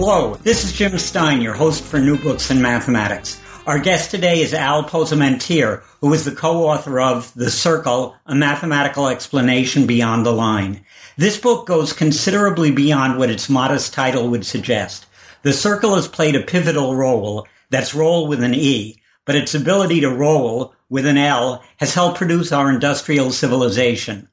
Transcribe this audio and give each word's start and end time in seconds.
Hello, 0.00 0.36
this 0.44 0.62
is 0.62 0.72
Jim 0.74 0.96
Stein, 0.96 1.42
your 1.42 1.54
host 1.54 1.82
for 1.82 1.98
New 1.98 2.16
Books 2.16 2.52
in 2.52 2.62
Mathematics. 2.62 3.40
Our 3.66 3.80
guest 3.80 4.12
today 4.12 4.42
is 4.42 4.54
Al 4.54 4.84
Posamentier, 4.84 5.82
who 6.00 6.14
is 6.14 6.24
the 6.24 6.30
co-author 6.30 7.00
of 7.00 7.34
The 7.34 7.50
Circle, 7.50 8.14
A 8.24 8.32
Mathematical 8.32 9.08
Exploration 9.08 9.88
Beyond 9.88 10.24
the 10.24 10.30
Line. 10.30 10.84
This 11.16 11.36
book 11.36 11.66
goes 11.66 11.92
considerably 11.92 12.70
beyond 12.70 13.18
what 13.18 13.28
its 13.28 13.48
modest 13.48 13.92
title 13.92 14.28
would 14.28 14.46
suggest. 14.46 15.06
The 15.42 15.52
Circle 15.52 15.96
has 15.96 16.06
played 16.06 16.36
a 16.36 16.42
pivotal 16.42 16.94
role, 16.94 17.48
that's 17.68 17.92
roll 17.92 18.28
with 18.28 18.44
an 18.44 18.54
E, 18.54 19.00
but 19.24 19.34
its 19.34 19.56
ability 19.56 20.02
to 20.02 20.10
roll 20.10 20.76
with 20.88 21.06
an 21.06 21.18
L 21.18 21.64
has 21.78 21.94
helped 21.94 22.18
produce 22.18 22.52
our 22.52 22.70
industrial 22.70 23.32
civilization. 23.32 24.28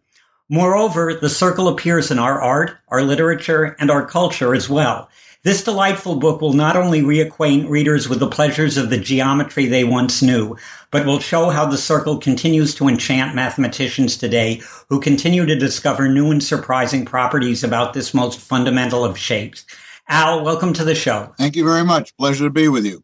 Moreover, 0.47 1.15
the 1.15 1.27
circle 1.27 1.67
appears 1.67 2.11
in 2.11 2.19
our 2.19 2.39
art, 2.39 2.77
our 2.87 3.01
literature, 3.01 3.75
and 3.79 3.89
our 3.89 4.05
culture 4.05 4.53
as 4.53 4.69
well. 4.69 5.09
This 5.45 5.63
delightful 5.63 6.15
book 6.15 6.41
will 6.41 6.53
not 6.53 6.75
only 6.75 7.03
reacquaint 7.03 7.69
readers 7.69 8.09
with 8.09 8.19
the 8.19 8.27
pleasures 8.27 8.77
of 8.77 8.89
the 8.89 8.97
geometry 8.97 9.67
they 9.67 9.83
once 9.83 10.23
knew, 10.23 10.57
but 10.89 11.05
will 11.05 11.19
show 11.19 11.51
how 11.51 11.67
the 11.67 11.77
circle 11.77 12.17
continues 12.17 12.73
to 12.73 12.87
enchant 12.87 13.35
mathematicians 13.35 14.17
today 14.17 14.63
who 14.89 14.99
continue 14.99 15.45
to 15.45 15.55
discover 15.55 16.07
new 16.07 16.31
and 16.31 16.43
surprising 16.43 17.05
properties 17.05 17.63
about 17.63 17.93
this 17.93 18.11
most 18.11 18.39
fundamental 18.39 19.05
of 19.05 19.19
shapes. 19.19 19.67
Al, 20.07 20.43
welcome 20.43 20.73
to 20.73 20.83
the 20.83 20.95
show. 20.95 21.31
Thank 21.37 21.55
you 21.55 21.63
very 21.63 21.85
much. 21.85 22.17
Pleasure 22.17 22.45
to 22.45 22.49
be 22.49 22.67
with 22.67 22.83
you. 22.83 23.03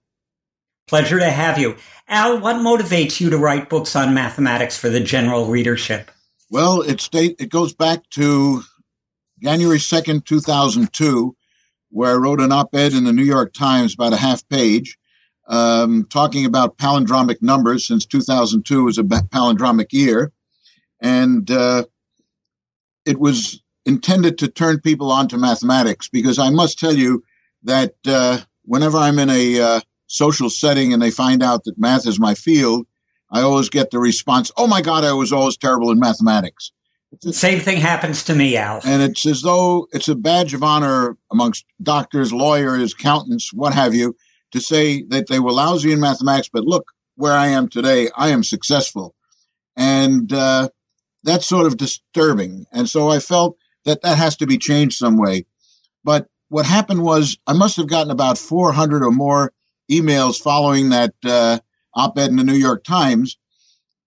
Pleasure 0.87 1.19
to 1.19 1.29
have 1.29 1.59
you. 1.59 1.75
Al, 2.07 2.39
what 2.39 2.55
motivates 2.55 3.21
you 3.21 3.29
to 3.29 3.37
write 3.37 3.69
books 3.69 3.95
on 3.95 4.15
mathematics 4.15 4.75
for 4.75 4.89
the 4.89 4.99
general 4.99 5.45
readership? 5.45 6.09
Well, 6.49 6.81
it 6.81 7.01
state 7.01 7.35
it 7.37 7.49
goes 7.49 7.71
back 7.71 8.09
to 8.15 8.63
January 9.43 9.77
2nd, 9.77 10.25
2002 10.25 11.35
where 11.91 12.11
I 12.11 12.15
wrote 12.15 12.41
an 12.41 12.51
op-ed 12.51 12.93
in 12.93 13.03
the 13.03 13.13
New 13.13 13.23
York 13.23 13.53
Times, 13.53 13.93
about 13.93 14.13
a 14.13 14.17
half 14.17 14.47
page, 14.49 14.97
um, 15.47 16.05
talking 16.09 16.45
about 16.45 16.77
palindromic 16.77 17.41
numbers 17.41 17.85
since 17.85 18.05
2002 18.05 18.83
was 18.83 18.97
a 18.97 19.03
palindromic 19.03 19.91
year. 19.91 20.31
And 21.01 21.49
uh, 21.51 21.85
it 23.05 23.19
was 23.19 23.61
intended 23.85 24.37
to 24.39 24.47
turn 24.47 24.79
people 24.79 25.11
on 25.11 25.27
to 25.29 25.37
mathematics 25.37 26.07
because 26.09 26.39
I 26.39 26.49
must 26.49 26.79
tell 26.79 26.93
you 26.93 27.23
that 27.63 27.95
uh, 28.07 28.39
whenever 28.63 28.97
I'm 28.97 29.19
in 29.19 29.29
a 29.29 29.59
uh, 29.59 29.81
social 30.07 30.49
setting 30.49 30.93
and 30.93 31.01
they 31.01 31.11
find 31.11 31.43
out 31.43 31.63
that 31.65 31.79
math 31.79 32.07
is 32.07 32.19
my 32.19 32.35
field, 32.35 32.85
I 33.31 33.41
always 33.41 33.69
get 33.69 33.91
the 33.91 33.99
response, 33.99 34.51
Oh 34.57 34.67
my 34.67 34.81
God, 34.81 35.03
I 35.03 35.13
was 35.13 35.33
always 35.33 35.57
terrible 35.57 35.91
in 35.91 35.99
mathematics. 35.99 36.71
Same 37.19 37.59
thing 37.59 37.77
happens 37.77 38.23
to 38.25 38.35
me, 38.35 38.55
Al. 38.57 38.81
And 38.85 39.01
it's 39.01 39.25
as 39.25 39.41
though 39.41 39.87
it's 39.91 40.07
a 40.07 40.15
badge 40.15 40.53
of 40.53 40.63
honor 40.63 41.17
amongst 41.31 41.65
doctors, 41.81 42.31
lawyers, 42.31 42.93
accountants, 42.93 43.53
what 43.53 43.73
have 43.73 43.93
you, 43.93 44.15
to 44.51 44.61
say 44.61 45.03
that 45.09 45.27
they 45.27 45.39
were 45.39 45.51
lousy 45.51 45.91
in 45.91 45.99
mathematics, 45.99 46.49
but 46.51 46.63
look 46.63 46.91
where 47.15 47.33
I 47.33 47.47
am 47.47 47.67
today. 47.67 48.09
I 48.15 48.29
am 48.29 48.43
successful. 48.43 49.13
And 49.75 50.31
uh, 50.31 50.69
that's 51.23 51.45
sort 51.45 51.67
of 51.67 51.77
disturbing. 51.77 52.65
And 52.71 52.89
so 52.89 53.09
I 53.09 53.19
felt 53.19 53.57
that 53.85 54.01
that 54.01 54.17
has 54.17 54.37
to 54.37 54.47
be 54.47 54.57
changed 54.57 54.97
some 54.97 55.17
way. 55.17 55.45
But 56.03 56.27
what 56.49 56.65
happened 56.65 57.03
was 57.03 57.37
I 57.45 57.53
must 57.53 57.77
have 57.77 57.87
gotten 57.87 58.11
about 58.11 58.37
400 58.37 59.03
or 59.03 59.11
more 59.11 59.53
emails 59.89 60.41
following 60.41 60.89
that 60.89 61.13
uh, 61.25 61.59
op 61.93 62.17
ed 62.17 62.29
in 62.29 62.37
the 62.37 62.43
New 62.43 62.53
York 62.55 62.83
Times 62.83 63.37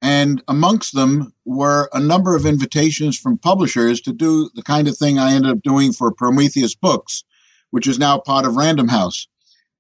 and 0.04 0.42
amongst 0.48 0.94
them 0.94 1.32
were 1.46 1.88
a 1.94 1.98
number 1.98 2.36
of 2.36 2.44
invitations 2.44 3.18
from 3.18 3.38
publishers 3.38 4.02
to 4.02 4.12
do 4.12 4.50
the 4.54 4.62
kind 4.62 4.86
of 4.86 4.98
thing 4.98 5.18
I 5.18 5.32
ended 5.32 5.50
up 5.50 5.62
doing 5.62 5.94
for 5.94 6.12
Prometheus 6.12 6.74
Books, 6.74 7.24
which 7.70 7.86
is 7.86 7.98
now 7.98 8.18
part 8.18 8.44
of 8.44 8.54
Random 8.54 8.86
House. 8.86 9.26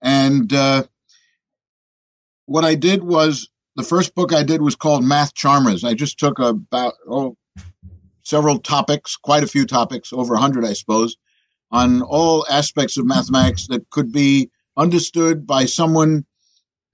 And 0.00 0.50
uh, 0.50 0.84
what 2.46 2.64
I 2.64 2.74
did 2.74 3.04
was 3.04 3.50
the 3.76 3.82
first 3.82 4.14
book 4.14 4.32
I 4.32 4.42
did 4.42 4.62
was 4.62 4.76
called 4.76 5.04
Math 5.04 5.34
Charmers. 5.34 5.84
I 5.84 5.92
just 5.92 6.18
took 6.18 6.38
about 6.38 6.94
oh, 7.06 7.36
several 8.22 8.60
topics, 8.60 9.16
quite 9.16 9.42
a 9.42 9.48
few 9.48 9.66
topics, 9.66 10.10
over 10.10 10.32
a 10.32 10.40
hundred, 10.40 10.64
I 10.64 10.72
suppose, 10.72 11.18
on 11.70 12.00
all 12.00 12.46
aspects 12.48 12.96
of 12.96 13.04
mathematics 13.04 13.66
that 13.66 13.90
could 13.90 14.10
be 14.10 14.50
understood 14.74 15.46
by 15.46 15.66
someone 15.66 16.24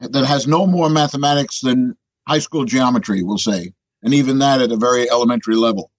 that 0.00 0.24
has 0.24 0.48
no 0.48 0.66
more 0.66 0.90
mathematics 0.90 1.60
than 1.60 1.96
high 2.26 2.38
school 2.38 2.64
geometry, 2.64 3.22
we'll 3.22 3.38
say, 3.38 3.72
and 4.02 4.14
even 4.14 4.38
that 4.38 4.60
at 4.60 4.72
a 4.72 4.76
very 4.76 5.10
elementary 5.10 5.56
level. 5.56 5.90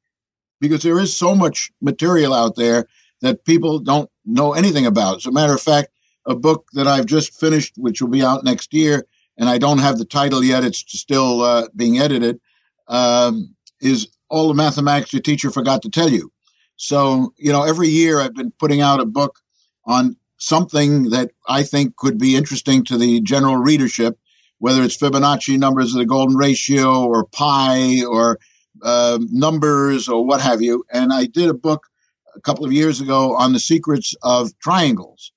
Because 0.59 0.83
there 0.83 0.99
is 0.99 1.15
so 1.15 1.35
much 1.35 1.71
material 1.81 2.33
out 2.33 2.55
there 2.55 2.87
that 3.21 3.45
people 3.45 3.79
don't 3.79 4.09
know 4.25 4.53
anything 4.53 4.85
about. 4.85 5.17
As 5.17 5.25
a 5.25 5.31
matter 5.31 5.53
of 5.53 5.61
fact, 5.61 5.89
a 6.25 6.35
book 6.35 6.67
that 6.73 6.87
I've 6.87 7.05
just 7.05 7.39
finished, 7.39 7.73
which 7.77 8.01
will 8.01 8.09
be 8.09 8.23
out 8.23 8.43
next 8.43 8.73
year, 8.73 9.05
and 9.37 9.49
I 9.49 9.57
don't 9.57 9.79
have 9.79 9.97
the 9.97 10.05
title 10.05 10.43
yet, 10.43 10.63
it's 10.63 10.79
still 10.87 11.41
uh, 11.41 11.67
being 11.75 11.97
edited, 11.99 12.39
um, 12.87 13.55
is 13.79 14.07
All 14.29 14.47
the 14.47 14.53
Mathematics 14.53 15.13
Your 15.13 15.21
Teacher 15.21 15.49
Forgot 15.49 15.81
to 15.83 15.89
Tell 15.89 16.09
You. 16.09 16.31
So, 16.75 17.33
you 17.37 17.51
know, 17.51 17.63
every 17.63 17.87
year 17.87 18.19
I've 18.19 18.35
been 18.35 18.51
putting 18.51 18.81
out 18.81 18.99
a 18.99 19.05
book 19.05 19.39
on 19.85 20.15
something 20.37 21.09
that 21.11 21.31
I 21.47 21.63
think 21.63 21.95
could 21.95 22.17
be 22.17 22.35
interesting 22.35 22.83
to 22.85 22.97
the 22.97 23.21
general 23.21 23.57
readership 23.57 24.17
whether 24.61 24.83
it's 24.83 24.95
Fibonacci 24.95 25.57
numbers 25.57 25.95
or 25.95 25.97
the 25.97 26.05
golden 26.05 26.37
ratio 26.37 27.03
or 27.03 27.25
pi 27.25 28.03
or 28.05 28.37
uh, 28.83 29.17
numbers 29.31 30.07
or 30.07 30.23
what 30.23 30.39
have 30.39 30.61
you. 30.61 30.83
And 30.93 31.11
I 31.11 31.25
did 31.25 31.49
a 31.49 31.55
book 31.55 31.87
a 32.35 32.41
couple 32.41 32.63
of 32.63 32.71
years 32.71 33.01
ago 33.01 33.35
on 33.35 33.53
the 33.53 33.59
secrets 33.59 34.13
of 34.21 34.51
triangles. 34.59 35.31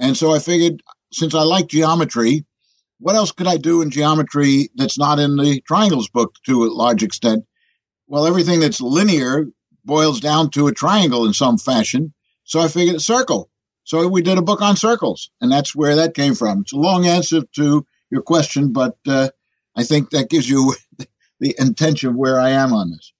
And 0.00 0.16
so 0.16 0.34
I 0.34 0.38
figured 0.38 0.82
since 1.12 1.34
I 1.34 1.42
like 1.42 1.66
geometry, 1.66 2.46
what 2.98 3.14
else 3.14 3.30
could 3.30 3.46
I 3.46 3.58
do 3.58 3.82
in 3.82 3.90
geometry 3.90 4.70
that's 4.74 4.98
not 4.98 5.18
in 5.18 5.36
the 5.36 5.60
triangles 5.66 6.08
book 6.08 6.34
to 6.46 6.64
a 6.64 6.72
large 6.72 7.02
extent? 7.02 7.44
Well, 8.06 8.26
everything 8.26 8.60
that's 8.60 8.80
linear 8.80 9.48
boils 9.84 10.18
down 10.18 10.48
to 10.52 10.68
a 10.68 10.72
triangle 10.72 11.26
in 11.26 11.34
some 11.34 11.58
fashion. 11.58 12.14
So 12.44 12.58
I 12.58 12.68
figured 12.68 12.96
a 12.96 13.00
circle. 13.00 13.50
So 13.84 14.08
we 14.08 14.22
did 14.22 14.38
a 14.38 14.42
book 14.42 14.62
on 14.62 14.76
circles, 14.76 15.30
and 15.42 15.52
that's 15.52 15.76
where 15.76 15.96
that 15.96 16.14
came 16.14 16.34
from. 16.34 16.62
It's 16.62 16.72
a 16.72 16.76
long 16.76 17.06
answer 17.06 17.42
to 17.56 17.84
your 18.12 18.22
question, 18.22 18.72
but 18.72 18.96
uh, 19.08 19.30
I 19.74 19.82
think 19.82 20.10
that 20.10 20.30
gives 20.30 20.48
you 20.48 20.74
the 21.40 21.54
intention 21.58 22.10
of 22.10 22.14
where 22.14 22.38
I 22.38 22.50
am 22.50 22.72
on 22.72 22.90
this. 22.90 23.12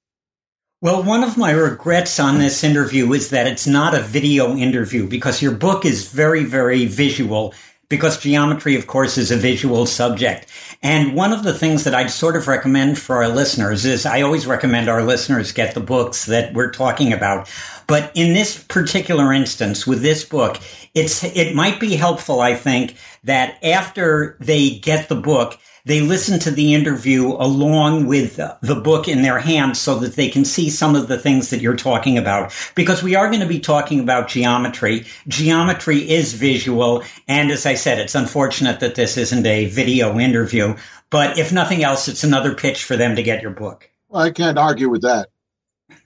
Well, 0.83 1.03
one 1.03 1.23
of 1.23 1.39
my 1.39 1.53
regrets 1.53 2.21
on 2.21 2.39
this 2.39 2.65
interview 2.65 3.13
is 3.13 3.31
that 3.31 3.47
it's 3.47 3.67
not 3.67 3.95
a 3.95 4.01
video 4.01 4.57
interview 4.57 5.09
because 5.09 5.41
your 5.41 5.53
book 5.53 5.85
is 5.85 6.09
very, 6.09 6.45
very 6.45 6.87
visual 6.87 7.55
because 7.89 8.19
geometry, 8.19 8.75
of 8.75 8.87
course, 8.87 9.19
is 9.19 9.31
a 9.31 9.37
visual 9.37 9.85
subject. 9.85 10.47
And 10.83 11.15
one 11.15 11.31
of 11.31 11.43
the 11.43 11.53
things 11.53 11.85
that 11.85 11.95
I'd 11.95 12.11
sort 12.11 12.37
of 12.37 12.49
recommend 12.49 12.99
for 12.99 13.17
our 13.17 13.29
listeners 13.29 13.85
is 13.85 14.07
I 14.07 14.23
always 14.23 14.47
recommend 14.47 14.89
our 14.89 15.05
listeners 15.05 15.53
get 15.53 15.75
the 15.75 15.81
books 15.81 16.25
that 16.25 16.55
we're 16.55 16.71
talking 16.71 17.13
about. 17.13 17.51
But 17.93 18.11
in 18.15 18.33
this 18.33 18.57
particular 18.57 19.35
instance, 19.35 19.87
with 19.87 20.01
this 20.01 20.25
book, 20.25 20.59
it's 20.95 21.23
it 21.23 21.55
might 21.55 21.79
be 21.79 21.95
helpful, 21.95 22.41
I 22.41 22.55
think, 22.55 22.97
that 23.25 23.63
after 23.63 24.39
they 24.41 24.79
get 24.79 25.11
the 25.11 25.15
book, 25.15 25.59
they 25.85 26.01
listen 26.01 26.39
to 26.39 26.51
the 26.51 26.73
interview 26.73 27.33
along 27.33 28.07
with 28.07 28.37
the 28.37 28.81
book 28.83 29.09
in 29.09 29.21
their 29.21 29.39
hands 29.39 29.79
so 29.79 29.97
that 29.97 30.17
they 30.17 30.31
can 30.31 30.47
see 30.47 30.71
some 30.71 30.97
of 30.97 31.07
the 31.07 31.19
things 31.19 31.51
that 31.51 31.61
you're 31.61 31.77
talking 31.77 32.17
about. 32.17 32.55
Because 32.75 33.03
we 33.03 33.15
are 33.15 33.29
going 33.29 33.43
to 33.43 33.47
be 33.47 33.61
talking 33.61 34.01
about 34.01 34.29
geometry. 34.29 35.05
Geometry 35.29 35.99
is 35.99 36.33
visual. 36.33 37.05
And 37.29 37.51
as 37.51 37.67
I 37.67 37.75
said, 37.75 37.99
it's 37.99 38.15
unfortunate 38.15 38.81
that 38.81 38.95
this 38.95 39.19
isn't 39.19 39.45
a 39.45 39.67
video 39.67 40.19
interview. 40.19 40.77
But 41.11 41.39
if 41.39 41.53
nothing 41.53 41.85
else, 41.85 42.09
it's 42.09 42.25
another 42.25 42.55
pitch 42.55 42.85
for 42.85 42.97
them 42.97 43.17
to 43.17 43.23
get 43.23 43.43
your 43.43 43.51
book. 43.51 43.91
Well, 44.09 44.23
I 44.23 44.31
can't 44.31 44.57
argue 44.57 44.89
with 44.89 45.03
that. 45.03 45.29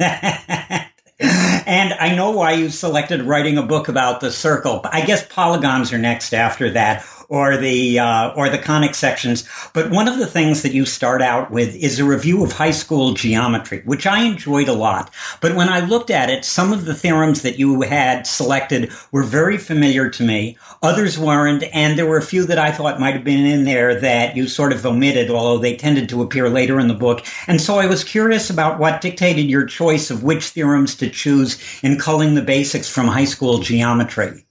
and 1.19 1.95
I 1.95 2.15
know 2.15 2.33
why 2.33 2.53
you 2.53 2.69
selected 2.69 3.23
writing 3.23 3.57
a 3.57 3.63
book 3.63 3.89
about 3.89 4.21
the 4.21 4.31
circle. 4.31 4.83
I 4.85 5.05
guess 5.07 5.27
polygons 5.27 5.93
are 5.93 5.99
next 5.99 6.35
after 6.35 6.71
that, 6.71 7.07
or 7.29 7.57
the 7.57 7.99
uh, 7.99 8.33
or 8.35 8.49
the 8.49 8.59
conic 8.59 8.95
sections. 8.95 9.49
But 9.73 9.91
one 9.91 10.09
of 10.09 10.19
the 10.19 10.27
things 10.27 10.63
that 10.63 10.73
you 10.73 10.85
start 10.85 11.23
out 11.23 11.51
with 11.51 11.75
is 11.75 11.99
a 11.99 12.05
review 12.05 12.45
of 12.45 12.53
high 12.53 12.71
school 12.71 13.15
geometry, 13.15 13.83
which 13.85 14.07
I 14.07 14.23
enjoyed 14.23 14.69
a 14.69 14.73
lot. 14.73 15.13
But 15.41 15.55
when 15.55 15.69
I 15.69 15.81
looked 15.81 16.11
at 16.11 16.31
it, 16.31 16.45
some 16.45 16.73
of 16.73 16.85
the 16.85 16.95
theorems 16.95 17.43
that 17.43 17.59
you 17.59 17.83
had 17.83 18.27
selected 18.27 18.93
were 19.13 19.23
very 19.23 19.59
familiar 19.59 20.09
to 20.11 20.23
me. 20.23 20.57
Others 20.83 21.19
weren't, 21.19 21.65
and 21.73 21.99
there 21.99 22.07
were 22.07 22.19
a 22.19 22.23
few 22.23 22.45
that 22.47 22.59
I 22.59 22.73
thought 22.73 23.01
might 23.01 23.15
have 23.15 23.25
been 23.25 23.47
in 23.47 23.65
there 23.65 23.99
that 24.01 24.37
you 24.37 24.49
sort 24.49 24.73
of 24.73 24.85
omitted, 24.85 25.31
although 25.31 25.59
they 25.59 25.77
tended 25.77 26.09
to 26.11 26.23
appear 26.23 26.49
later 26.49 26.79
in 26.81 26.89
the 26.89 26.95
book. 26.95 27.25
And 27.47 27.61
so 27.61 27.79
I 27.79 27.87
was 27.87 28.05
curious 28.05 28.51
about 28.51 28.79
what 28.79 29.01
dictated 29.01 29.47
your 29.47 29.67
choice 29.67 30.11
of 30.11 30.23
which 30.23 30.47
theorems 30.47 30.95
to 30.97 31.11
choose 31.11 31.61
in 31.83 31.99
culling 31.99 32.35
the 32.35 32.43
basics 32.43 32.89
from 32.89 33.09
high 33.09 33.25
school 33.25 33.59
geometry. 33.59 34.45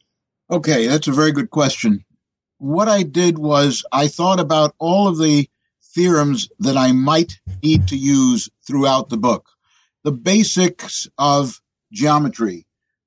Okay, 0.49 0.85
that's 0.85 1.07
a 1.07 1.11
very 1.11 1.31
good 1.31 1.49
question 1.49 2.04
what 2.57 2.87
I 2.87 3.03
did 3.03 3.37
was 3.37 3.83
I 3.91 4.07
thought 4.07 4.39
about 4.39 4.75
all 4.79 5.07
of 5.07 5.17
the 5.17 5.49
theorems 5.93 6.49
that 6.59 6.77
I 6.77 6.91
might 6.91 7.39
need 7.63 7.87
to 7.87 7.97
use 7.97 8.49
throughout 8.65 9.09
the 9.09 9.17
book. 9.17 9.49
The 10.03 10.11
basics 10.11 11.07
of 11.17 11.61
geometry, 11.91 12.65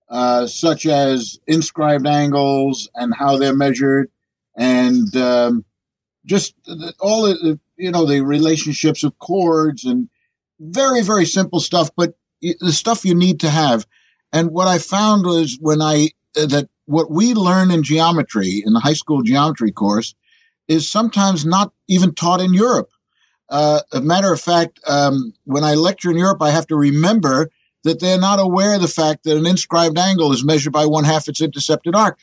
uh, 0.08 0.46
such 0.46 0.86
as 0.86 1.38
inscribed 1.46 2.06
angles 2.06 2.88
and 2.94 3.14
how 3.14 3.36
they're 3.36 3.54
measured, 3.54 4.10
and 4.56 5.14
um, 5.16 5.64
just 6.24 6.54
all 6.98 7.22
the, 7.22 7.60
you 7.76 7.90
know, 7.90 8.06
the 8.06 8.20
relationships 8.20 9.04
of 9.04 9.18
chords 9.18 9.84
and 9.84 10.08
very, 10.58 11.02
very 11.02 11.24
simple 11.24 11.60
stuff, 11.60 11.90
but 11.96 12.14
the 12.40 12.72
stuff 12.72 13.04
you 13.04 13.14
need 13.14 13.40
to 13.40 13.50
have. 13.50 13.86
And 14.32 14.50
what 14.50 14.68
I 14.68 14.78
found 14.78 15.24
was 15.24 15.56
when 15.60 15.80
I, 15.80 16.08
uh, 16.36 16.46
that 16.46 16.68
what 16.88 17.10
we 17.10 17.34
learn 17.34 17.70
in 17.70 17.82
geometry 17.82 18.62
in 18.64 18.72
the 18.72 18.80
high 18.80 18.94
school 18.94 19.22
geometry 19.22 19.70
course 19.70 20.14
is 20.68 20.90
sometimes 20.90 21.44
not 21.44 21.70
even 21.86 22.14
taught 22.14 22.40
in 22.40 22.54
Europe. 22.54 22.88
Uh, 23.50 23.80
a 23.92 24.00
matter 24.00 24.32
of 24.32 24.40
fact, 24.40 24.80
um, 24.88 25.34
when 25.44 25.64
I 25.64 25.74
lecture 25.74 26.10
in 26.10 26.16
Europe, 26.16 26.40
I 26.40 26.50
have 26.50 26.66
to 26.68 26.76
remember 26.76 27.50
that 27.84 28.00
they're 28.00 28.18
not 28.18 28.40
aware 28.40 28.74
of 28.74 28.80
the 28.80 28.88
fact 28.88 29.24
that 29.24 29.36
an 29.36 29.46
inscribed 29.46 29.98
angle 29.98 30.32
is 30.32 30.44
measured 30.44 30.72
by 30.72 30.86
one 30.86 31.04
half 31.04 31.28
its 31.28 31.42
intercepted 31.42 31.94
arc. 31.94 32.18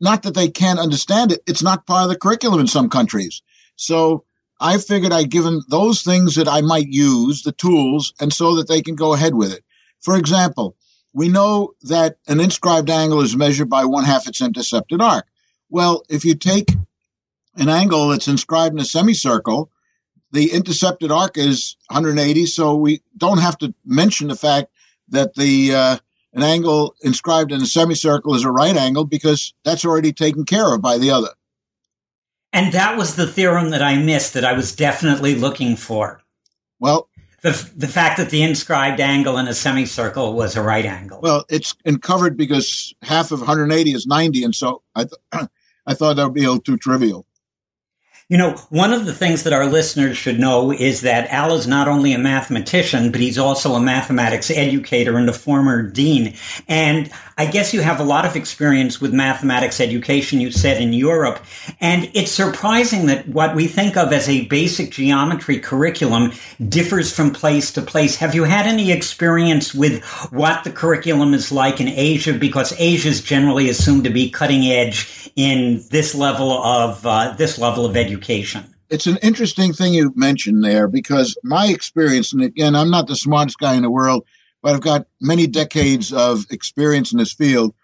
Not 0.00 0.22
that 0.22 0.34
they 0.34 0.48
can't 0.48 0.78
understand 0.78 1.32
it; 1.32 1.40
it's 1.46 1.62
not 1.62 1.86
part 1.86 2.04
of 2.04 2.10
the 2.10 2.18
curriculum 2.18 2.60
in 2.60 2.66
some 2.66 2.90
countries. 2.90 3.42
So 3.76 4.24
I 4.60 4.76
figured 4.76 5.12
I'd 5.12 5.30
give 5.30 5.44
them 5.44 5.62
those 5.68 6.02
things 6.02 6.34
that 6.34 6.48
I 6.48 6.60
might 6.60 6.88
use, 6.88 7.42
the 7.42 7.52
tools, 7.52 8.12
and 8.20 8.32
so 8.32 8.56
that 8.56 8.68
they 8.68 8.82
can 8.82 8.96
go 8.96 9.14
ahead 9.14 9.34
with 9.34 9.52
it. 9.52 9.64
For 10.00 10.16
example, 10.16 10.76
we 11.12 11.28
know 11.28 11.74
that 11.82 12.16
an 12.28 12.40
inscribed 12.40 12.90
angle 12.90 13.20
is 13.20 13.36
measured 13.36 13.68
by 13.68 13.84
one 13.84 14.04
half 14.04 14.28
its 14.28 14.40
intercepted 14.40 15.00
arc. 15.00 15.26
Well, 15.68 16.02
if 16.08 16.24
you 16.24 16.34
take 16.34 16.70
an 17.56 17.68
angle 17.68 18.08
that's 18.08 18.28
inscribed 18.28 18.74
in 18.74 18.80
a 18.80 18.84
semicircle, 18.84 19.70
the 20.32 20.52
intercepted 20.52 21.10
arc 21.10 21.36
is 21.36 21.76
180, 21.88 22.46
so 22.46 22.76
we 22.76 23.02
don't 23.16 23.38
have 23.38 23.58
to 23.58 23.74
mention 23.84 24.28
the 24.28 24.36
fact 24.36 24.68
that 25.08 25.34
the 25.34 25.74
uh, 25.74 25.96
an 26.32 26.42
angle 26.42 26.94
inscribed 27.02 27.50
in 27.50 27.60
a 27.60 27.66
semicircle 27.66 28.34
is 28.34 28.44
a 28.44 28.50
right 28.50 28.76
angle 28.76 29.04
because 29.04 29.52
that's 29.64 29.84
already 29.84 30.12
taken 30.12 30.44
care 30.44 30.74
of 30.74 30.80
by 30.80 30.98
the 30.98 31.10
other. 31.10 31.30
And 32.52 32.72
that 32.72 32.96
was 32.96 33.16
the 33.16 33.26
theorem 33.26 33.70
that 33.70 33.82
I 33.82 33.96
missed 33.96 34.34
that 34.34 34.44
I 34.44 34.52
was 34.52 34.74
definitely 34.74 35.34
looking 35.34 35.76
for. 35.76 36.20
Well, 36.78 37.08
the 37.42 37.70
the 37.76 37.88
fact 37.88 38.18
that 38.18 38.30
the 38.30 38.42
inscribed 38.42 39.00
angle 39.00 39.38
in 39.38 39.48
a 39.48 39.54
semicircle 39.54 40.34
was 40.34 40.56
a 40.56 40.62
right 40.62 40.84
angle. 40.84 41.20
Well, 41.22 41.44
it's 41.48 41.74
uncovered 41.84 42.36
because 42.36 42.94
half 43.02 43.32
of 43.32 43.40
180 43.40 43.92
is 43.92 44.06
90, 44.06 44.44
and 44.44 44.54
so 44.54 44.82
I 44.94 45.04
th- 45.04 45.48
I 45.86 45.94
thought 45.94 46.16
that 46.16 46.24
would 46.24 46.34
be 46.34 46.44
a 46.44 46.48
little 46.48 46.60
too 46.60 46.76
trivial. 46.76 47.26
You 48.30 48.38
know, 48.38 48.52
one 48.68 48.92
of 48.92 49.06
the 49.06 49.12
things 49.12 49.42
that 49.42 49.52
our 49.52 49.66
listeners 49.66 50.16
should 50.16 50.38
know 50.38 50.70
is 50.70 51.00
that 51.00 51.28
Al 51.30 51.52
is 51.52 51.66
not 51.66 51.88
only 51.88 52.12
a 52.12 52.18
mathematician, 52.18 53.10
but 53.10 53.20
he's 53.20 53.38
also 53.38 53.74
a 53.74 53.80
mathematics 53.80 54.52
educator 54.52 55.18
and 55.18 55.28
a 55.28 55.32
former 55.32 55.82
dean. 55.82 56.34
And 56.68 57.10
I 57.36 57.46
guess 57.46 57.74
you 57.74 57.80
have 57.80 57.98
a 57.98 58.04
lot 58.04 58.24
of 58.24 58.36
experience 58.36 59.00
with 59.00 59.12
mathematics 59.12 59.80
education, 59.80 60.40
you 60.40 60.52
said, 60.52 60.80
in 60.80 60.92
Europe. 60.92 61.44
And 61.80 62.08
it's 62.14 62.30
surprising 62.30 63.06
that 63.06 63.26
what 63.26 63.56
we 63.56 63.66
think 63.66 63.96
of 63.96 64.12
as 64.12 64.28
a 64.28 64.46
basic 64.46 64.92
geometry 64.92 65.58
curriculum 65.58 66.30
differs 66.68 67.12
from 67.12 67.32
place 67.32 67.72
to 67.72 67.82
place. 67.82 68.14
Have 68.14 68.36
you 68.36 68.44
had 68.44 68.68
any 68.68 68.92
experience 68.92 69.74
with 69.74 70.04
what 70.30 70.62
the 70.62 70.70
curriculum 70.70 71.34
is 71.34 71.50
like 71.50 71.80
in 71.80 71.88
Asia? 71.88 72.32
Because 72.32 72.78
Asia 72.78 73.08
is 73.08 73.22
generally 73.22 73.68
assumed 73.68 74.04
to 74.04 74.10
be 74.10 74.30
cutting 74.30 74.66
edge 74.66 75.32
in 75.34 75.82
this 75.90 76.14
level 76.14 76.52
of, 76.62 77.04
uh, 77.04 77.34
this 77.36 77.58
level 77.58 77.84
of 77.84 77.96
education 77.96 78.19
education. 78.20 78.74
It's 78.90 79.06
an 79.06 79.18
interesting 79.22 79.72
thing 79.72 79.94
you 79.94 80.12
mentioned 80.16 80.64
there 80.64 80.88
because 80.88 81.36
my 81.42 81.68
experience, 81.68 82.32
and 82.32 82.42
again, 82.42 82.74
I'm 82.74 82.90
not 82.90 83.06
the 83.06 83.16
smartest 83.16 83.58
guy 83.58 83.74
in 83.74 83.82
the 83.82 83.90
world, 83.90 84.26
but 84.62 84.74
I've 84.74 84.80
got 84.80 85.06
many 85.20 85.46
decades 85.46 86.12
of 86.12 86.44
experience 86.50 87.12
in 87.12 87.18
this 87.18 87.32
field. 87.32 87.74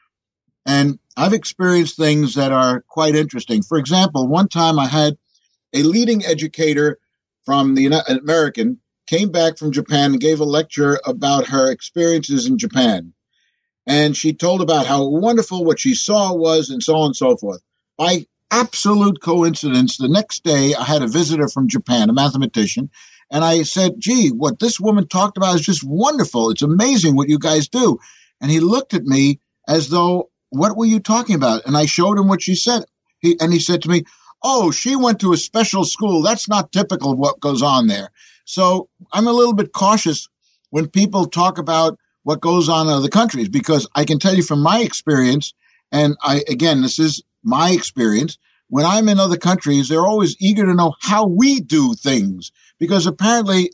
And 0.66 0.98
I've 1.16 1.32
experienced 1.32 1.96
things 1.96 2.34
that 2.34 2.52
are 2.52 2.82
quite 2.88 3.14
interesting. 3.14 3.62
For 3.62 3.78
example, 3.78 4.26
one 4.26 4.48
time 4.48 4.78
I 4.78 4.86
had 4.86 5.16
a 5.72 5.82
leading 5.82 6.24
educator 6.24 6.98
from 7.44 7.74
the 7.74 7.82
United, 7.82 8.18
American 8.18 8.80
came 9.06 9.30
back 9.30 9.56
from 9.56 9.70
Japan 9.70 10.12
and 10.12 10.20
gave 10.20 10.40
a 10.40 10.44
lecture 10.44 11.00
about 11.06 11.46
her 11.46 11.70
experiences 11.70 12.46
in 12.46 12.58
Japan. 12.58 13.12
And 13.86 14.16
she 14.16 14.32
told 14.32 14.60
about 14.60 14.86
how 14.86 15.06
wonderful 15.06 15.64
what 15.64 15.78
she 15.78 15.94
saw 15.94 16.34
was 16.34 16.70
and 16.70 16.82
so 16.82 16.96
on 16.96 17.06
and 17.06 17.16
so 17.16 17.36
forth. 17.36 17.62
By 17.96 18.26
absolute 18.50 19.20
coincidence, 19.20 19.96
the 19.96 20.08
next 20.08 20.44
day 20.44 20.74
I 20.74 20.84
had 20.84 21.02
a 21.02 21.08
visitor 21.08 21.48
from 21.48 21.68
Japan, 21.68 22.10
a 22.10 22.12
mathematician, 22.12 22.90
and 23.30 23.44
I 23.44 23.62
said, 23.62 23.94
gee, 23.98 24.28
what 24.28 24.60
this 24.60 24.78
woman 24.78 25.08
talked 25.08 25.36
about 25.36 25.56
is 25.56 25.62
just 25.62 25.82
wonderful. 25.84 26.50
It's 26.50 26.62
amazing 26.62 27.16
what 27.16 27.28
you 27.28 27.38
guys 27.38 27.68
do. 27.68 27.98
And 28.40 28.50
he 28.50 28.60
looked 28.60 28.94
at 28.94 29.04
me 29.04 29.40
as 29.68 29.88
though, 29.88 30.30
what 30.50 30.76
were 30.76 30.86
you 30.86 31.00
talking 31.00 31.34
about? 31.34 31.66
And 31.66 31.76
I 31.76 31.86
showed 31.86 32.18
him 32.18 32.28
what 32.28 32.42
she 32.42 32.54
said. 32.54 32.84
He, 33.18 33.36
and 33.40 33.52
he 33.52 33.58
said 33.58 33.82
to 33.82 33.88
me, 33.88 34.04
oh, 34.44 34.70
she 34.70 34.94
went 34.94 35.20
to 35.20 35.32
a 35.32 35.36
special 35.36 35.84
school. 35.84 36.22
That's 36.22 36.48
not 36.48 36.70
typical 36.70 37.12
of 37.12 37.18
what 37.18 37.40
goes 37.40 37.62
on 37.62 37.88
there. 37.88 38.10
So 38.44 38.88
I'm 39.12 39.26
a 39.26 39.32
little 39.32 39.54
bit 39.54 39.72
cautious 39.72 40.28
when 40.70 40.88
people 40.88 41.26
talk 41.26 41.58
about 41.58 41.98
what 42.22 42.40
goes 42.40 42.68
on 42.68 42.86
in 42.86 42.92
other 42.92 43.08
countries 43.08 43.48
because 43.48 43.88
I 43.94 44.04
can 44.04 44.18
tell 44.18 44.34
you 44.34 44.42
from 44.42 44.62
my 44.62 44.80
experience, 44.80 45.54
and 45.90 46.16
I, 46.22 46.44
again, 46.48 46.82
this 46.82 46.98
is 46.98 47.22
my 47.46 47.70
experience, 47.70 48.38
when 48.68 48.84
I'm 48.84 49.08
in 49.08 49.20
other 49.20 49.36
countries, 49.36 49.88
they're 49.88 50.06
always 50.06 50.36
eager 50.40 50.66
to 50.66 50.74
know 50.74 50.94
how 51.00 51.26
we 51.26 51.60
do 51.60 51.94
things 51.94 52.50
because 52.78 53.06
apparently 53.06 53.70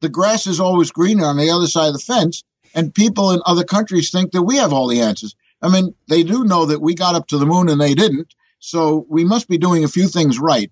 the 0.00 0.08
grass 0.08 0.46
is 0.46 0.58
always 0.58 0.90
greener 0.90 1.26
on 1.26 1.36
the 1.36 1.50
other 1.50 1.66
side 1.66 1.88
of 1.88 1.92
the 1.92 1.98
fence. 1.98 2.42
And 2.74 2.94
people 2.94 3.32
in 3.32 3.40
other 3.44 3.64
countries 3.64 4.10
think 4.10 4.32
that 4.32 4.42
we 4.42 4.56
have 4.56 4.72
all 4.72 4.88
the 4.88 5.02
answers. 5.02 5.34
I 5.60 5.68
mean, 5.68 5.94
they 6.08 6.22
do 6.22 6.44
know 6.44 6.66
that 6.66 6.80
we 6.80 6.94
got 6.94 7.14
up 7.14 7.26
to 7.28 7.38
the 7.38 7.46
moon 7.46 7.68
and 7.68 7.80
they 7.80 7.94
didn't. 7.94 8.34
So 8.60 9.04
we 9.08 9.24
must 9.24 9.48
be 9.48 9.58
doing 9.58 9.84
a 9.84 9.88
few 9.88 10.08
things 10.08 10.38
right. 10.38 10.70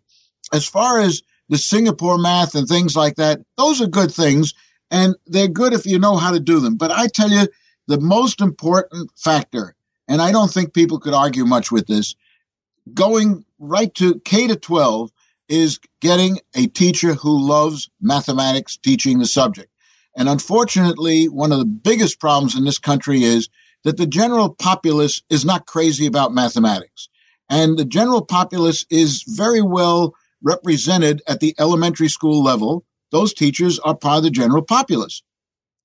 As 0.53 0.67
far 0.67 1.01
as 1.01 1.23
the 1.49 1.59
Singapore 1.59 2.17
math 2.17 2.55
and 2.55 2.67
things 2.67 2.97
like 2.97 3.17
that, 3.17 3.41
those 3.57 3.83
are 3.83 3.87
good 3.87 4.13
things. 4.13 4.55
And 4.91 5.17
they're 5.27 5.49
good 5.49 5.75
if 5.75 5.85
you 5.85 5.99
know 5.99 6.17
how 6.17 6.31
to 6.31 6.41
do 6.41 6.61
them. 6.61 6.77
But 6.77 6.93
I 6.93 7.09
tell 7.09 7.31
you, 7.31 7.49
the 7.89 8.01
most 8.01 8.41
important 8.41 9.11
factor, 9.17 9.75
and 10.07 10.23
I 10.23 10.31
don't 10.31 10.53
think 10.53 10.73
people 10.73 11.01
could 11.01 11.15
argue 11.15 11.45
much 11.45 11.73
with 11.73 11.87
this, 11.87 12.15
going 12.95 13.45
right 13.59 13.95
to 13.97 14.21
K 14.21 14.47
to 14.47 14.57
12 14.57 15.11
is 15.49 15.81
getting 16.01 16.41
a 16.55 16.67
teacher 16.67 17.15
who 17.15 17.47
loves 17.47 17.89
mathematics 18.01 18.77
teaching 18.77 19.19
the 19.19 19.27
subject. 19.27 19.71
And 20.17 20.29
unfortunately, 20.29 21.27
one 21.27 21.53
of 21.53 21.59
the 21.59 21.65
biggest 21.65 22.21
problems 22.21 22.57
in 22.57 22.65
this 22.65 22.79
country 22.79 23.23
is 23.23 23.49
that 23.85 23.97
the 23.97 24.07
general 24.07 24.51
populace 24.51 25.23
is 25.31 25.45
not 25.45 25.67
crazy 25.67 26.07
about 26.07 26.35
mathematics. 26.35 27.09
And 27.49 27.79
the 27.79 27.85
general 27.85 28.25
populace 28.25 28.85
is 28.91 29.25
very 29.27 29.63
well 29.63 30.15
represented 30.43 31.23
at 31.27 31.41
the 31.41 31.55
elementary 31.59 32.09
school 32.09 32.43
level. 32.43 32.85
Those 33.11 33.33
teachers 33.33 33.79
are 33.79 33.97
part 33.97 34.19
of 34.19 34.25
the 34.25 34.31
general 34.31 34.63
populace. 34.63 35.23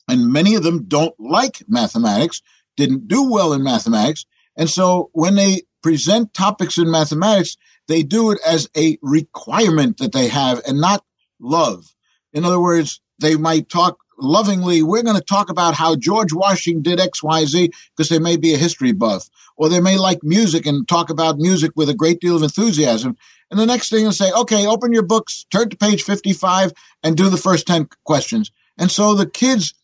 And 0.10 0.34
many 0.34 0.56
of 0.56 0.64
them 0.64 0.84
don't 0.86 1.18
like 1.20 1.64
mathematics 1.68 2.42
didn't 2.76 3.08
do 3.08 3.32
well 3.32 3.54
in 3.54 3.64
mathematics. 3.64 4.26
And 4.58 4.70
so 4.70 5.10
when 5.14 5.36
they 5.36 5.62
present 5.84 6.34
topics 6.34 6.78
in 6.78 6.90
mathematics, 6.90 7.58
they 7.88 8.02
do 8.02 8.32
it 8.32 8.40
as 8.46 8.70
a 8.76 8.98
requirement 9.02 9.98
that 9.98 10.14
they 10.14 10.28
have 10.30 10.62
and 10.66 10.80
not 10.80 11.04
love. 11.40 11.94
In 12.32 12.46
other 12.46 12.60
words, 12.60 13.02
they 13.20 13.36
might 13.36 13.70
talk 13.70 14.00
lovingly, 14.18 14.82
we're 14.82 15.04
going 15.04 15.18
to 15.18 15.24
talk 15.24 15.50
about 15.50 15.74
how 15.74 15.96
George 15.96 16.34
Washington 16.34 16.82
did 16.82 17.00
X, 17.00 17.22
Y, 17.22 17.46
Z, 17.46 17.72
because 17.96 18.10
they 18.10 18.20
may 18.20 18.38
be 18.38 18.54
a 18.54 18.58
history 18.58 18.92
buff. 18.92 19.30
Or 19.56 19.70
they 19.70 19.80
may 19.80 19.98
like 19.98 20.24
music 20.24 20.66
and 20.66 20.88
talk 20.88 21.10
about 21.10 21.38
music 21.38 21.72
with 21.76 21.90
a 21.90 21.94
great 21.94 22.20
deal 22.20 22.36
of 22.36 22.44
enthusiasm. 22.44 23.18
And 23.52 23.60
the 23.60 23.66
next 23.66 23.90
thing 23.90 24.06
is 24.06 24.18
say, 24.18 24.32
okay, 24.32 24.66
open 24.66 24.94
your 24.94 25.04
books, 25.04 25.46
turn 25.52 25.70
to 25.70 25.78
page 25.78 26.04
55 26.04 26.74
and 27.04 27.16
do 27.16 27.30
the 27.30 27.38
first 27.38 27.68
10 27.68 27.88
questions. 28.04 28.52
And 28.78 28.90
so 28.90 29.14
the 29.14 29.30
kids 29.30 29.76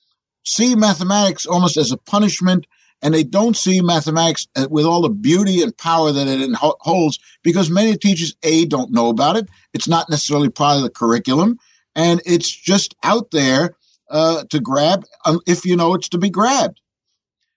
see 0.44 0.76
mathematics 0.76 1.46
almost 1.46 1.78
as 1.78 1.92
a 1.92 1.98
punishment 1.98 2.66
and 3.02 3.14
they 3.14 3.24
don't 3.24 3.56
see 3.56 3.82
mathematics 3.82 4.48
uh, 4.56 4.68
with 4.70 4.86
all 4.86 5.02
the 5.02 5.10
beauty 5.10 5.62
and 5.62 5.78
power 5.78 6.12
that 6.12 6.28
it 6.28 6.50
holds 6.56 7.20
because 7.44 7.70
many 7.70 7.96
teachers 7.98 8.36
a 8.44 8.66
don't 8.66 8.92
know 8.92 9.10
about 9.10 9.38
it. 9.38 9.48
It's 9.74 9.88
not 9.88 10.10
necessarily 10.10 10.50
part 10.50 10.78
of 10.78 10.84
the 10.84 10.90
curriculum. 10.90 11.60
And 11.96 12.22
it's 12.26 12.50
just 12.50 12.96
out 13.04 13.32
there 13.32 13.76
uh, 14.10 14.44
to 14.50 14.60
grab 14.60 15.06
um, 15.26 15.40
if 15.48 15.66
you 15.66 15.76
know 15.76 15.94
it's 15.94 16.10
to 16.10 16.18
be 16.18 16.30
grabbed. 16.30 16.82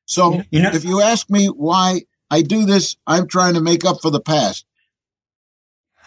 So 0.04 0.42
you 0.50 0.60
know, 0.60 0.70
if 0.72 0.84
you 0.84 1.00
ask 1.00 1.30
me 1.30 1.46
why 1.46 2.02
i 2.30 2.42
do 2.42 2.64
this 2.66 2.96
i'm 3.06 3.26
trying 3.28 3.54
to 3.54 3.60
make 3.60 3.84
up 3.84 4.02
for 4.02 4.10
the 4.10 4.20
past. 4.20 4.66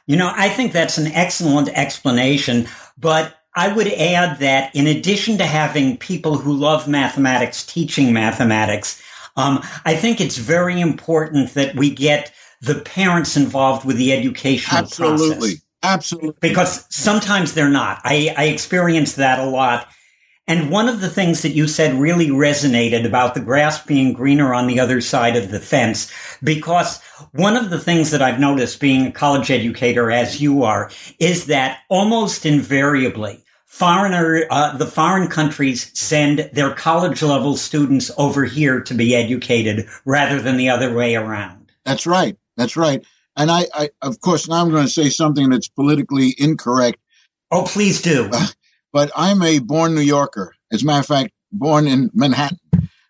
You 0.05 0.17
know 0.17 0.31
i 0.35 0.49
think 0.49 0.73
that's 0.73 0.97
an 0.97 1.07
excellent 1.07 1.69
explanation 1.69 2.67
but 2.97 3.35
I 3.57 3.69
would 3.69 3.87
add 3.87 4.39
that 4.39 4.75
in 4.75 4.85
addition 4.85 5.37
to 5.37 5.45
having 5.45 5.95
people 5.95 6.37
who 6.37 6.53
love 6.53 6.89
mathematics 6.89 7.65
teaching 7.65 8.11
mathematics, 8.11 9.01
um, 9.35 9.61
I 9.85 9.95
think 9.95 10.21
it's 10.21 10.37
very 10.37 10.79
important 10.79 11.53
that 11.53 11.75
we 11.75 11.89
get 11.89 12.33
the 12.61 12.81
parents 12.81 13.37
involved 13.37 13.85
with 13.85 13.97
the 13.97 14.13
educational 14.13 14.79
Absolutely. 14.79 15.37
process. 15.37 15.61
Absolutely. 15.83 16.37
Because 16.41 16.85
sometimes 16.89 17.53
they're 17.53 17.69
not. 17.69 18.01
I, 18.03 18.33
I 18.35 18.45
experience 18.45 19.15
that 19.15 19.39
a 19.39 19.45
lot. 19.45 19.87
And 20.47 20.69
one 20.71 20.87
of 20.87 21.01
the 21.01 21.09
things 21.09 21.41
that 21.41 21.53
you 21.53 21.67
said 21.67 21.95
really 21.95 22.27
resonated 22.29 23.05
about 23.05 23.33
the 23.33 23.39
grass 23.39 23.83
being 23.83 24.13
greener 24.13 24.53
on 24.53 24.67
the 24.67 24.79
other 24.79 25.01
side 25.01 25.35
of 25.35 25.51
the 25.51 25.59
fence, 25.59 26.11
because 26.43 27.01
one 27.31 27.57
of 27.57 27.69
the 27.69 27.79
things 27.79 28.11
that 28.11 28.21
I've 28.21 28.39
noticed 28.39 28.79
being 28.79 29.07
a 29.07 29.11
college 29.11 29.49
educator 29.49 30.11
as 30.11 30.41
you 30.41 30.63
are 30.63 30.91
is 31.19 31.47
that 31.47 31.79
almost 31.89 32.45
invariably 32.45 33.43
foreigner, 33.75 34.45
uh, 34.49 34.77
the 34.77 34.85
foreign 34.85 35.27
countries 35.27 35.91
send 35.99 36.49
their 36.53 36.73
college 36.73 37.21
level 37.21 37.57
students 37.57 38.09
over 38.17 38.45
here 38.45 38.79
to 38.79 38.93
be 38.93 39.13
educated 39.13 39.85
rather 40.05 40.41
than 40.41 40.55
the 40.55 40.69
other 40.69 40.95
way 40.95 41.15
around. 41.15 41.73
That's 41.83 42.07
right. 42.07 42.37
That's 42.55 42.77
right. 42.77 43.05
And 43.35 43.51
I, 43.51 43.65
I 43.73 43.89
of 44.01 44.21
course, 44.21 44.47
now 44.47 44.61
I'm 44.61 44.69
going 44.71 44.85
to 44.85 44.91
say 44.91 45.09
something 45.09 45.49
that's 45.49 45.67
politically 45.67 46.33
incorrect. 46.37 46.99
Oh, 47.51 47.63
please 47.63 48.01
do. 48.01 48.29
Uh, 48.31 48.47
but 48.93 49.11
I'm 49.13 49.41
a 49.41 49.59
born 49.59 49.93
New 49.93 50.01
Yorker. 50.01 50.55
As 50.71 50.83
a 50.83 50.85
matter 50.85 51.01
of 51.01 51.05
fact, 51.05 51.33
born 51.51 51.85
in 51.85 52.09
Manhattan. 52.13 52.59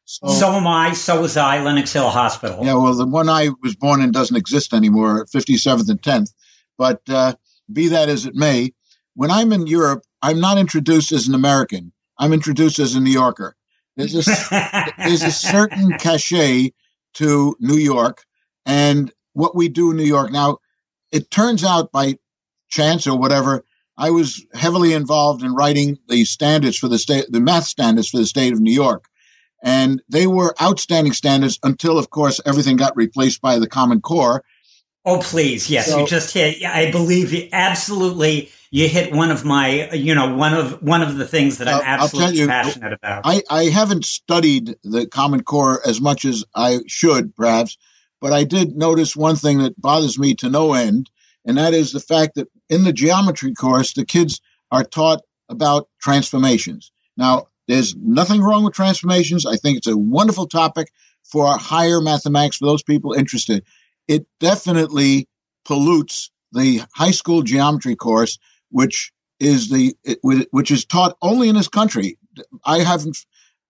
So, 0.06 0.28
so 0.30 0.52
am 0.54 0.66
I. 0.66 0.94
So 0.94 1.22
was 1.22 1.38
I. 1.38 1.62
Lenox 1.62 1.94
Hill 1.94 2.10
Hospital. 2.10 2.66
Yeah. 2.66 2.74
Well, 2.74 2.96
the 2.96 3.06
one 3.06 3.30
I 3.30 3.50
was 3.62 3.76
born 3.76 4.02
in 4.02 4.12
doesn't 4.12 4.36
exist 4.36 4.74
anymore. 4.74 5.28
57th 5.28 5.90
and 5.90 6.02
10th. 6.02 6.34
But 6.76 7.02
uh, 7.08 7.36
be 7.72 7.90
that 7.90 8.10
as 8.10 8.26
it 8.26 8.34
may, 8.34 8.74
when 9.16 9.32
I'm 9.32 9.52
in 9.52 9.68
Europe, 9.68 10.04
I'm 10.22 10.40
not 10.40 10.58
introduced 10.58 11.12
as 11.12 11.28
an 11.28 11.36
American. 11.36 11.92
I'm 12.18 12.34
introduced 12.34 12.80
as 12.80 12.96
a 12.96 13.00
New 13.00 13.12
Yorker. 13.12 13.56
There's 13.98 14.16
a, 14.16 14.92
there's 14.98 15.24
a 15.24 15.32
certain 15.32 15.94
cachet 16.00 16.74
to 17.16 17.56
New 17.60 17.78
York 17.78 18.24
and 18.66 19.12
what 19.34 19.56
we 19.56 19.70
do 19.70 19.92
in 19.92 19.98
New 19.98 20.04
York. 20.04 20.32
Now, 20.32 20.58
it 21.12 21.32
turns 21.32 21.64
out 21.64 21.92
by 21.92 22.16
chance 22.70 23.08
or 23.08 23.18
whatever, 23.18 23.64
I 23.98 24.12
was 24.12 24.46
heavily 24.54 24.94
involved 24.94 25.44
in 25.44 25.56
writing 25.56 25.98
the 26.10 26.26
standards 26.26 26.78
for 26.78 26.90
the 26.90 27.00
state, 27.00 27.26
the 27.30 27.40
math 27.40 27.66
standards 27.66 28.10
for 28.10 28.18
the 28.18 28.26
state 28.26 28.52
of 28.52 28.60
New 28.60 28.74
York. 28.74 29.06
And 29.64 30.02
they 30.10 30.28
were 30.28 30.54
outstanding 30.62 31.14
standards 31.14 31.58
until, 31.64 31.98
of 31.98 32.10
course, 32.10 32.42
everything 32.46 32.76
got 32.76 32.98
replaced 32.98 33.42
by 33.42 33.58
the 33.58 33.68
Common 33.68 34.02
Core. 34.02 34.44
Oh, 35.06 35.20
please. 35.20 35.70
Yes. 35.70 35.88
So, 35.88 36.00
you 36.00 36.08
just 36.08 36.34
hit, 36.34 36.64
I 36.66 36.92
believe 36.92 37.32
you 37.32 37.48
absolutely 37.54 38.52
you 38.76 38.90
hit 38.90 39.14
one 39.14 39.32
of 39.32 39.46
my, 39.46 39.90
you 39.92 40.14
know, 40.14 40.36
one 40.36 40.54
of 40.54 40.84
one 40.84 41.02
of 41.02 41.16
the 41.16 41.26
things 41.26 41.60
that 41.60 41.70
I'm 41.70 41.82
absolutely 41.82 42.40
you, 42.40 42.48
passionate 42.48 42.92
about. 42.92 43.22
I, 43.24 43.42
I 43.50 43.64
haven't 43.66 44.04
studied 44.04 44.76
the 44.84 45.08
Common 45.08 45.44
Core 45.44 45.80
as 45.88 46.02
much 46.02 46.26
as 46.26 46.44
I 46.54 46.80
should, 46.86 47.34
perhaps, 47.38 47.78
but 48.20 48.34
I 48.34 48.44
did 48.44 48.76
notice 48.76 49.16
one 49.16 49.38
thing 49.38 49.60
that 49.60 49.80
bothers 49.80 50.20
me 50.20 50.36
to 50.36 50.50
no 50.50 50.74
end, 50.74 51.10
and 51.46 51.58
that 51.58 51.74
is 51.74 51.94
the 51.94 52.02
fact 52.02 52.36
that 52.36 52.50
in 52.70 52.84
the 52.84 52.92
geometry 52.92 53.54
course, 53.54 53.94
the 53.94 54.06
kids 54.06 54.42
are 54.70 54.84
taught 54.84 55.22
about 55.48 55.88
transformations. 56.02 56.92
Now, 57.16 57.48
there's 57.70 57.96
nothing 57.96 58.42
wrong 58.42 58.66
with 58.66 58.74
transformations. 58.74 59.46
I 59.46 59.56
think 59.56 59.78
it's 59.78 59.88
a 59.88 59.96
wonderful 59.96 60.48
topic 60.48 60.90
for 61.24 61.58
higher 61.58 62.02
mathematics 62.02 62.58
for 62.58 62.66
those 62.66 62.84
people 62.84 63.14
interested. 63.14 63.64
It 64.10 64.28
definitely 64.42 65.30
pollutes 65.64 66.30
the 66.52 66.82
high 66.94 67.12
school 67.12 67.42
geometry 67.42 67.96
course 67.96 68.38
which 68.76 69.14
is 69.40 69.70
the 69.70 69.96
which 70.52 70.70
is 70.70 70.84
taught 70.86 71.16
only 71.22 71.48
in 71.48 71.56
this 71.56 71.70
country. 71.70 72.18
I 72.66 72.80
haven't 72.80 73.18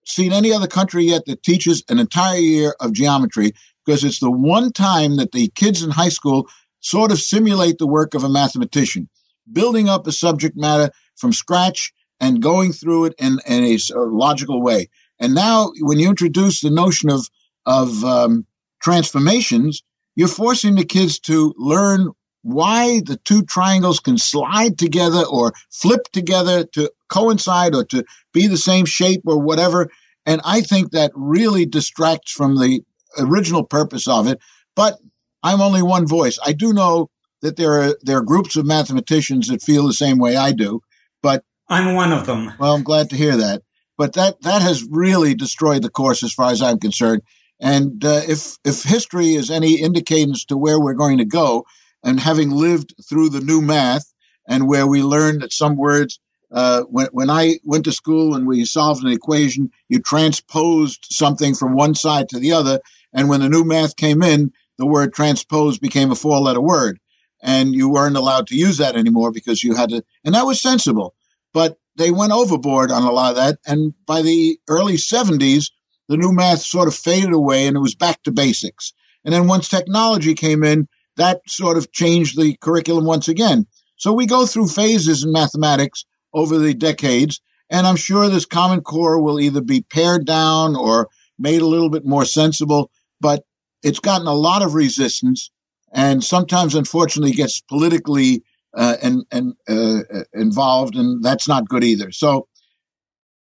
seen 0.04 0.32
any 0.32 0.52
other 0.52 0.66
country 0.66 1.04
yet 1.04 1.26
that 1.26 1.44
teaches 1.44 1.84
an 1.88 2.00
entire 2.00 2.40
year 2.40 2.74
of 2.80 2.92
geometry 2.92 3.52
because 3.84 4.02
it's 4.02 4.18
the 4.18 4.30
one 4.32 4.72
time 4.72 5.16
that 5.18 5.30
the 5.30 5.46
kids 5.54 5.84
in 5.84 5.90
high 5.90 6.08
school 6.08 6.48
sort 6.80 7.12
of 7.12 7.20
simulate 7.20 7.78
the 7.78 7.86
work 7.86 8.14
of 8.14 8.24
a 8.24 8.28
mathematician, 8.28 9.08
building 9.52 9.88
up 9.88 10.08
a 10.08 10.12
subject 10.12 10.56
matter 10.56 10.90
from 11.14 11.32
scratch 11.32 11.92
and 12.18 12.42
going 12.42 12.72
through 12.72 13.04
it 13.04 13.14
in, 13.18 13.38
in 13.46 13.62
a 13.62 13.78
logical 13.96 14.60
way. 14.60 14.88
And 15.20 15.34
now, 15.34 15.70
when 15.82 16.00
you 16.00 16.08
introduce 16.08 16.60
the 16.60 16.70
notion 16.70 17.10
of 17.10 17.28
of 17.64 18.04
um, 18.04 18.44
transformations, 18.82 19.84
you're 20.16 20.26
forcing 20.26 20.74
the 20.74 20.84
kids 20.84 21.20
to 21.20 21.54
learn 21.56 22.10
why 22.46 23.00
the 23.04 23.16
two 23.24 23.42
triangles 23.42 23.98
can 23.98 24.16
slide 24.16 24.78
together 24.78 25.24
or 25.28 25.52
flip 25.72 26.04
together 26.12 26.64
to 26.64 26.88
coincide 27.08 27.74
or 27.74 27.84
to 27.84 28.04
be 28.32 28.46
the 28.46 28.56
same 28.56 28.86
shape 28.86 29.22
or 29.26 29.40
whatever. 29.40 29.90
And 30.26 30.40
I 30.44 30.60
think 30.60 30.92
that 30.92 31.10
really 31.16 31.66
distracts 31.66 32.30
from 32.30 32.54
the 32.54 32.82
original 33.18 33.64
purpose 33.64 34.06
of 34.06 34.28
it. 34.28 34.38
But 34.76 34.96
I'm 35.42 35.60
only 35.60 35.82
one 35.82 36.06
voice. 36.06 36.38
I 36.44 36.52
do 36.52 36.72
know 36.72 37.10
that 37.42 37.56
there 37.56 37.80
are 37.80 37.96
there 38.02 38.18
are 38.18 38.22
groups 38.22 38.54
of 38.54 38.64
mathematicians 38.64 39.48
that 39.48 39.60
feel 39.60 39.84
the 39.84 39.92
same 39.92 40.18
way 40.18 40.36
I 40.36 40.52
do, 40.52 40.82
but 41.22 41.42
I'm 41.68 41.96
one 41.96 42.12
of 42.12 42.26
them. 42.26 42.52
Well, 42.60 42.74
I'm 42.74 42.84
glad 42.84 43.10
to 43.10 43.16
hear 43.16 43.36
that. 43.36 43.62
But 43.98 44.12
that 44.12 44.40
that 44.42 44.62
has 44.62 44.84
really 44.88 45.34
destroyed 45.34 45.82
the 45.82 45.90
course 45.90 46.22
as 46.22 46.32
far 46.32 46.52
as 46.52 46.62
I'm 46.62 46.78
concerned. 46.78 47.22
And 47.58 48.04
uh, 48.04 48.22
if 48.28 48.56
if 48.64 48.84
history 48.84 49.34
is 49.34 49.50
any 49.50 49.80
indication 49.80 50.30
as 50.30 50.44
to 50.44 50.56
where 50.56 50.78
we're 50.78 50.94
going 50.94 51.18
to 51.18 51.24
go, 51.24 51.64
and 52.06 52.20
having 52.20 52.50
lived 52.50 52.94
through 53.06 53.28
the 53.28 53.40
new 53.40 53.60
math 53.60 54.14
and 54.48 54.68
where 54.68 54.86
we 54.86 55.02
learned 55.02 55.42
that 55.42 55.52
some 55.52 55.76
words 55.76 56.20
uh, 56.52 56.82
when, 56.82 57.08
when 57.08 57.28
I 57.28 57.58
went 57.64 57.84
to 57.84 57.92
school 57.92 58.36
and 58.36 58.46
we 58.46 58.64
solved 58.64 59.04
an 59.04 59.10
equation, 59.10 59.72
you 59.88 59.98
transposed 59.98 61.04
something 61.10 61.56
from 61.56 61.74
one 61.74 61.96
side 61.96 62.28
to 62.28 62.38
the 62.38 62.52
other. 62.52 62.80
And 63.12 63.28
when 63.28 63.40
the 63.40 63.48
new 63.48 63.64
math 63.64 63.96
came 63.96 64.22
in, 64.22 64.52
the 64.78 64.86
word 64.86 65.12
transpose 65.12 65.78
became 65.78 66.12
a 66.12 66.14
four 66.14 66.38
letter 66.38 66.60
word. 66.60 67.00
And 67.42 67.74
you 67.74 67.88
weren't 67.88 68.16
allowed 68.16 68.46
to 68.48 68.56
use 68.56 68.78
that 68.78 68.94
anymore 68.94 69.32
because 69.32 69.64
you 69.64 69.74
had 69.74 69.90
to, 69.90 70.04
and 70.24 70.34
that 70.36 70.46
was 70.46 70.62
sensible. 70.62 71.16
But 71.52 71.76
they 71.96 72.12
went 72.12 72.32
overboard 72.32 72.92
on 72.92 73.02
a 73.02 73.10
lot 73.10 73.30
of 73.30 73.36
that. 73.36 73.58
And 73.66 73.94
by 74.06 74.22
the 74.22 74.60
early 74.68 74.94
70s, 74.94 75.72
the 76.08 76.16
new 76.16 76.30
math 76.30 76.60
sort 76.60 76.86
of 76.86 76.94
faded 76.94 77.32
away 77.32 77.66
and 77.66 77.76
it 77.76 77.80
was 77.80 77.96
back 77.96 78.22
to 78.22 78.30
basics. 78.30 78.92
And 79.24 79.34
then 79.34 79.48
once 79.48 79.68
technology 79.68 80.34
came 80.34 80.62
in, 80.62 80.86
that 81.16 81.40
sort 81.46 81.76
of 81.76 81.92
changed 81.92 82.38
the 82.38 82.56
curriculum 82.60 83.04
once 83.04 83.28
again. 83.28 83.66
So 83.96 84.12
we 84.12 84.26
go 84.26 84.46
through 84.46 84.68
phases 84.68 85.24
in 85.24 85.32
mathematics 85.32 86.04
over 86.32 86.58
the 86.58 86.74
decades, 86.74 87.40
and 87.70 87.86
I'm 87.86 87.96
sure 87.96 88.28
this 88.28 88.44
Common 88.44 88.82
Core 88.82 89.22
will 89.22 89.40
either 89.40 89.60
be 89.60 89.82
pared 89.82 90.26
down 90.26 90.76
or 90.76 91.08
made 91.38 91.62
a 91.62 91.66
little 91.66 91.90
bit 91.90 92.04
more 92.04 92.24
sensible, 92.24 92.90
but 93.20 93.44
it's 93.82 94.00
gotten 94.00 94.26
a 94.26 94.34
lot 94.34 94.62
of 94.62 94.74
resistance 94.74 95.50
and 95.92 96.22
sometimes, 96.22 96.74
unfortunately, 96.74 97.32
gets 97.32 97.60
politically 97.60 98.42
uh, 98.74 98.96
and, 99.02 99.24
and 99.30 99.54
uh, 99.68 100.24
involved, 100.34 100.96
and 100.96 101.22
that's 101.24 101.48
not 101.48 101.68
good 101.68 101.84
either. 101.84 102.12
So 102.12 102.48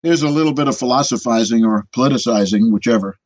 there's 0.02 0.22
a 0.22 0.28
little 0.28 0.52
bit 0.52 0.68
of 0.68 0.76
philosophizing 0.76 1.64
or 1.64 1.86
politicizing, 1.96 2.72
whichever 2.72 3.16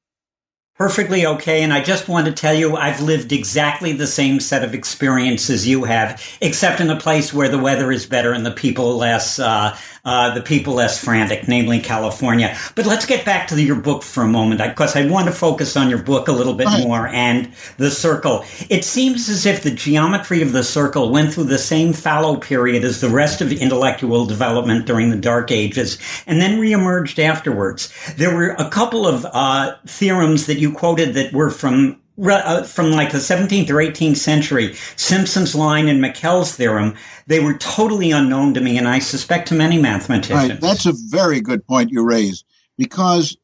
perfectly 0.78 1.26
okay. 1.26 1.62
And 1.64 1.72
I 1.72 1.82
just 1.82 2.08
want 2.08 2.26
to 2.26 2.32
tell 2.32 2.54
you, 2.54 2.76
I've 2.76 3.02
lived 3.02 3.32
exactly 3.32 3.92
the 3.92 4.06
same 4.06 4.38
set 4.38 4.62
of 4.62 4.74
experiences 4.74 5.66
you 5.66 5.84
have, 5.84 6.24
except 6.40 6.80
in 6.80 6.88
a 6.88 6.98
place 6.98 7.34
where 7.34 7.48
the 7.48 7.58
weather 7.58 7.90
is 7.90 8.06
better 8.06 8.32
and 8.32 8.46
the 8.46 8.52
people 8.52 8.96
less 8.96 9.40
uh, 9.40 9.76
uh, 10.08 10.34
the 10.34 10.40
people 10.40 10.72
less 10.72 11.04
frantic, 11.04 11.46
namely 11.48 11.80
California. 11.80 12.56
But 12.74 12.86
let's 12.86 13.04
get 13.04 13.26
back 13.26 13.48
to 13.48 13.62
your 13.62 13.76
book 13.76 14.02
for 14.02 14.22
a 14.22 14.28
moment, 14.28 14.62
because 14.62 14.96
I 14.96 15.06
want 15.06 15.26
to 15.26 15.32
focus 15.32 15.76
on 15.76 15.90
your 15.90 16.02
book 16.02 16.28
a 16.28 16.32
little 16.32 16.54
bit 16.54 16.66
right. 16.66 16.86
more 16.86 17.08
and 17.08 17.52
the 17.76 17.90
circle. 17.90 18.44
It 18.70 18.84
seems 18.84 19.28
as 19.28 19.44
if 19.44 19.62
the 19.62 19.70
geometry 19.70 20.40
of 20.40 20.52
the 20.52 20.64
circle 20.64 21.10
went 21.10 21.34
through 21.34 21.44
the 21.44 21.58
same 21.58 21.92
fallow 21.92 22.36
period 22.36 22.84
as 22.84 23.00
the 23.00 23.10
rest 23.10 23.42
of 23.42 23.52
intellectual 23.52 24.24
development 24.24 24.86
during 24.86 25.10
the 25.10 25.16
Dark 25.16 25.50
Ages, 25.50 25.98
and 26.26 26.40
then 26.40 26.58
reemerged 26.58 27.18
afterwards. 27.18 27.92
There 28.16 28.34
were 28.34 28.52
a 28.58 28.70
couple 28.70 29.06
of 29.06 29.26
uh, 29.26 29.76
theorems 29.86 30.46
that 30.46 30.58
you 30.58 30.72
quoted 30.72 31.14
that 31.14 31.34
were 31.34 31.50
from 31.50 31.74
uh, 31.90 32.07
from 32.18 32.90
like 32.90 33.12
the 33.12 33.18
17th 33.18 33.70
or 33.70 33.74
18th 33.74 34.16
century, 34.16 34.74
Simson's 34.96 35.54
line 35.54 35.88
and 35.88 36.00
Miquel's 36.00 36.54
theorem, 36.54 36.96
they 37.26 37.40
were 37.40 37.56
totally 37.58 38.10
unknown 38.10 38.54
to 38.54 38.60
me, 38.60 38.76
and 38.76 38.88
I 38.88 38.98
suspect 38.98 39.48
to 39.48 39.54
many 39.54 39.80
mathematicians. 39.80 40.50
Right. 40.50 40.60
That's 40.60 40.86
a 40.86 40.92
very 40.92 41.40
good 41.40 41.66
point 41.66 41.90
you 41.90 42.04
raise, 42.04 42.44
because 42.76 43.36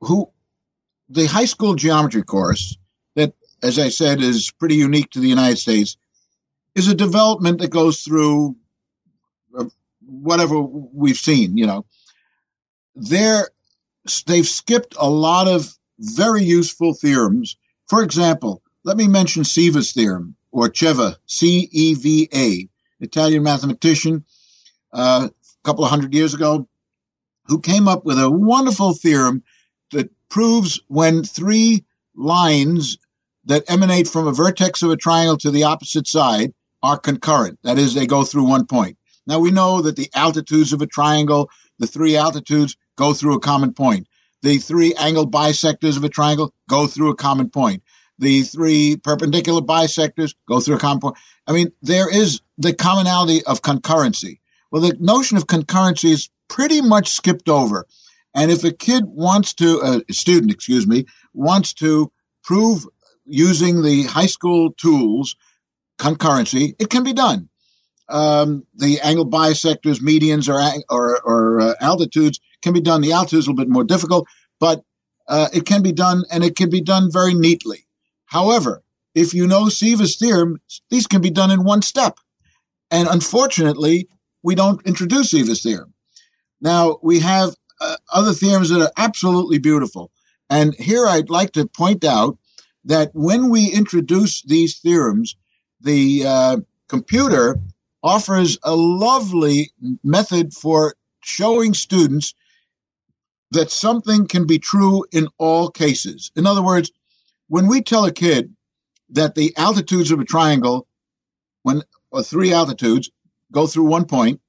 who 0.00 0.30
the 1.08 1.26
high 1.26 1.46
school 1.46 1.74
geometry 1.74 2.22
course 2.22 2.76
that, 3.16 3.32
as 3.62 3.78
I 3.78 3.88
said, 3.88 4.20
is 4.20 4.50
pretty 4.50 4.76
unique 4.76 5.10
to 5.10 5.20
the 5.20 5.28
United 5.28 5.58
States, 5.58 5.96
is 6.74 6.88
a 6.88 6.94
development 6.94 7.60
that 7.60 7.70
goes 7.70 8.02
through 8.02 8.56
uh, 9.58 9.64
whatever 10.06 10.60
we've 10.60 11.16
seen. 11.16 11.56
You 11.56 11.66
know, 11.66 11.86
there 12.94 13.48
they've 14.26 14.46
skipped 14.46 14.94
a 14.98 15.08
lot 15.08 15.48
of 15.48 15.74
very 15.98 16.42
useful 16.42 16.94
theorems 16.94 17.56
for 17.90 18.04
example, 18.04 18.62
let 18.84 18.96
me 18.96 19.08
mention 19.08 19.42
Ceva's 19.42 19.92
theorem, 19.92 20.36
or 20.52 20.68
Ceva, 20.68 21.16
C-E-V-A, 21.26 22.68
Italian 23.00 23.42
mathematician, 23.42 24.24
uh, 24.92 25.28
a 25.28 25.64
couple 25.64 25.84
of 25.84 25.90
hundred 25.90 26.14
years 26.14 26.32
ago, 26.32 26.68
who 27.46 27.60
came 27.60 27.88
up 27.88 28.04
with 28.04 28.16
a 28.20 28.30
wonderful 28.30 28.94
theorem 28.94 29.42
that 29.90 30.08
proves 30.28 30.80
when 30.86 31.24
three 31.24 31.84
lines 32.14 32.96
that 33.44 33.68
emanate 33.68 34.06
from 34.06 34.28
a 34.28 34.32
vertex 34.32 34.84
of 34.84 34.90
a 34.92 34.96
triangle 34.96 35.36
to 35.38 35.50
the 35.50 35.64
opposite 35.64 36.06
side 36.06 36.54
are 36.84 36.96
concurrent. 36.96 37.58
That 37.64 37.76
is, 37.76 37.94
they 37.94 38.06
go 38.06 38.22
through 38.22 38.44
one 38.44 38.66
point. 38.66 38.98
Now 39.26 39.40
we 39.40 39.50
know 39.50 39.82
that 39.82 39.96
the 39.96 40.10
altitudes 40.14 40.72
of 40.72 40.80
a 40.80 40.86
triangle, 40.86 41.50
the 41.80 41.88
three 41.88 42.16
altitudes, 42.16 42.76
go 42.94 43.14
through 43.14 43.34
a 43.34 43.40
common 43.40 43.74
point 43.74 44.06
the 44.42 44.58
three 44.58 44.94
angle 44.94 45.28
bisectors 45.28 45.96
of 45.96 46.04
a 46.04 46.08
triangle 46.08 46.54
go 46.68 46.86
through 46.86 47.10
a 47.10 47.16
common 47.16 47.50
point. 47.50 47.82
The 48.18 48.42
three 48.42 48.96
perpendicular 48.96 49.62
bisectors 49.62 50.34
go 50.46 50.60
through 50.60 50.76
a 50.76 50.80
common 50.80 51.00
point. 51.00 51.16
I 51.46 51.52
mean, 51.52 51.72
there 51.82 52.12
is 52.12 52.40
the 52.58 52.74
commonality 52.74 53.44
of 53.44 53.62
concurrency. 53.62 54.40
Well, 54.70 54.82
the 54.82 54.96
notion 55.00 55.36
of 55.36 55.46
concurrency 55.46 56.10
is 56.10 56.28
pretty 56.48 56.80
much 56.80 57.08
skipped 57.08 57.48
over. 57.48 57.86
And 58.34 58.50
if 58.50 58.62
a 58.62 58.72
kid 58.72 59.04
wants 59.06 59.54
to, 59.54 60.02
a 60.08 60.12
student, 60.12 60.52
excuse 60.52 60.86
me, 60.86 61.06
wants 61.32 61.72
to 61.74 62.12
prove 62.44 62.86
using 63.24 63.82
the 63.82 64.04
high 64.04 64.26
school 64.26 64.72
tools 64.72 65.36
concurrency, 65.98 66.74
it 66.78 66.90
can 66.90 67.02
be 67.02 67.12
done. 67.12 67.48
Um, 68.08 68.66
the 68.74 69.00
angle 69.00 69.28
bisectors, 69.28 70.00
medians, 70.00 70.48
or 70.48 70.60
or, 70.88 71.20
or 71.22 71.60
uh, 71.60 71.74
altitudes 71.80 72.40
can 72.62 72.72
be 72.72 72.80
done. 72.80 73.00
The 73.00 73.12
altitude 73.12 73.40
is 73.40 73.46
a 73.46 73.50
little 73.50 73.64
bit 73.64 73.72
more 73.72 73.84
difficult, 73.84 74.26
but 74.58 74.82
uh, 75.28 75.48
it 75.52 75.66
can 75.66 75.82
be 75.82 75.92
done, 75.92 76.24
and 76.30 76.44
it 76.44 76.56
can 76.56 76.70
be 76.70 76.80
done 76.80 77.10
very 77.12 77.34
neatly. 77.34 77.86
However, 78.26 78.82
if 79.14 79.34
you 79.34 79.46
know 79.46 79.64
Ceva's 79.68 80.16
theorem, 80.16 80.60
these 80.90 81.06
can 81.06 81.20
be 81.20 81.30
done 81.30 81.50
in 81.50 81.64
one 81.64 81.82
step. 81.82 82.18
And 82.90 83.08
unfortunately, 83.08 84.08
we 84.42 84.54
don't 84.54 84.84
introduce 84.86 85.32
Ceva's 85.32 85.62
theorem. 85.62 85.92
Now, 86.60 86.98
we 87.02 87.20
have 87.20 87.54
uh, 87.80 87.96
other 88.12 88.32
theorems 88.32 88.68
that 88.70 88.82
are 88.82 88.92
absolutely 88.96 89.58
beautiful. 89.58 90.10
And 90.48 90.74
here 90.74 91.06
I'd 91.06 91.30
like 91.30 91.52
to 91.52 91.66
point 91.66 92.04
out 92.04 92.38
that 92.84 93.10
when 93.14 93.50
we 93.50 93.70
introduce 93.70 94.42
these 94.42 94.78
theorems, 94.78 95.36
the 95.80 96.24
uh, 96.26 96.56
computer 96.88 97.56
offers 98.02 98.58
a 98.62 98.74
lovely 98.74 99.70
method 100.02 100.52
for 100.52 100.94
showing 101.20 101.74
students 101.74 102.34
that 103.52 103.70
something 103.70 104.26
can 104.26 104.46
be 104.46 104.58
true 104.58 105.04
in 105.12 105.28
all 105.38 105.70
cases. 105.70 106.30
In 106.36 106.46
other 106.46 106.62
words, 106.62 106.90
when 107.48 107.66
we 107.66 107.82
tell 107.82 108.04
a 108.04 108.12
kid 108.12 108.54
that 109.10 109.34
the 109.34 109.56
altitudes 109.56 110.10
of 110.10 110.20
a 110.20 110.24
triangle, 110.24 110.86
when 111.62 111.82
or 112.10 112.22
three 112.22 112.52
altitudes 112.52 113.10
go 113.52 113.66
through 113.66 113.84
one 113.84 114.04
point, 114.04 114.40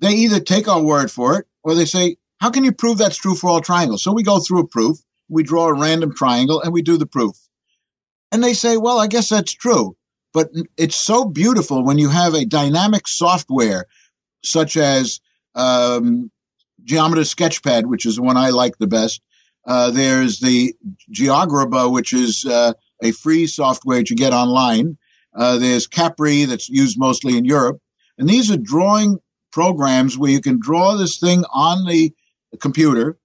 they 0.00 0.12
either 0.12 0.40
take 0.40 0.68
our 0.68 0.82
word 0.82 1.10
for 1.10 1.38
it 1.38 1.46
or 1.62 1.74
they 1.74 1.84
say, 1.84 2.16
How 2.38 2.50
can 2.50 2.64
you 2.64 2.72
prove 2.72 2.98
that's 2.98 3.16
true 3.16 3.34
for 3.34 3.48
all 3.48 3.60
triangles? 3.60 4.02
So 4.02 4.12
we 4.12 4.22
go 4.22 4.40
through 4.40 4.60
a 4.60 4.66
proof, 4.66 4.98
we 5.28 5.42
draw 5.42 5.68
a 5.68 5.78
random 5.78 6.14
triangle, 6.14 6.60
and 6.60 6.72
we 6.72 6.82
do 6.82 6.96
the 6.98 7.06
proof. 7.06 7.36
And 8.30 8.42
they 8.42 8.52
say, 8.52 8.76
Well, 8.76 8.98
I 8.98 9.06
guess 9.06 9.28
that's 9.28 9.52
true. 9.52 9.96
But 10.34 10.50
it's 10.76 10.96
so 10.96 11.26
beautiful 11.26 11.84
when 11.84 11.98
you 11.98 12.08
have 12.08 12.34
a 12.34 12.46
dynamic 12.46 13.06
software 13.06 13.86
such 14.42 14.76
as 14.76 15.20
um, 15.54 16.30
Geometer 16.84 17.22
Sketchpad, 17.22 17.86
which 17.86 18.06
is 18.06 18.16
the 18.16 18.22
one 18.22 18.36
I 18.36 18.50
like 18.50 18.78
the 18.78 18.86
best. 18.86 19.20
Uh, 19.66 19.90
there's 19.90 20.40
the 20.40 20.74
GeoGebra, 21.12 21.92
which 21.92 22.12
is 22.12 22.44
uh, 22.44 22.72
a 23.02 23.12
free 23.12 23.46
software 23.46 23.98
that 23.98 24.10
you 24.10 24.16
get 24.16 24.32
online. 24.32 24.98
Uh, 25.34 25.58
there's 25.58 25.86
Cabri, 25.86 26.46
that's 26.46 26.68
used 26.68 26.98
mostly 26.98 27.36
in 27.36 27.44
Europe. 27.44 27.80
And 28.18 28.28
these 28.28 28.50
are 28.50 28.56
drawing 28.56 29.18
programs 29.52 30.18
where 30.18 30.30
you 30.30 30.40
can 30.40 30.58
draw 30.58 30.96
this 30.96 31.18
thing 31.18 31.44
on 31.52 31.86
the 31.86 32.12
computer 32.60 33.18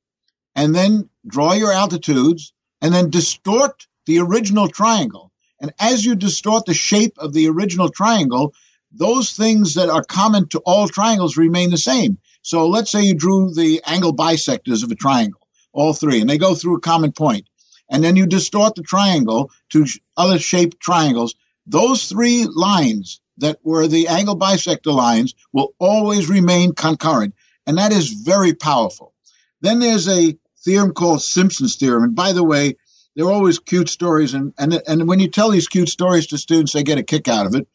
and 0.56 0.74
then 0.74 1.10
draw 1.26 1.54
your 1.54 1.72
altitudes 1.72 2.54
and 2.82 2.93
then 2.93 3.10
distort 3.10 3.88
the 4.06 4.20
original 4.20 4.67
triangle. 4.67 5.32
And 5.60 5.74
as 5.80 6.06
you 6.06 6.15
distort 6.15 6.65
the 6.65 6.74
shape 6.74 7.17
of 7.17 7.34
the 7.34 7.48
original 7.48 7.89
triangle, 7.89 8.54
those 8.91 9.34
things 9.34 9.74
that 9.74 9.89
are 9.89 10.04
common 10.04 10.48
to 10.50 10.60
all 10.60 10.88
triangles 10.88 11.36
remain 11.36 11.72
the 11.72 11.78
same. 11.78 12.20
So 12.48 12.66
let's 12.70 12.90
say 12.90 13.04
you 13.04 13.14
drew 13.14 13.54
the 13.54 13.82
angle 13.86 14.16
bisectors 14.16 14.82
of 14.82 14.90
a 14.90 14.96
triangle, 14.96 15.46
all 15.74 15.92
three, 15.92 16.22
and 16.22 16.30
they 16.30 16.38
go 16.38 16.56
through 16.56 16.78
a 16.78 16.80
common 16.80 17.12
point. 17.12 17.46
And 17.90 18.02
then 18.02 18.16
you 18.16 18.26
distort 18.26 18.76
the 18.76 18.84
triangle 18.84 19.52
to 19.72 19.86
other 20.16 20.40
shaped 20.40 20.80
triangles. 20.80 21.36
Those 21.66 22.08
three 22.08 22.46
lines 22.46 23.20
that 23.40 23.60
were 23.64 23.86
the 23.86 24.08
angle 24.08 24.40
bisector 24.40 24.96
lines 24.96 25.36
will 25.52 25.74
always 25.78 26.30
remain 26.30 26.74
concurrent. 26.74 27.36
And 27.66 27.78
that 27.80 27.92
is 27.92 28.12
very 28.12 28.54
powerful. 28.54 29.14
Then 29.60 29.80
there's 29.80 30.08
a 30.08 30.38
theorem 30.64 30.94
called 30.94 31.22
Simson's 31.22 31.76
theorem. 31.76 32.04
And 32.04 32.16
by 32.16 32.32
the 32.32 32.46
way, 32.46 32.78
they're 33.18 33.30
always 33.30 33.60
cute 33.60 33.90
stories. 33.90 34.34
And, 34.34 34.54
and, 34.58 34.82
and 34.88 35.06
when 35.10 35.20
you 35.20 35.28
tell 35.28 35.50
these 35.50 35.68
cute 35.68 35.90
stories 35.90 36.28
to 36.28 36.38
students, 36.38 36.72
they 36.72 36.84
get 36.84 36.98
a 36.98 37.04
kick 37.04 37.28
out 37.28 37.46
of 37.46 37.56
it. 37.56 37.68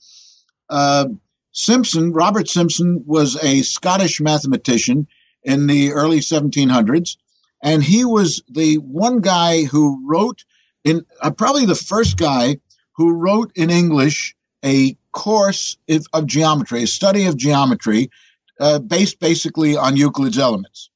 Uh, 0.71 1.09
Simson, 1.53 2.13
Robert 2.13 2.49
Simson, 2.49 3.05
was 3.07 3.43
a 3.43 3.63
Scottish 3.63 4.21
mathematician 4.21 5.07
in 5.43 5.67
the 5.67 5.93
early 5.93 6.21
1700s, 6.21 7.17
and 7.63 7.83
he 7.83 8.05
was 8.05 8.43
the 8.49 8.77
one 8.77 9.21
guy 9.21 9.65
who 9.65 10.03
wrote 10.07 10.45
in 10.85 11.05
uh, 11.21 11.31
probably 11.31 11.67
the 11.67 11.75
first 11.75 12.17
guy 12.17 12.59
who 12.97 13.13
wrote 13.13 13.53
in 13.55 13.71
English 13.71 14.35
a 14.65 14.97
course 15.13 15.77
of, 15.89 16.07
of 16.13 16.27
geometry, 16.27 16.83
a 16.83 16.87
study 16.87 17.27
of 17.27 17.37
geometry, 17.37 18.11
uh, 18.59 18.79
based 18.79 19.21
basically 19.21 19.77
on 19.77 19.97
Euclid's 19.97 20.39
Elements. 20.39 20.91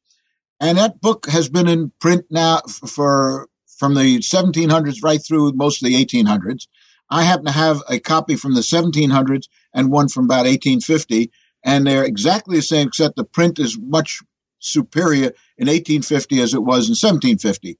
And 0.60 0.78
that 0.78 1.00
book 1.00 1.26
has 1.28 1.48
been 1.48 1.68
in 1.68 1.92
print 2.00 2.24
now 2.30 2.60
for 2.60 3.48
from 3.66 3.94
the 3.94 4.18
1700s 4.18 5.02
right 5.02 5.20
through 5.22 5.52
most 5.52 5.82
of 5.82 5.88
the 5.88 6.02
1800s. 6.02 6.66
I 7.10 7.22
happen 7.24 7.44
to 7.44 7.52
have 7.52 7.82
a 7.88 8.00
copy 8.00 8.36
from 8.36 8.54
the 8.54 8.62
1700s 8.62 9.48
and 9.76 9.92
one 9.92 10.08
from 10.08 10.24
about 10.24 10.46
1850, 10.46 11.30
and 11.62 11.86
they're 11.86 12.04
exactly 12.04 12.56
the 12.56 12.62
same, 12.62 12.88
except 12.88 13.14
the 13.14 13.24
print 13.24 13.58
is 13.60 13.78
much 13.78 14.20
superior 14.58 15.32
in 15.58 15.68
1850 15.68 16.40
as 16.40 16.54
it 16.54 16.62
was 16.62 16.88
in 16.88 16.96
1750. 16.96 17.78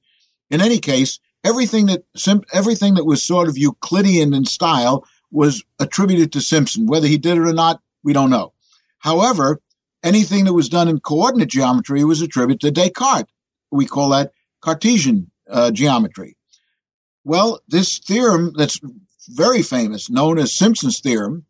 In 0.51 0.61
any 0.61 0.79
case, 0.79 1.19
everything 1.43 1.87
that 1.87 2.03
everything 2.53 2.93
that 2.93 3.05
was 3.05 3.23
sort 3.23 3.49
of 3.49 3.57
Euclidean 3.57 4.33
in 4.33 4.45
style 4.45 5.05
was 5.31 5.63
attributed 5.79 6.31
to 6.31 6.41
Simson. 6.41 6.85
Whether 6.85 7.07
he 7.07 7.17
did 7.17 7.37
it 7.37 7.41
or 7.41 7.53
not, 7.53 7.81
we 8.03 8.13
don't 8.13 8.29
know. 8.29 8.53
However, 8.99 9.59
anything 10.03 10.45
that 10.45 10.53
was 10.53 10.69
done 10.69 10.87
in 10.87 10.99
coordinate 10.99 11.49
geometry 11.49 12.03
was 12.03 12.21
attributed 12.21 12.61
to 12.61 12.71
Descartes. 12.71 13.29
We 13.71 13.87
call 13.87 14.09
that 14.09 14.31
Cartesian 14.61 15.31
uh, 15.49 15.71
geometry. 15.71 16.37
Well, 17.25 17.59
this 17.67 17.97
theorem 17.99 18.53
that's 18.55 18.79
very 19.27 19.61
famous, 19.61 20.09
known 20.09 20.39
as 20.39 20.55
Simson's 20.55 21.01
theorem, 21.01 21.45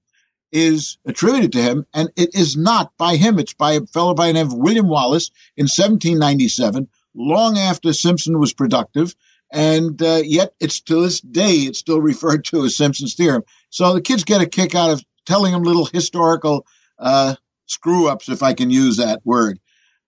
is 0.51 0.97
attributed 1.05 1.51
to 1.53 1.61
him, 1.61 1.85
and 1.93 2.09
it 2.15 2.33
is 2.33 2.55
not 2.55 2.91
by 2.97 3.15
him. 3.15 3.39
It's 3.39 3.53
by 3.53 3.73
a 3.73 3.85
fellow 3.85 4.13
by 4.13 4.27
the 4.27 4.33
name 4.33 4.47
of 4.47 4.53
William 4.53 4.87
Wallace 4.87 5.29
in 5.55 5.63
1797, 5.63 6.87
long 7.15 7.57
after 7.57 7.93
Simson 7.93 8.39
was 8.39 8.53
productive, 8.53 9.15
and 9.51 10.01
uh, 10.01 10.21
yet 10.23 10.53
it's 10.59 10.79
to 10.81 11.01
this 11.01 11.21
day 11.21 11.51
it's 11.51 11.79
still 11.79 12.01
referred 12.01 12.45
to 12.45 12.65
as 12.65 12.75
Simson's 12.75 13.15
theorem. 13.15 13.43
So 13.69 13.93
the 13.93 14.01
kids 14.01 14.23
get 14.23 14.41
a 14.41 14.45
kick 14.45 14.75
out 14.75 14.89
of 14.89 15.03
telling 15.25 15.51
them 15.51 15.63
little 15.63 15.85
historical 15.85 16.65
uh, 16.99 17.35
screw 17.65 18.07
ups, 18.07 18.29
if 18.29 18.43
I 18.43 18.53
can 18.53 18.69
use 18.69 18.97
that 18.97 19.21
word. 19.25 19.59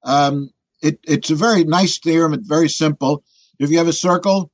Um, 0.03 0.51
it, 0.81 0.99
it's 1.03 1.29
a 1.29 1.35
very 1.35 1.65
nice 1.65 1.99
theorem. 1.99 2.33
It's 2.33 2.47
very 2.47 2.69
simple. 2.69 3.23
If 3.59 3.69
you 3.69 3.77
have 3.79 3.87
a 3.87 3.93
circle 3.93 4.51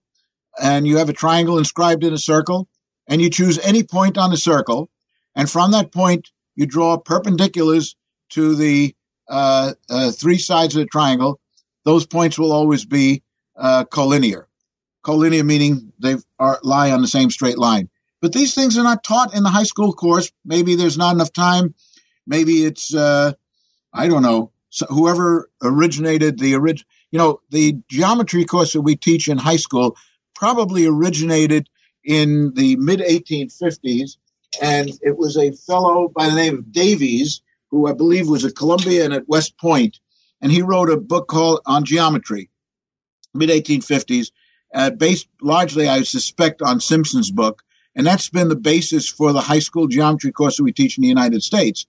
and 0.60 0.88
you 0.88 0.98
have 0.98 1.10
a 1.10 1.14
triangle 1.14 1.60
inscribed 1.60 2.04
in 2.04 2.14
a 2.14 2.18
circle, 2.18 2.68
and 3.08 3.22
you 3.22 3.30
choose 3.30 3.60
any 3.60 3.84
point 3.84 4.18
on 4.18 4.32
the 4.32 4.38
circle, 4.38 4.90
and 5.36 5.50
from 5.50 5.72
that 5.72 5.92
point 5.92 6.32
you 6.56 6.66
draw 6.66 6.98
perpendiculars 6.98 7.96
to 8.30 8.56
the 8.56 8.96
uh, 9.30 9.74
uh, 9.90 10.12
three 10.12 10.38
sides 10.38 10.76
of 10.76 10.80
the 10.80 10.86
triangle, 10.86 11.40
those 11.84 12.06
points 12.06 12.40
will 12.40 12.52
always 12.52 12.86
be 12.86 13.24
uh, 13.56 13.86
collinear. 13.86 14.46
Collinear 15.04 15.46
meaning 15.46 15.92
they 16.00 16.16
are, 16.40 16.60
lie 16.64 16.92
on 16.92 17.02
the 17.02 17.08
same 17.08 17.30
straight 17.30 17.58
line. 17.58 17.90
But 18.22 18.34
these 18.34 18.56
things 18.56 18.78
are 18.78 18.84
not 18.84 19.04
taught 19.04 19.36
in 19.36 19.44
the 19.44 19.50
high 19.50 19.64
school 19.64 19.94
course. 19.94 20.32
Maybe 20.46 20.76
there's 20.76 20.98
not 20.98 21.14
enough 21.14 21.34
time. 21.34 21.76
Maybe 22.26 22.66
it's 22.66 22.94
uh, 22.94 23.34
I 23.94 24.08
don't 24.08 24.24
know. 24.24 24.52
So 24.70 24.86
whoever 24.88 25.50
originated 25.62 26.40
the 26.40 26.56
orig- 26.56 26.84
you 27.12 27.20
know, 27.20 27.40
the 27.50 27.78
geometry 27.88 28.46
course 28.46 28.74
that 28.74 28.82
we 28.82 28.96
teach 28.96 29.28
in 29.30 29.38
high 29.38 29.56
school 29.56 29.96
probably 30.36 30.86
originated 30.86 31.70
in 32.04 32.54
the 32.56 32.76
mid 32.76 33.00
1850s, 33.00 34.18
and 34.62 34.90
it 35.02 35.18
was 35.18 35.38
a 35.38 35.52
fellow 35.52 36.10
by 36.16 36.28
the 36.28 36.36
name 36.36 36.58
of 36.58 36.72
Davies 36.72 37.42
who 37.72 37.88
I 37.88 37.94
believe 37.94 38.30
was 38.30 38.44
a 38.44 38.52
Columbian 38.52 39.12
at 39.12 39.28
West 39.28 39.58
Point, 39.58 40.00
and 40.42 40.52
he 40.52 40.62
wrote 40.62 40.90
a 40.90 40.98
book 40.98 41.28
called 41.28 41.62
On 41.66 41.84
Geometry, 41.84 42.50
mid 43.34 43.50
1850s, 43.50 44.32
uh, 44.74 44.92
based 44.92 45.28
largely, 45.42 45.88
I 45.88 46.04
suspect, 46.04 46.62
on 46.62 46.80
Simson's 46.80 47.32
book, 47.32 47.64
and 47.96 48.06
that's 48.06 48.30
been 48.30 48.50
the 48.50 48.56
basis 48.56 49.10
for 49.10 49.34
the 49.34 49.42
high 49.42 49.60
school 49.60 49.88
geometry 49.88 50.32
course 50.32 50.58
that 50.58 50.64
we 50.64 50.72
teach 50.72 50.98
in 50.98 51.02
the 51.02 51.08
United 51.08 51.44
States, 51.44 51.86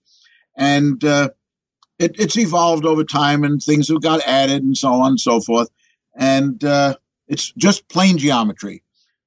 and 0.56 1.02
uh, 1.04 1.30
it, 1.98 2.16
it's 2.18 2.36
evolved 2.36 2.84
over 2.84 3.04
time, 3.04 3.44
and 3.44 3.62
things 3.62 3.88
have 3.88 4.02
got 4.02 4.26
added, 4.26 4.62
and 4.62 4.76
so 4.76 4.92
on 4.92 5.12
and 5.12 5.20
so 5.20 5.40
forth, 5.40 5.68
and 6.16 6.64
uh, 6.64 6.94
it's 7.28 7.52
just 7.52 7.88
plain 7.88 8.18
geometry. 8.18 8.82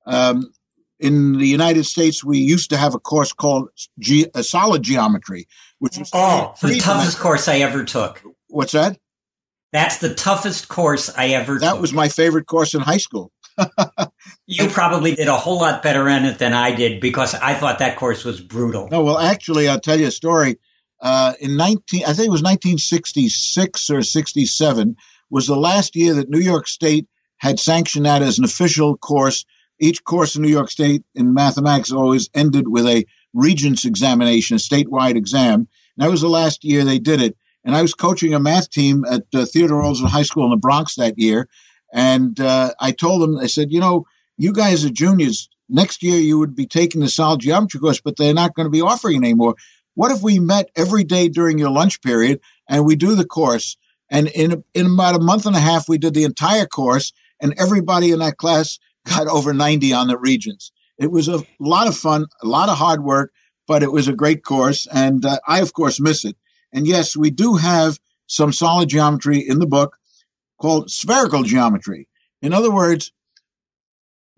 Um, 0.05 0.51
in 0.99 1.37
the 1.37 1.47
United 1.47 1.85
States, 1.85 2.23
we 2.23 2.39
used 2.39 2.69
to 2.71 2.77
have 2.77 2.93
a 2.93 2.99
course 2.99 3.31
called 3.31 3.69
Ge- 3.99 4.27
a 4.35 4.43
solid 4.43 4.83
geometry, 4.83 5.47
which 5.79 5.97
was 5.97 6.09
oh, 6.13 6.53
the 6.61 6.79
toughest 6.79 7.19
course 7.19 7.47
I 7.47 7.59
ever 7.59 7.83
took. 7.85 8.21
What's 8.47 8.73
that? 8.73 8.97
That's 9.71 9.99
the 9.99 10.13
toughest 10.13 10.67
course 10.67 11.09
I 11.15 11.29
ever 11.29 11.59
that 11.59 11.73
took. 11.73 11.81
was 11.81 11.93
my 11.93 12.09
favorite 12.09 12.47
course 12.47 12.73
in 12.73 12.81
high 12.81 12.97
school. 12.97 13.31
you 14.47 14.67
probably 14.67 15.15
did 15.15 15.27
a 15.27 15.37
whole 15.37 15.59
lot 15.59 15.83
better 15.83 16.07
in 16.09 16.25
it 16.25 16.39
than 16.39 16.53
I 16.53 16.73
did 16.73 16.99
because 16.99 17.33
I 17.35 17.53
thought 17.53 17.79
that 17.79 17.97
course 17.97 18.23
was 18.25 18.41
brutal. 18.41 18.87
No, 18.89 19.03
well, 19.03 19.19
actually, 19.19 19.67
I'll 19.67 19.79
tell 19.79 19.99
you 19.99 20.07
a 20.07 20.11
story. 20.11 20.57
Uh, 21.01 21.33
in 21.39 21.55
19, 21.55 22.03
I 22.03 22.13
think 22.13 22.27
it 22.27 22.31
was 22.31 22.43
1966 22.43 23.89
or 23.89 24.01
67 24.01 24.95
was 25.29 25.47
the 25.47 25.55
last 25.55 25.95
year 25.95 26.13
that 26.15 26.29
New 26.29 26.39
York 26.39 26.67
State 26.67 27.07
had 27.37 27.59
sanctioned 27.59 28.05
that 28.05 28.21
as 28.21 28.37
an 28.37 28.43
official 28.43 28.97
course 28.97 29.45
each 29.79 30.03
course 30.03 30.35
in 30.35 30.41
New 30.41 30.49
York 30.49 30.69
State 30.69 31.03
in 31.15 31.33
mathematics 31.33 31.91
always 31.91 32.29
ended 32.33 32.67
with 32.67 32.85
a 32.85 33.05
regents 33.33 33.85
examination, 33.85 34.55
a 34.55 34.59
statewide 34.59 35.15
exam. 35.15 35.59
And 35.61 35.67
that 35.97 36.11
was 36.11 36.21
the 36.21 36.29
last 36.29 36.63
year 36.63 36.83
they 36.83 36.99
did 36.99 37.21
it. 37.21 37.37
And 37.63 37.75
I 37.75 37.81
was 37.81 37.93
coaching 37.93 38.33
a 38.33 38.39
math 38.39 38.69
team 38.69 39.05
at 39.05 39.23
uh, 39.33 39.45
Theodore 39.45 39.81
Roosevelt 39.81 40.11
High 40.11 40.23
School 40.23 40.45
in 40.45 40.51
the 40.51 40.57
Bronx 40.57 40.95
that 40.95 41.17
year. 41.17 41.47
And 41.93 42.39
uh, 42.39 42.73
I 42.79 42.91
told 42.91 43.21
them, 43.21 43.37
I 43.37 43.47
said, 43.47 43.71
you 43.71 43.79
know, 43.79 44.05
you 44.37 44.53
guys 44.53 44.85
are 44.85 44.89
juniors. 44.89 45.49
Next 45.67 46.01
year 46.01 46.19
you 46.19 46.39
would 46.39 46.55
be 46.55 46.65
taking 46.65 47.01
the 47.01 47.09
solid 47.09 47.41
geometry 47.41 47.79
course, 47.79 48.01
but 48.01 48.17
they're 48.17 48.33
not 48.33 48.55
going 48.55 48.65
to 48.65 48.71
be 48.71 48.81
offering 48.81 49.17
anymore. 49.17 49.55
What 49.95 50.11
if 50.11 50.21
we 50.21 50.39
met 50.39 50.69
every 50.75 51.03
day 51.03 51.27
during 51.27 51.57
your 51.57 51.69
lunch 51.69 52.01
period 52.01 52.39
and 52.67 52.85
we 52.85 52.95
do 52.95 53.15
the 53.15 53.25
course? 53.25 53.77
And 54.09 54.27
in, 54.29 54.63
in 54.73 54.85
about 54.87 55.15
a 55.15 55.23
month 55.23 55.45
and 55.45 55.55
a 55.55 55.59
half, 55.59 55.89
we 55.89 55.97
did 55.97 56.13
the 56.13 56.23
entire 56.23 56.65
course, 56.65 57.11
and 57.39 57.53
everybody 57.57 58.11
in 58.11 58.19
that 58.19 58.37
class 58.37 58.79
got 59.05 59.27
over 59.27 59.53
90 59.53 59.93
on 59.93 60.07
the 60.07 60.17
Regents. 60.17 60.71
It 60.97 61.11
was 61.11 61.27
a 61.27 61.43
lot 61.59 61.87
of 61.87 61.95
fun, 61.95 62.25
a 62.41 62.47
lot 62.47 62.69
of 62.69 62.77
hard 62.77 63.03
work, 63.03 63.31
but 63.67 63.83
it 63.83 63.91
was 63.91 64.07
a 64.07 64.13
great 64.13 64.43
course. 64.43 64.87
And 64.91 65.25
uh, 65.25 65.39
I, 65.47 65.61
of 65.61 65.73
course, 65.73 65.99
miss 65.99 66.25
it. 66.25 66.35
And 66.73 66.85
yes, 66.85 67.15
we 67.15 67.31
do 67.31 67.55
have 67.55 67.99
some 68.27 68.53
solid 68.53 68.89
geometry 68.89 69.39
in 69.39 69.59
the 69.59 69.65
book 69.65 69.97
called 70.61 70.91
spherical 70.91 71.43
geometry. 71.43 72.07
In 72.41 72.53
other 72.53 72.71
words, 72.71 73.11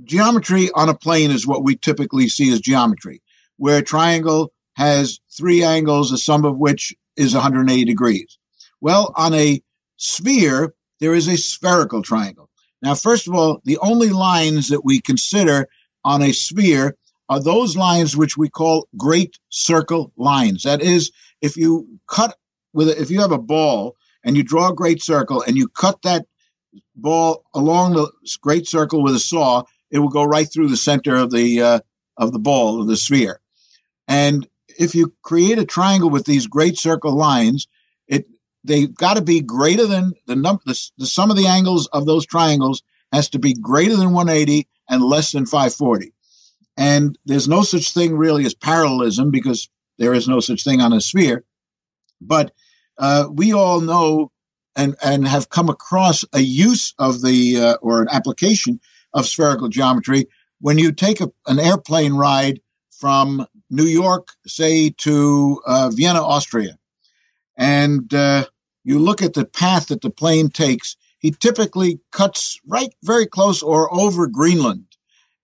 geometry 0.03 0.69
on 0.73 0.89
a 0.89 0.95
plane 0.95 1.31
is 1.31 1.47
what 1.47 1.63
we 1.63 1.75
typically 1.75 2.29
see 2.29 2.51
as 2.51 2.59
geometry, 2.59 3.21
where 3.57 3.79
a 3.79 3.83
triangle 3.83 4.53
has 4.75 5.19
three 5.35 5.63
angles, 5.63 6.11
the 6.11 6.17
sum 6.17 6.45
of 6.45 6.57
which 6.57 6.95
is 7.15 7.33
180 7.33 7.85
degrees. 7.85 8.37
Well, 8.79 9.13
on 9.15 9.33
a 9.33 9.61
sphere, 9.97 10.73
there 10.99 11.13
is 11.13 11.27
a 11.27 11.37
spherical 11.37 12.01
triangle. 12.01 12.49
Now, 12.81 12.95
first 12.95 13.27
of 13.27 13.35
all, 13.35 13.61
the 13.63 13.77
only 13.79 14.09
lines 14.09 14.69
that 14.69 14.83
we 14.83 14.99
consider 14.99 15.67
on 16.03 16.21
a 16.21 16.31
sphere 16.31 16.97
are 17.29 17.41
those 17.41 17.77
lines 17.77 18.17
which 18.17 18.37
we 18.37 18.49
call 18.49 18.87
great 18.97 19.37
circle 19.49 20.11
lines. 20.17 20.63
That 20.63 20.81
is, 20.81 21.11
if 21.41 21.55
you 21.55 21.87
cut 22.07 22.35
with 22.73 22.89
a, 22.89 22.99
if 22.99 23.11
you 23.11 23.21
have 23.21 23.31
a 23.31 23.37
ball 23.37 23.95
and 24.23 24.35
you 24.35 24.43
draw 24.43 24.69
a 24.69 24.75
great 24.75 25.01
circle 25.01 25.41
and 25.41 25.55
you 25.55 25.67
cut 25.67 26.01
that 26.01 26.25
ball 26.95 27.43
along 27.53 27.93
the 27.93 28.11
great 28.41 28.67
circle 28.67 29.03
with 29.03 29.15
a 29.15 29.19
saw, 29.19 29.63
it 29.91 29.99
will 29.99 30.09
go 30.09 30.23
right 30.23 30.51
through 30.51 30.69
the 30.69 30.77
center 30.77 31.15
of 31.15 31.31
the 31.31 31.61
uh, 31.61 31.79
of 32.17 32.33
the 32.33 32.39
ball 32.39 32.81
of 32.81 32.87
the 32.87 32.97
sphere. 32.97 33.39
And 34.07 34.47
if 34.79 34.95
you 34.95 35.13
create 35.21 35.59
a 35.59 35.65
triangle 35.65 36.09
with 36.09 36.25
these 36.25 36.47
great 36.47 36.77
circle 36.77 37.15
lines, 37.15 37.67
they've 38.63 38.93
got 38.93 39.15
to 39.15 39.21
be 39.21 39.41
greater 39.41 39.85
than 39.87 40.13
the 40.27 40.35
number, 40.35 40.61
the, 40.65 40.89
the 40.97 41.05
sum 41.05 41.31
of 41.31 41.37
the 41.37 41.47
angles 41.47 41.87
of 41.87 42.05
those 42.05 42.25
triangles 42.25 42.83
has 43.11 43.29
to 43.29 43.39
be 43.39 43.53
greater 43.53 43.95
than 43.95 44.13
180 44.13 44.67
and 44.89 45.03
less 45.03 45.31
than 45.31 45.45
540. 45.45 46.13
And 46.77 47.17
there's 47.25 47.47
no 47.47 47.63
such 47.63 47.91
thing 47.91 48.15
really 48.15 48.45
as 48.45 48.53
parallelism 48.53 49.31
because 49.31 49.69
there 49.97 50.13
is 50.13 50.27
no 50.27 50.39
such 50.39 50.63
thing 50.63 50.81
on 50.81 50.93
a 50.93 51.01
sphere. 51.01 51.43
But 52.21 52.51
uh, 52.97 53.27
we 53.31 53.53
all 53.53 53.81
know 53.81 54.31
and, 54.75 54.95
and 55.03 55.27
have 55.27 55.49
come 55.49 55.69
across 55.69 56.23
a 56.33 56.39
use 56.39 56.93
of 56.97 57.21
the, 57.21 57.59
uh, 57.59 57.75
or 57.81 58.01
an 58.01 58.07
application 58.11 58.79
of 59.13 59.27
spherical 59.27 59.67
geometry 59.67 60.27
when 60.61 60.77
you 60.77 60.91
take 60.91 61.19
a, 61.19 61.29
an 61.47 61.59
airplane 61.59 62.13
ride 62.13 62.61
from 62.91 63.45
New 63.69 63.85
York, 63.85 64.29
say, 64.45 64.91
to 64.91 65.59
uh, 65.65 65.89
Vienna, 65.93 66.23
Austria 66.23 66.77
and 67.61 68.11
uh, 68.13 68.45
you 68.83 68.99
look 68.99 69.21
at 69.21 69.33
the 69.33 69.45
path 69.45 69.87
that 69.87 70.01
the 70.01 70.09
plane 70.09 70.49
takes, 70.49 70.95
he 71.19 71.31
typically 71.31 71.99
cuts 72.11 72.59
right 72.65 72.93
very 73.03 73.27
close 73.27 73.61
or 73.61 73.93
over 73.93 74.27
Greenland. 74.27 74.85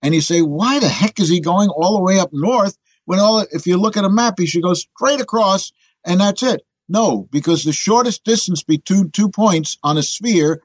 And 0.02 0.15
you 0.15 0.21
say, 0.21 0.41
why 0.41 0.80
the 0.80 0.88
heck 0.88 1.19
is 1.19 1.30
he 1.30 1.39
going 1.39 1.69
all 1.69 1.95
the 1.95 2.04
way 2.04 2.19
up 2.19 2.30
north 2.32 2.78
when 3.06 3.19
all, 3.19 3.45
if 3.52 3.67
you 3.67 3.78
look 3.78 3.97
at 3.97 4.06
a 4.06 4.10
map, 4.10 4.36
he 4.38 4.45
should 4.45 4.63
go 4.63 4.73
straight 4.73 5.21
across 5.21 5.71
and 6.06 6.19
that's 6.19 6.43
it. 6.43 6.62
No, 6.89 7.28
because 7.32 7.63
the 7.63 7.73
shortest 7.73 8.23
distance 8.23 8.63
between 8.63 9.12
two 9.12 9.30
points 9.30 9.78
on 9.84 9.97
a 9.97 10.04
sphere 10.04 10.62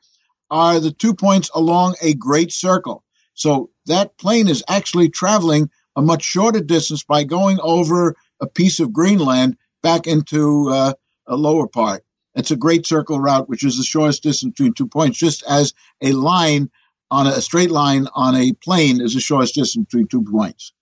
are 0.51 0.81
the 0.81 0.93
two 0.93 1.15
points 1.15 1.51
along 1.55 1.97
a 2.01 2.15
great 2.15 2.53
circle. 2.53 3.03
So 3.35 3.71
that 3.87 4.17
plane 4.19 4.49
is 4.49 4.63
actually 4.69 5.09
traveling 5.09 5.71
a 5.97 6.03
much 6.03 6.23
shorter 6.23 6.61
distance 6.61 7.05
by 7.05 7.25
going 7.25 7.59
over 7.61 8.15
a 8.41 8.47
piece 8.47 8.81
of 8.81 8.93
Greenland 8.93 9.57
back 9.83 10.07
into 10.07 10.69
uh, 10.71 10.95
a 11.27 11.37
lower 11.37 11.67
part. 11.67 12.05
It's 12.35 12.51
a 12.51 12.57
great 12.57 12.87
circle 12.87 13.21
route, 13.21 13.49
which 13.49 13.65
is 13.65 13.77
the 13.77 13.85
shortest 13.85 14.23
distance 14.23 14.53
between 14.53 14.75
two 14.75 14.87
points, 14.87 15.19
just 15.19 15.43
as 15.49 15.75
a 16.01 16.13
line 16.13 16.71
on 17.11 17.27
a, 17.27 17.31
a 17.31 17.43
straight 17.43 17.71
line 17.71 18.09
on 18.15 18.35
a 18.35 18.53
plane 18.53 19.01
is 19.01 19.15
the 19.15 19.21
shortest 19.21 19.55
distance 19.55 19.87
between 19.87 20.09
two 20.09 20.25
points. 20.25 20.73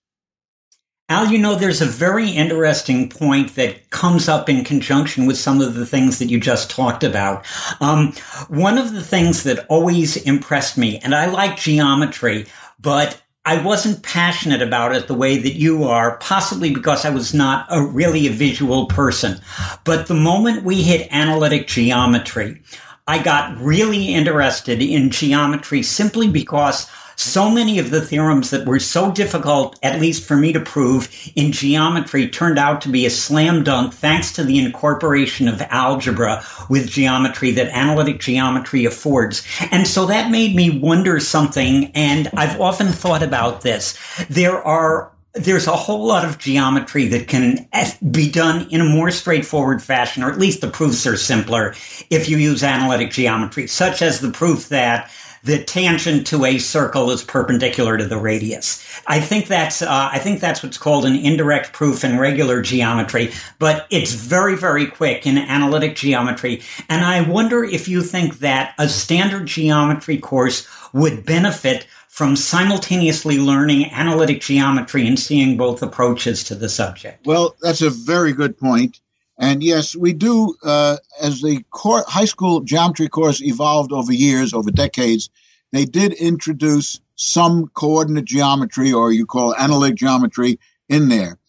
Al, 1.09 1.29
you 1.29 1.39
know, 1.39 1.55
there's 1.55 1.81
a 1.81 1.85
very 1.85 2.29
interesting 2.29 3.09
point 3.09 3.55
that 3.55 3.89
comes 3.89 4.29
up 4.29 4.47
in 4.47 4.63
conjunction 4.63 5.25
with 5.25 5.37
some 5.37 5.59
of 5.59 5.73
the 5.73 5.85
things 5.85 6.19
that 6.19 6.29
you 6.29 6.39
just 6.39 6.71
talked 6.71 7.03
about. 7.03 7.45
Um, 7.81 8.13
one 8.47 8.77
of 8.77 8.93
the 8.93 9.03
things 9.03 9.43
that 9.43 9.65
always 9.67 10.15
impressed 10.15 10.77
me, 10.77 10.99
and 10.99 11.13
I 11.13 11.25
like 11.25 11.57
geometry, 11.57 12.45
but 12.79 13.21
I 13.43 13.59
wasn't 13.59 14.03
passionate 14.03 14.61
about 14.61 14.95
it 14.95 15.07
the 15.07 15.15
way 15.15 15.37
that 15.37 15.55
you 15.55 15.85
are, 15.85 16.17
possibly 16.17 16.71
because 16.71 17.05
I 17.05 17.09
was 17.09 17.33
not 17.33 17.65
a 17.69 17.81
really 17.83 18.27
a 18.27 18.31
visual 18.31 18.85
person. 18.85 19.41
But 19.83 20.05
the 20.05 20.13
moment 20.13 20.63
we 20.63 20.83
hit 20.83 21.11
analytic 21.11 21.67
geometry, 21.67 22.61
I 23.07 23.23
got 23.23 23.57
really 23.59 24.13
interested 24.13 24.79
in 24.79 25.09
geometry 25.09 25.81
simply 25.81 26.29
because 26.29 26.87
so 27.15 27.49
many 27.49 27.79
of 27.79 27.89
the 27.89 28.01
theorems 28.01 28.49
that 28.49 28.65
were 28.65 28.79
so 28.79 29.11
difficult, 29.11 29.77
at 29.83 29.99
least 29.99 30.25
for 30.25 30.35
me 30.35 30.53
to 30.53 30.59
prove 30.59 31.09
in 31.35 31.51
geometry, 31.51 32.27
turned 32.27 32.57
out 32.57 32.81
to 32.81 32.89
be 32.89 33.05
a 33.05 33.09
slam 33.09 33.63
dunk 33.63 33.93
thanks 33.93 34.33
to 34.33 34.43
the 34.43 34.59
incorporation 34.59 35.47
of 35.47 35.61
algebra 35.69 36.43
with 36.69 36.89
geometry 36.89 37.51
that 37.51 37.67
analytic 37.67 38.19
geometry 38.19 38.85
affords. 38.85 39.45
And 39.71 39.87
so 39.87 40.05
that 40.07 40.31
made 40.31 40.55
me 40.55 40.79
wonder 40.79 41.19
something, 41.19 41.91
and 41.93 42.29
I've 42.33 42.59
often 42.59 42.87
thought 42.87 43.23
about 43.23 43.61
this. 43.61 43.97
There 44.29 44.61
are 44.63 45.11
there's 45.33 45.67
a 45.67 45.75
whole 45.75 46.05
lot 46.05 46.25
of 46.25 46.37
geometry 46.37 47.07
that 47.07 47.27
can 47.27 47.67
be 48.11 48.29
done 48.29 48.67
in 48.69 48.81
a 48.81 48.85
more 48.85 49.11
straightforward 49.11 49.81
fashion, 49.81 50.23
or 50.23 50.31
at 50.31 50.37
least 50.37 50.59
the 50.59 50.69
proofs 50.69 51.07
are 51.07 51.15
simpler 51.15 51.73
if 52.09 52.27
you 52.27 52.37
use 52.37 52.63
analytic 52.63 53.11
geometry, 53.11 53.67
such 53.67 54.01
as 54.01 54.19
the 54.19 54.31
proof 54.31 54.69
that 54.69 55.09
the 55.43 55.63
tangent 55.63 56.27
to 56.27 56.45
a 56.45 56.57
circle 56.57 57.11
is 57.11 57.23
perpendicular 57.23 57.97
to 57.97 58.05
the 58.05 58.17
radius. 58.17 58.83
I 59.07 59.19
think 59.19 59.47
that's 59.47 59.81
uh, 59.81 60.09
I 60.11 60.19
think 60.19 60.39
that's 60.39 60.63
what's 60.63 60.77
called 60.77 61.05
an 61.05 61.15
indirect 61.15 61.73
proof 61.73 62.03
in 62.03 62.19
regular 62.19 62.61
geometry, 62.61 63.31
but 63.59 63.87
it's 63.89 64.13
very 64.13 64.55
very 64.55 64.85
quick 64.85 65.25
in 65.25 65.37
analytic 65.37 65.95
geometry. 65.95 66.61
And 66.89 67.03
I 67.03 67.21
wonder 67.21 67.63
if 67.63 67.87
you 67.87 68.01
think 68.01 68.39
that 68.39 68.73
a 68.77 68.87
standard 68.87 69.47
geometry 69.47 70.17
course 70.17 70.67
would 70.93 71.25
benefit 71.25 71.87
from 72.07 72.35
simultaneously 72.35 73.39
learning 73.39 73.91
analytic 73.91 74.41
geometry 74.41 75.07
and 75.07 75.17
seeing 75.17 75.57
both 75.57 75.81
approaches 75.81 76.43
to 76.43 76.53
the 76.53 76.69
subject? 76.69 77.25
Well, 77.25 77.55
that's 77.61 77.81
a 77.81 77.89
very 77.89 78.33
good 78.33 78.57
point. 78.57 79.00
And 79.41 79.63
yes, 79.63 79.95
we 79.95 80.13
do, 80.13 80.55
uh, 80.63 80.97
as 81.19 81.41
the 81.41 81.65
core, 81.71 82.05
high 82.07 82.25
school 82.25 82.61
geometry 82.61 83.09
course 83.09 83.41
evolved 83.41 83.91
over 83.91 84.13
years, 84.13 84.53
over 84.53 84.69
decades, 84.69 85.31
they 85.71 85.83
did 85.83 86.13
introduce 86.13 87.01
some 87.15 87.67
coordinate 87.69 88.25
geometry, 88.25 88.93
or 88.93 89.11
you 89.11 89.25
call 89.25 89.55
analytic 89.55 89.95
geometry, 89.95 90.59
in 90.89 91.09
there. 91.09 91.39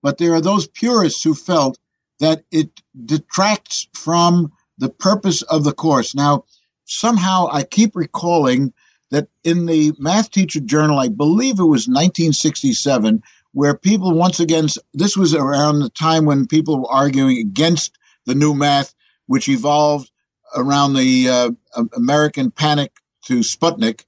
But 0.00 0.18
there 0.18 0.32
are 0.34 0.40
those 0.40 0.68
purists 0.68 1.24
who 1.24 1.34
felt 1.34 1.76
that 2.20 2.44
it 2.52 2.70
detracts 3.04 3.88
from 3.94 4.52
the 4.78 4.88
purpose 4.88 5.42
of 5.42 5.64
the 5.64 5.72
course. 5.72 6.14
Now, 6.14 6.44
somehow 6.84 7.48
I 7.50 7.64
keep 7.64 7.96
recalling 7.96 8.72
that 9.10 9.26
in 9.42 9.66
the 9.66 9.92
math 9.98 10.30
teacher 10.30 10.60
journal, 10.60 11.00
I 11.00 11.08
believe 11.08 11.58
it 11.58 11.64
was 11.64 11.88
1967, 11.88 13.22
where 13.52 13.76
people 13.76 14.14
once 14.14 14.40
again, 14.40 14.68
this 14.94 15.16
was 15.16 15.34
around 15.34 15.80
the 15.80 15.90
time 15.90 16.24
when 16.24 16.46
people 16.46 16.80
were 16.80 16.90
arguing 16.90 17.38
against 17.38 17.96
the 18.26 18.34
new 18.34 18.54
math, 18.54 18.94
which 19.26 19.48
evolved 19.48 20.10
around 20.56 20.94
the 20.94 21.28
uh, 21.28 21.50
American 21.94 22.50
panic 22.50 22.92
to 23.24 23.40
Sputnik, 23.40 24.04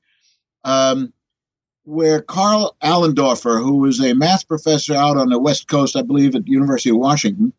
um, 0.65 1.13
where 1.85 2.21
Carl 2.21 2.77
Allendoerfer, 2.83 3.61
who 3.61 3.79
was 3.79 4.01
a 4.01 4.15
math 4.15 4.47
professor 4.47 4.95
out 4.95 5.17
on 5.17 5.29
the 5.29 5.39
West 5.39 5.69
Coast, 5.69 5.97
I 5.97 6.03
believe 6.03 6.35
at 6.35 6.45
the 6.45 6.51
University 6.51 6.91
of 6.91 6.97
Washington, 6.97 7.53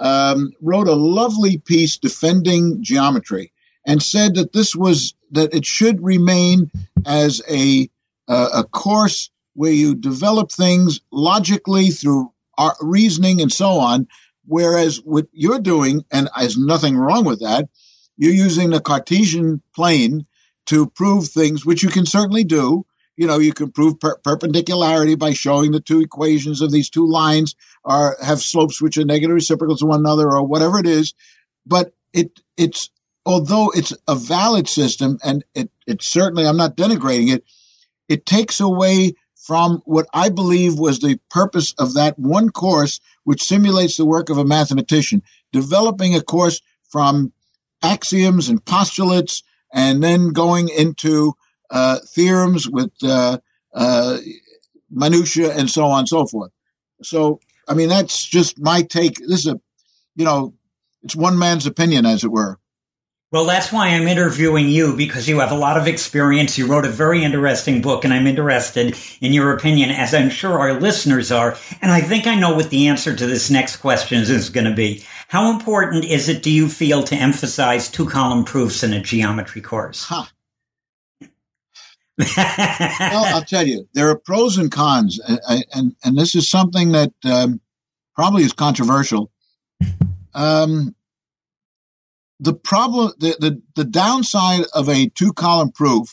um, 0.00 0.52
wrote 0.60 0.88
a 0.88 0.94
lovely 0.94 1.58
piece 1.58 1.98
defending 1.98 2.82
geometry 2.82 3.52
and 3.86 4.02
said 4.02 4.34
that 4.34 4.52
this 4.52 4.74
was 4.74 5.14
that 5.30 5.54
it 5.54 5.64
should 5.64 6.02
remain 6.02 6.70
as 7.06 7.40
a 7.48 7.88
uh, 8.26 8.48
a 8.54 8.64
course 8.64 9.30
where 9.54 9.72
you 9.72 9.94
develop 9.94 10.50
things 10.50 11.00
logically 11.10 11.90
through 11.90 12.32
our 12.58 12.76
reasoning 12.80 13.40
and 13.40 13.52
so 13.52 13.78
on. 13.78 14.06
Whereas 14.46 14.98
what 15.04 15.26
you're 15.32 15.60
doing, 15.60 16.04
and 16.10 16.28
there's 16.38 16.58
nothing 16.58 16.96
wrong 16.96 17.24
with 17.24 17.40
that, 17.40 17.68
you're 18.16 18.32
using 18.32 18.70
the 18.70 18.80
Cartesian 18.80 19.62
plane 19.74 20.26
to 20.66 20.86
prove 20.86 21.28
things, 21.28 21.64
which 21.64 21.82
you 21.82 21.88
can 21.88 22.06
certainly 22.06 22.44
do. 22.44 22.84
You 23.16 23.26
know, 23.26 23.38
you 23.38 23.52
can 23.52 23.70
prove 23.70 23.98
per- 24.00 24.18
perpendicularity 24.18 25.14
by 25.14 25.32
showing 25.32 25.72
the 25.72 25.80
two 25.80 26.00
equations 26.00 26.60
of 26.60 26.70
these 26.70 26.90
two 26.90 27.06
lines 27.08 27.54
are 27.84 28.16
have 28.22 28.40
slopes 28.40 28.80
which 28.80 28.96
are 28.98 29.04
negative 29.04 29.34
reciprocals 29.34 29.80
to 29.80 29.86
one 29.86 30.00
another, 30.00 30.30
or 30.30 30.46
whatever 30.46 30.78
it 30.78 30.86
is. 30.86 31.14
But 31.66 31.92
it 32.12 32.40
it's 32.56 32.90
although 33.26 33.70
it's 33.70 33.92
a 34.08 34.14
valid 34.14 34.68
system, 34.68 35.18
and 35.22 35.44
it 35.54 35.70
it 35.86 36.02
certainly 36.02 36.46
I'm 36.46 36.56
not 36.56 36.76
denigrating 36.76 37.32
it, 37.32 37.44
it 38.08 38.26
takes 38.26 38.60
away 38.60 39.14
from 39.50 39.82
what 39.84 40.06
I 40.14 40.28
believe 40.28 40.78
was 40.78 41.00
the 41.00 41.18
purpose 41.28 41.74
of 41.76 41.94
that 41.94 42.16
one 42.16 42.50
course, 42.50 43.00
which 43.24 43.42
simulates 43.42 43.96
the 43.96 44.04
work 44.04 44.30
of 44.30 44.38
a 44.38 44.44
mathematician, 44.44 45.24
developing 45.50 46.14
a 46.14 46.22
course 46.22 46.60
from 46.88 47.32
axioms 47.82 48.48
and 48.48 48.64
postulates, 48.64 49.42
and 49.72 50.04
then 50.04 50.28
going 50.28 50.68
into 50.68 51.32
uh, 51.68 51.98
theorems 52.14 52.68
with 52.70 52.92
uh, 53.02 53.38
uh, 53.74 54.18
minutia 54.88 55.52
and 55.52 55.68
so 55.68 55.84
on 55.86 55.98
and 55.98 56.08
so 56.08 56.26
forth. 56.26 56.52
So, 57.02 57.40
I 57.66 57.74
mean, 57.74 57.88
that's 57.88 58.24
just 58.24 58.60
my 58.60 58.82
take. 58.82 59.16
This 59.18 59.40
is 59.40 59.48
a, 59.48 59.60
you 60.14 60.26
know, 60.26 60.54
it's 61.02 61.16
one 61.16 61.36
man's 61.40 61.66
opinion, 61.66 62.06
as 62.06 62.22
it 62.22 62.30
were. 62.30 62.56
Well, 63.32 63.44
that's 63.44 63.70
why 63.70 63.90
I'm 63.90 64.08
interviewing 64.08 64.68
you 64.68 64.96
because 64.96 65.28
you 65.28 65.38
have 65.38 65.52
a 65.52 65.56
lot 65.56 65.76
of 65.76 65.86
experience. 65.86 66.58
You 66.58 66.66
wrote 66.66 66.84
a 66.84 66.90
very 66.90 67.22
interesting 67.22 67.80
book, 67.80 68.04
and 68.04 68.12
I'm 68.12 68.26
interested 68.26 68.98
in 69.20 69.32
your 69.32 69.52
opinion, 69.52 69.90
as 69.90 70.12
I'm 70.12 70.30
sure 70.30 70.58
our 70.58 70.80
listeners 70.80 71.30
are. 71.30 71.56
And 71.80 71.92
I 71.92 72.00
think 72.00 72.26
I 72.26 72.34
know 72.34 72.56
what 72.56 72.70
the 72.70 72.88
answer 72.88 73.14
to 73.14 73.26
this 73.26 73.48
next 73.48 73.76
question 73.76 74.20
is 74.20 74.50
going 74.50 74.66
to 74.66 74.74
be. 74.74 75.04
How 75.28 75.52
important 75.52 76.04
is 76.06 76.28
it, 76.28 76.42
do 76.42 76.50
you 76.50 76.68
feel, 76.68 77.04
to 77.04 77.14
emphasize 77.14 77.88
two 77.88 78.08
column 78.08 78.44
proofs 78.44 78.82
in 78.82 78.92
a 78.92 79.00
geometry 79.00 79.60
course? 79.60 80.02
Huh. 80.02 80.24
well, 82.36 83.34
I'll 83.36 83.44
tell 83.44 83.64
you, 83.64 83.88
there 83.94 84.08
are 84.08 84.18
pros 84.18 84.58
and 84.58 84.72
cons, 84.72 85.20
and, 85.20 85.64
and, 85.72 85.96
and 86.02 86.18
this 86.18 86.34
is 86.34 86.50
something 86.50 86.92
that 86.92 87.12
um, 87.24 87.60
probably 88.16 88.42
is 88.42 88.52
controversial. 88.52 89.30
Um, 90.34 90.96
the 92.40 92.54
problem, 92.54 93.12
the, 93.18 93.36
the, 93.38 93.62
the 93.76 93.84
downside 93.84 94.64
of 94.74 94.88
a 94.88 95.08
two 95.10 95.32
column 95.34 95.70
proof 95.70 96.08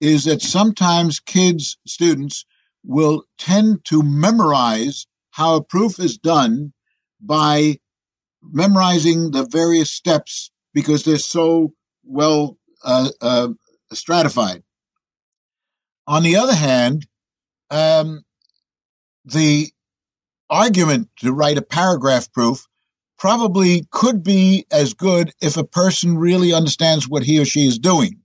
is 0.00 0.24
that 0.24 0.42
sometimes 0.42 1.18
kids, 1.18 1.78
students 1.86 2.44
will 2.84 3.24
tend 3.38 3.84
to 3.86 4.02
memorize 4.02 5.06
how 5.30 5.56
a 5.56 5.64
proof 5.64 5.98
is 5.98 6.18
done 6.18 6.74
by 7.20 7.78
memorizing 8.42 9.30
the 9.30 9.46
various 9.50 9.90
steps 9.90 10.50
because 10.74 11.04
they're 11.04 11.16
so 11.16 11.72
well 12.04 12.58
uh, 12.84 13.08
uh, 13.22 13.48
stratified. 13.92 14.62
On 16.06 16.22
the 16.22 16.36
other 16.36 16.54
hand, 16.54 17.06
um, 17.70 18.22
the 19.24 19.70
argument 20.50 21.08
to 21.20 21.32
write 21.32 21.58
a 21.58 21.62
paragraph 21.62 22.30
proof 22.30 22.66
probably 23.18 23.86
could 23.90 24.22
be 24.22 24.66
as 24.70 24.94
good 24.94 25.32
if 25.40 25.56
a 25.56 25.64
person 25.64 26.18
really 26.18 26.52
understands 26.52 27.08
what 27.08 27.22
he 27.22 27.40
or 27.40 27.44
she 27.44 27.66
is 27.66 27.78
doing. 27.78 28.20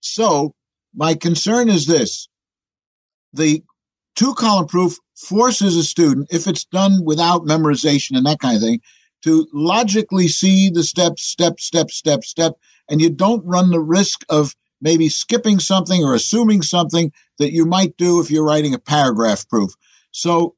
So 0.00 0.54
my 0.94 1.14
concern 1.14 1.68
is 1.68 1.86
this. 1.86 2.28
The 3.32 3.62
two 4.16 4.34
column 4.34 4.66
proof 4.66 4.96
forces 5.16 5.76
a 5.76 5.84
student, 5.84 6.28
if 6.30 6.46
it's 6.46 6.64
done 6.64 7.04
without 7.04 7.42
memorization 7.42 8.16
and 8.16 8.26
that 8.26 8.40
kind 8.40 8.56
of 8.56 8.62
thing, 8.62 8.80
to 9.22 9.46
logically 9.52 10.28
see 10.28 10.70
the 10.70 10.82
steps, 10.82 11.22
step, 11.22 11.60
step, 11.60 11.90
step, 11.90 12.24
step, 12.24 12.54
and 12.88 13.00
you 13.00 13.10
don't 13.10 13.44
run 13.44 13.70
the 13.70 13.80
risk 13.80 14.24
of 14.28 14.54
maybe 14.80 15.08
skipping 15.08 15.58
something 15.58 16.02
or 16.02 16.14
assuming 16.14 16.62
something 16.62 17.12
that 17.38 17.52
you 17.52 17.66
might 17.66 17.96
do 17.96 18.20
if 18.20 18.30
you're 18.30 18.46
writing 18.46 18.74
a 18.74 18.78
paragraph 18.78 19.46
proof. 19.48 19.70
So 20.10 20.54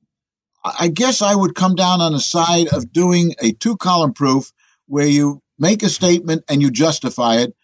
I 0.65 0.89
guess 0.89 1.23
I 1.23 1.35
would 1.35 1.55
come 1.55 1.75
down 1.75 2.01
on 2.01 2.13
the 2.13 2.21
side 2.21 2.69
of 2.69 2.93
doing 2.93 3.35
a 3.41 3.53
two 3.53 3.77
column 3.77 4.13
proof 4.13 4.53
where 4.87 5.07
you 5.07 5.41
make 5.59 5.83
a 5.83 5.89
statement 5.89 6.45
and 6.49 6.63
you 6.63 6.71
justify 6.71 7.37
it, 7.37 7.55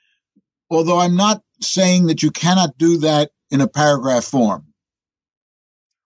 although 0.71 0.99
I'm 0.99 1.17
not 1.17 1.43
saying 1.61 2.07
that 2.07 2.23
you 2.23 2.31
cannot 2.31 2.77
do 2.79 2.99
that 2.99 3.31
in 3.51 3.61
a 3.61 3.69
paragraph 3.69 4.25
form. 4.25 4.67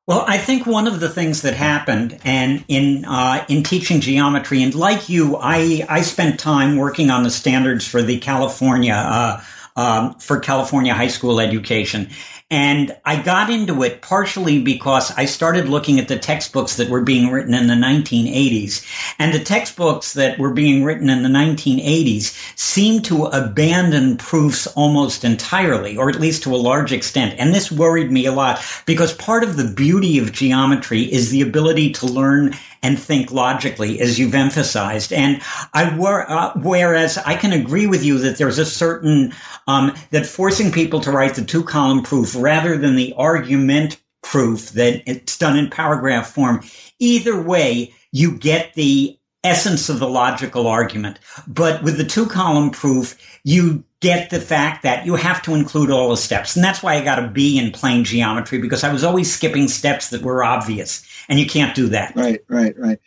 Well, 0.06 0.24
I 0.26 0.36
think 0.36 0.66
one 0.66 0.88
of 0.88 0.98
the 0.98 1.08
things 1.08 1.42
that 1.42 1.54
happened, 1.54 2.18
and 2.24 2.64
in 2.66 3.04
uh, 3.04 3.44
in 3.48 3.62
teaching 3.62 4.00
geometry, 4.00 4.62
and 4.62 4.74
like 4.74 5.08
you, 5.08 5.36
I 5.40 5.86
I 5.88 6.02
spent 6.02 6.40
time 6.40 6.76
working 6.76 7.08
on 7.08 7.22
the 7.22 7.30
standards 7.30 7.86
for 7.86 8.02
the 8.02 8.18
California 8.18 8.94
uh, 8.94 9.40
um, 9.76 10.14
for 10.14 10.40
California 10.40 10.92
high 10.92 11.08
school 11.08 11.40
education, 11.40 12.10
and 12.52 12.94
I 13.06 13.22
got 13.22 13.48
into 13.48 13.82
it 13.82 14.02
partially 14.02 14.60
because 14.60 15.10
I 15.12 15.24
started 15.24 15.70
looking 15.70 15.98
at 15.98 16.08
the 16.08 16.18
textbooks 16.18 16.76
that 16.76 16.90
were 16.90 17.00
being 17.00 17.30
written 17.30 17.54
in 17.54 17.66
the 17.66 17.72
1980s. 17.72 18.84
And 19.18 19.32
the 19.32 19.42
textbooks 19.42 20.12
that 20.12 20.38
were 20.38 20.52
being 20.52 20.84
written 20.84 21.08
in 21.08 21.22
the 21.22 21.30
1980s 21.30 22.36
seemed 22.58 23.06
to 23.06 23.24
abandon 23.24 24.18
proofs 24.18 24.66
almost 24.66 25.24
entirely, 25.24 25.96
or 25.96 26.10
at 26.10 26.20
least 26.20 26.42
to 26.42 26.54
a 26.54 26.56
large 26.56 26.92
extent. 26.92 27.36
And 27.38 27.54
this 27.54 27.72
worried 27.72 28.12
me 28.12 28.26
a 28.26 28.32
lot 28.32 28.62
because 28.84 29.14
part 29.14 29.44
of 29.44 29.56
the 29.56 29.72
beauty 29.72 30.18
of 30.18 30.32
geometry 30.32 31.04
is 31.04 31.30
the 31.30 31.40
ability 31.40 31.92
to 31.92 32.06
learn 32.06 32.54
and 32.82 32.98
think 32.98 33.30
logically, 33.30 34.00
as 34.00 34.18
you've 34.18 34.34
emphasized. 34.34 35.12
And 35.12 35.40
I 35.72 35.96
were, 35.96 36.28
uh, 36.28 36.52
whereas 36.56 37.18
I 37.18 37.36
can 37.36 37.52
agree 37.52 37.86
with 37.86 38.04
you 38.04 38.18
that 38.18 38.38
there's 38.38 38.58
a 38.58 38.66
certain 38.66 39.32
um, 39.66 39.94
that 40.10 40.26
forcing 40.26 40.72
people 40.72 41.00
to 41.00 41.12
write 41.12 41.34
the 41.34 41.44
two 41.44 41.62
column 41.62 42.02
proof 42.02 42.34
rather 42.36 42.76
than 42.76 42.96
the 42.96 43.14
argument 43.16 44.00
proof 44.22 44.70
that 44.70 45.02
it's 45.06 45.38
done 45.38 45.56
in 45.56 45.70
paragraph 45.70 46.32
form. 46.32 46.62
Either 46.98 47.40
way, 47.40 47.94
you 48.12 48.36
get 48.38 48.74
the 48.74 49.18
essence 49.44 49.88
of 49.88 49.98
the 49.98 50.08
logical 50.08 50.68
argument. 50.68 51.18
But 51.48 51.82
with 51.82 51.96
the 51.96 52.04
two 52.04 52.26
column 52.26 52.70
proof, 52.70 53.16
you 53.42 53.84
get 54.00 54.30
the 54.30 54.40
fact 54.40 54.82
that 54.82 55.06
you 55.06 55.16
have 55.16 55.42
to 55.42 55.54
include 55.54 55.90
all 55.90 56.10
the 56.10 56.16
steps. 56.16 56.54
And 56.56 56.64
that's 56.64 56.82
why 56.82 56.94
I 56.94 57.04
got 57.04 57.22
a 57.22 57.28
B 57.28 57.58
in 57.58 57.72
plane 57.72 58.04
geometry 58.04 58.58
because 58.58 58.84
I 58.84 58.92
was 58.92 59.04
always 59.04 59.32
skipping 59.32 59.68
steps 59.68 60.10
that 60.10 60.22
were 60.22 60.44
obvious. 60.44 61.04
And 61.32 61.40
you 61.40 61.46
can't 61.46 61.74
do 61.74 61.88
that. 61.88 62.14
Right, 62.14 62.42
right, 62.46 62.78
right. 62.78 62.98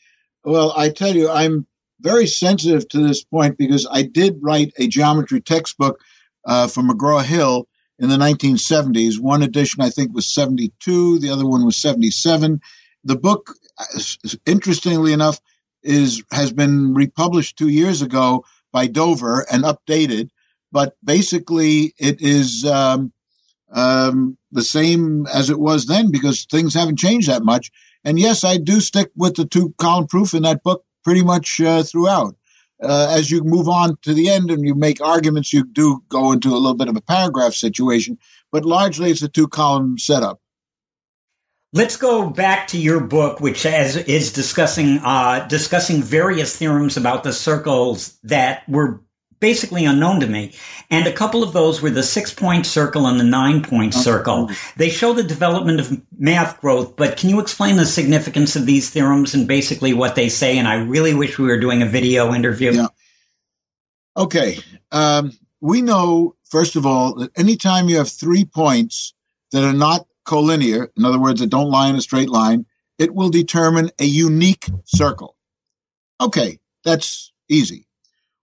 Well, 0.44 0.74
I 0.76 0.90
tell 0.90 1.16
you, 1.16 1.30
I'm 1.30 1.68
very 2.00 2.26
sensitive 2.26 2.88
to 2.88 2.98
this 2.98 3.24
point 3.24 3.56
because 3.56 3.86
I 3.92 4.02
did 4.02 4.40
write 4.42 4.74
a 4.80 4.88
geometry 4.88 5.42
textbook 5.42 6.00
uh, 6.44 6.66
for 6.66 6.82
McGraw 6.82 7.24
Hill 7.24 7.68
in 8.00 8.10
the 8.10 8.18
1970s. 8.18 9.20
One 9.20 9.44
edition, 9.44 9.84
I 9.84 9.92
think, 9.92 10.12
was 10.12 10.26
72, 10.34 11.20
the 11.20 11.30
other 11.30 11.46
one 11.46 11.68
was 11.68 11.78
77. 11.78 12.60
The 13.04 13.16
book, 13.16 13.54
interestingly 14.48 15.14
enough, 15.14 15.40
is 15.84 16.24
has 16.32 16.52
been 16.52 16.96
republished 16.96 17.58
two 17.58 17.70
years 17.70 18.02
ago 18.02 18.44
by 18.72 18.88
Dover 18.88 19.46
and 19.52 19.64
updated, 19.66 20.32
but 20.72 20.96
basically 21.04 21.94
it 22.00 22.24
is 22.24 22.66
um, 22.66 23.14
um, 23.72 24.36
the 24.52 24.64
same 24.64 25.28
as 25.28 25.52
it 25.52 25.60
was 25.60 25.86
then 25.86 26.10
because 26.10 26.46
things 26.46 26.74
haven't 26.74 26.98
changed 26.98 27.30
that 27.30 27.44
much. 27.44 27.70
And 28.06 28.20
yes, 28.20 28.44
I 28.44 28.58
do 28.58 28.80
stick 28.80 29.12
with 29.16 29.36
the 29.36 29.46
two 29.46 29.74
column 29.80 30.08
proof 30.08 30.36
in 30.36 30.44
that 30.44 30.64
book 30.64 30.86
pretty 31.04 31.24
much 31.24 31.60
uh, 31.60 31.84
throughout. 31.84 32.36
Uh, 32.82 33.08
as 33.10 33.32
you 33.32 33.42
move 33.42 33.68
on 33.68 33.98
to 34.04 34.14
the 34.14 34.30
end 34.30 34.52
and 34.52 34.66
you 34.66 34.76
make 34.76 35.02
arguments, 35.02 35.52
you 35.52 35.66
do 35.66 36.04
go 36.10 36.32
into 36.32 36.50
a 36.50 36.60
little 36.60 36.76
bit 36.76 36.90
of 36.90 36.96
a 36.96 37.02
paragraph 37.02 37.54
situation, 37.54 38.18
but 38.52 38.64
largely 38.64 39.10
it's 39.10 39.24
a 39.24 39.30
two 39.30 39.48
column 39.48 39.98
setup. 39.98 40.40
Let's 41.74 41.98
go 41.98 42.30
back 42.30 42.68
to 42.68 42.78
your 42.78 43.02
book, 43.02 43.40
which 43.40 43.64
has, 43.64 43.98
is 43.98 44.32
discussing 44.32 45.00
uh, 45.04 45.46
discussing 45.48 46.02
various 46.02 46.56
theorems 46.56 46.96
about 46.96 47.24
the 47.24 47.34
circles 47.34 48.18
that 48.24 48.68
were 48.70 49.02
basically 49.46 49.86
unknown 49.86 50.20
to 50.22 50.26
me. 50.26 50.52
And 50.90 51.06
a 51.06 51.12
couple 51.12 51.44
of 51.44 51.54
those 51.54 51.80
were 51.80 51.92
the 51.92 52.02
six 52.02 52.34
point 52.34 52.66
circle 52.66 53.06
and 53.06 53.20
the 53.20 53.24
nine 53.24 53.62
point 53.62 53.94
circle. 53.94 54.50
They 54.76 54.90
show 54.90 55.14
the 55.14 55.22
development 55.22 55.80
of 55.80 56.02
math 56.18 56.60
growth, 56.60 56.96
but 56.96 57.16
can 57.16 57.30
you 57.30 57.40
explain 57.40 57.76
the 57.76 57.86
significance 57.86 58.56
of 58.56 58.66
these 58.66 58.90
theorems 58.90 59.36
and 59.36 59.48
basically 59.48 59.94
what 59.94 60.16
they 60.16 60.30
say? 60.30 60.58
And 60.58 60.68
I 60.68 60.78
really 60.78 61.14
wish 61.14 61.38
we 61.38 61.46
were 61.46 61.60
doing 61.60 61.84
a 61.84 61.86
video 61.86 62.34
interview. 62.34 62.72
Yeah. 62.72 62.88
Okay. 64.18 64.58
Um, 64.92 65.32
we 65.62 65.84
know, 65.84 66.36
first 66.50 66.76
of 66.76 66.88
all, 66.88 67.14
that 67.20 67.38
anytime 67.38 67.88
you 67.88 67.98
have 67.98 68.10
three 68.10 68.46
points 68.46 69.14
that 69.52 69.64
are 69.64 69.74
not 69.74 70.08
collinear, 70.26 70.90
in 70.98 71.06
other 71.06 71.20
words, 71.20 71.40
that 71.40 71.52
don't 71.52 71.70
lie 71.70 71.88
in 71.88 71.96
a 71.96 72.02
straight 72.02 72.30
line, 72.30 72.66
it 72.98 73.14
will 73.14 73.30
determine 73.30 73.92
a 74.00 74.06
unique 74.06 74.66
circle. 74.86 75.36
Okay, 76.20 76.58
that's 76.84 77.32
easy. 77.48 77.86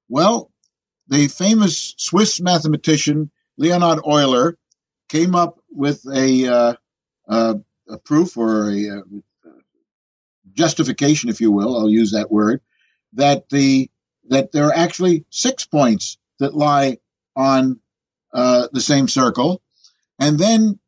Well, 0.08 0.51
the 1.08 1.28
famous 1.28 1.94
Swiss 1.98 2.40
mathematician 2.40 3.30
Leonhard 3.56 4.00
Euler 4.06 4.56
came 5.08 5.34
up 5.34 5.58
with 5.70 6.04
a, 6.12 6.46
uh, 6.46 6.74
uh, 7.28 7.54
a 7.88 7.98
proof 7.98 8.36
or 8.36 8.70
a 8.70 8.98
uh, 8.98 9.00
justification, 10.52 11.28
if 11.28 11.40
you 11.40 11.50
will, 11.50 11.76
I'll 11.76 11.90
use 11.90 12.12
that 12.12 12.30
word, 12.30 12.60
that 13.14 13.48
the 13.48 13.90
that 14.28 14.52
there 14.52 14.66
are 14.66 14.74
actually 14.74 15.24
six 15.30 15.66
points 15.66 16.16
that 16.38 16.54
lie 16.54 16.98
on 17.34 17.80
uh, 18.32 18.68
the 18.72 18.80
same 18.80 19.08
circle, 19.08 19.60
and 20.18 20.38
then 20.38 20.78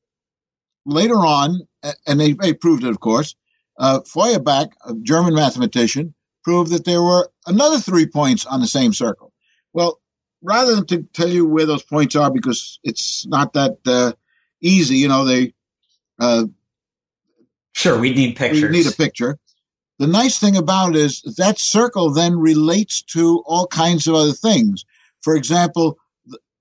later 0.86 1.16
on, 1.16 1.66
and 2.06 2.20
they, 2.20 2.32
they 2.32 2.52
proved 2.54 2.84
it, 2.84 2.90
of 2.90 3.00
course, 3.00 3.34
uh, 3.78 4.00
Feuerbach, 4.00 4.72
a 4.86 4.94
German 5.02 5.34
mathematician, 5.34 6.14
proved 6.44 6.70
that 6.70 6.84
there 6.84 7.02
were 7.02 7.30
another 7.46 7.78
three 7.78 8.06
points 8.06 8.46
on 8.46 8.60
the 8.60 8.66
same 8.66 8.92
circle. 8.92 9.32
Well, 9.72 10.00
rather 10.44 10.76
than 10.76 10.86
to 10.86 11.02
tell 11.14 11.28
you 11.28 11.46
where 11.46 11.66
those 11.66 11.82
points 11.82 12.14
are, 12.14 12.30
because 12.30 12.78
it's 12.84 13.26
not 13.26 13.54
that 13.54 13.78
uh, 13.86 14.12
easy, 14.60 14.98
you 14.98 15.08
know, 15.08 15.24
they. 15.24 15.54
Uh, 16.20 16.44
sure, 17.72 17.98
we 17.98 18.14
need 18.14 18.36
pictures. 18.36 18.62
We 18.62 18.68
need 18.68 18.86
a 18.86 18.92
picture. 18.92 19.38
The 19.98 20.06
nice 20.06 20.38
thing 20.38 20.56
about 20.56 20.90
it 20.90 20.96
is 20.96 21.22
that 21.38 21.58
circle 21.58 22.12
then 22.12 22.38
relates 22.38 23.02
to 23.14 23.42
all 23.46 23.66
kinds 23.66 24.06
of 24.06 24.14
other 24.14 24.32
things. 24.32 24.84
For 25.22 25.34
example, 25.34 25.98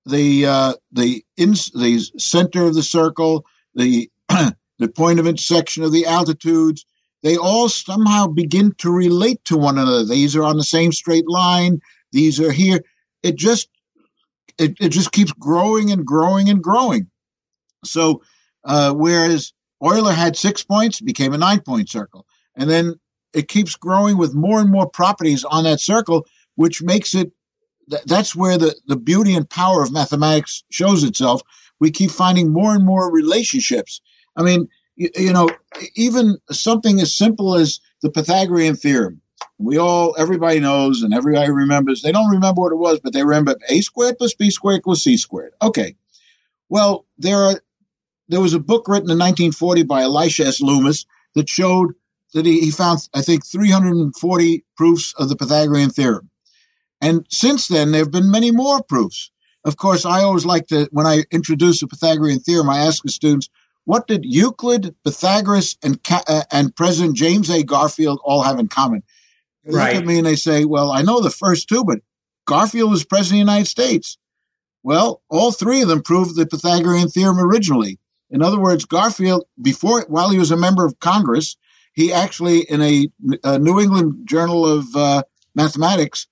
the 0.06 0.46
uh, 0.46 0.74
the 0.92 1.24
in, 1.36 1.50
the 1.50 2.00
center 2.18 2.64
of 2.64 2.74
the 2.74 2.82
circle, 2.82 3.44
the 3.74 4.10
the 4.28 4.88
point 4.88 5.18
of 5.18 5.26
intersection 5.26 5.82
of 5.82 5.92
the 5.92 6.06
altitudes, 6.06 6.86
they 7.22 7.36
all 7.36 7.68
somehow 7.68 8.26
begin 8.26 8.72
to 8.78 8.90
relate 8.90 9.44
to 9.46 9.56
one 9.56 9.78
another. 9.78 10.04
These 10.04 10.36
are 10.36 10.44
on 10.44 10.56
the 10.56 10.64
same 10.64 10.92
straight 10.92 11.28
line. 11.28 11.80
These 12.12 12.40
are 12.40 12.52
here. 12.52 12.80
It 13.22 13.36
just 13.36 13.68
it, 14.58 14.76
it 14.80 14.88
just 14.90 15.12
keeps 15.12 15.32
growing 15.32 15.90
and 15.90 16.04
growing 16.06 16.48
and 16.48 16.62
growing. 16.62 17.08
So 17.84 18.22
uh, 18.64 18.92
whereas 18.94 19.52
Euler 19.82 20.12
had 20.12 20.36
six 20.36 20.62
points, 20.62 21.00
became 21.00 21.32
a 21.32 21.38
nine 21.38 21.60
point 21.60 21.88
circle, 21.88 22.26
and 22.56 22.70
then 22.70 22.94
it 23.32 23.48
keeps 23.48 23.76
growing 23.76 24.16
with 24.16 24.34
more 24.34 24.60
and 24.60 24.70
more 24.70 24.88
properties 24.88 25.44
on 25.44 25.64
that 25.64 25.80
circle, 25.80 26.26
which 26.54 26.82
makes 26.82 27.14
it. 27.14 27.32
That's 28.06 28.34
where 28.34 28.56
the, 28.56 28.74
the 28.86 28.96
beauty 28.96 29.34
and 29.34 29.48
power 29.48 29.82
of 29.82 29.92
mathematics 29.92 30.64
shows 30.70 31.04
itself 31.04 31.42
we 31.80 31.90
keep 31.90 32.10
finding 32.10 32.52
more 32.52 32.74
and 32.74 32.84
more 32.84 33.12
relationships. 33.12 34.00
I 34.36 34.42
mean, 34.42 34.68
you, 34.96 35.10
you 35.16 35.32
know, 35.32 35.48
even 35.96 36.38
something 36.50 37.00
as 37.00 37.16
simple 37.16 37.54
as 37.54 37.80
the 38.02 38.10
Pythagorean 38.10 38.76
theorem. 38.76 39.20
We 39.64 39.78
all, 39.78 40.14
everybody 40.18 40.60
knows 40.60 41.02
and 41.02 41.14
everybody 41.14 41.50
remembers. 41.50 42.02
They 42.02 42.12
don't 42.12 42.30
remember 42.30 42.60
what 42.60 42.72
it 42.72 42.76
was, 42.76 43.00
but 43.00 43.12
they 43.12 43.24
remember 43.24 43.56
a 43.68 43.80
squared 43.80 44.18
plus 44.18 44.34
b 44.34 44.50
squared 44.50 44.80
equals 44.80 45.02
c 45.02 45.16
squared. 45.16 45.52
Okay. 45.62 45.96
Well, 46.68 47.06
there 47.18 47.38
are, 47.38 47.60
there 48.28 48.40
was 48.40 48.54
a 48.54 48.58
book 48.58 48.88
written 48.88 49.10
in 49.10 49.18
1940 49.18 49.84
by 49.84 50.02
Elisha 50.02 50.46
S. 50.46 50.60
Loomis 50.60 51.06
that 51.34 51.48
showed 51.48 51.94
that 52.34 52.44
he, 52.44 52.60
he 52.60 52.70
found, 52.70 53.08
I 53.14 53.22
think, 53.22 53.46
340 53.46 54.64
proofs 54.76 55.14
of 55.18 55.28
the 55.28 55.36
Pythagorean 55.36 55.90
theorem. 55.90 56.30
And 57.00 57.26
since 57.30 57.68
then, 57.68 57.92
there 57.92 58.02
have 58.02 58.10
been 58.10 58.30
many 58.30 58.50
more 58.50 58.82
proofs. 58.82 59.30
Of 59.64 59.76
course, 59.76 60.04
I 60.04 60.22
always 60.22 60.44
like 60.44 60.66
to, 60.68 60.88
when 60.90 61.06
I 61.06 61.24
introduce 61.30 61.80
the 61.80 61.86
Pythagorean 61.86 62.40
theorem, 62.40 62.68
I 62.68 62.80
ask 62.80 63.02
the 63.02 63.10
students, 63.10 63.48
what 63.84 64.06
did 64.06 64.24
Euclid, 64.24 64.94
Pythagoras, 65.04 65.76
and, 65.82 65.98
uh, 66.10 66.42
and 66.50 66.74
President 66.74 67.16
James 67.16 67.50
A. 67.50 67.62
Garfield 67.62 68.20
all 68.24 68.42
have 68.42 68.58
in 68.58 68.68
common? 68.68 69.02
They 69.64 69.74
right. 69.74 69.94
look 69.94 70.02
at 70.02 70.06
me 70.06 70.18
and 70.18 70.26
they 70.26 70.36
say, 70.36 70.64
well, 70.64 70.92
I 70.92 71.02
know 71.02 71.20
the 71.20 71.30
first 71.30 71.68
two, 71.68 71.84
but 71.84 72.00
Garfield 72.46 72.90
was 72.90 73.04
president 73.04 73.42
of 73.42 73.46
the 73.46 73.52
United 73.52 73.68
States. 73.68 74.18
Well, 74.82 75.22
all 75.30 75.50
three 75.50 75.80
of 75.80 75.88
them 75.88 76.02
proved 76.02 76.36
the 76.36 76.46
Pythagorean 76.46 77.08
theorem 77.08 77.38
originally. 77.38 77.98
In 78.30 78.42
other 78.42 78.60
words, 78.60 78.84
Garfield, 78.84 79.44
before, 79.60 80.04
while 80.08 80.28
he 80.28 80.38
was 80.38 80.50
a 80.50 80.56
member 80.56 80.84
of 80.84 80.98
Congress, 81.00 81.56
he 81.94 82.12
actually, 82.12 82.60
in 82.60 82.82
a, 82.82 83.08
a 83.44 83.58
New 83.58 83.80
England 83.80 84.26
Journal 84.28 84.66
of 84.66 84.84
uh, 84.94 85.22
Mathematics, 85.54 86.26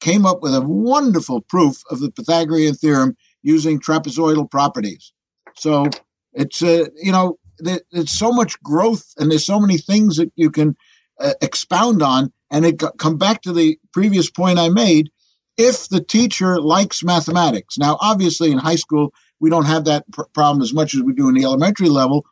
came 0.00 0.26
up 0.26 0.42
with 0.42 0.54
a 0.54 0.60
wonderful 0.60 1.42
proof 1.42 1.82
of 1.90 2.00
the 2.00 2.10
Pythagorean 2.10 2.74
theorem 2.74 3.16
using 3.42 3.78
trapezoidal 3.78 4.50
properties. 4.50 5.12
So 5.54 5.86
it's 6.32 6.62
uh, 6.62 6.86
you 7.00 7.12
know 7.12 7.38
there's 7.58 8.10
so 8.10 8.32
much 8.32 8.60
growth 8.62 9.04
and 9.18 9.30
there's 9.30 9.46
so 9.46 9.60
many 9.60 9.78
things 9.78 10.16
that 10.16 10.32
you 10.34 10.50
can 10.50 10.76
uh, 11.20 11.34
expound 11.40 12.02
on, 12.02 12.32
and 12.52 12.64
it 12.64 12.80
come 12.98 13.16
back 13.16 13.42
to 13.42 13.52
the 13.52 13.78
previous 13.92 14.30
point 14.30 14.60
I 14.60 14.68
made. 14.68 15.10
If 15.56 15.88
the 15.88 16.02
teacher 16.02 16.60
likes 16.60 17.02
mathematics, 17.02 17.78
now 17.78 17.98
obviously 18.00 18.52
in 18.52 18.58
high 18.58 18.76
school 18.76 19.12
we 19.40 19.50
don't 19.50 19.66
have 19.66 19.86
that 19.86 20.08
pr- 20.12 20.22
problem 20.34 20.62
as 20.62 20.72
much 20.72 20.94
as 20.94 21.02
we 21.02 21.14
do 21.14 21.28
in 21.28 21.34
the 21.34 21.44
elementary 21.44 21.88
level, 21.88 22.24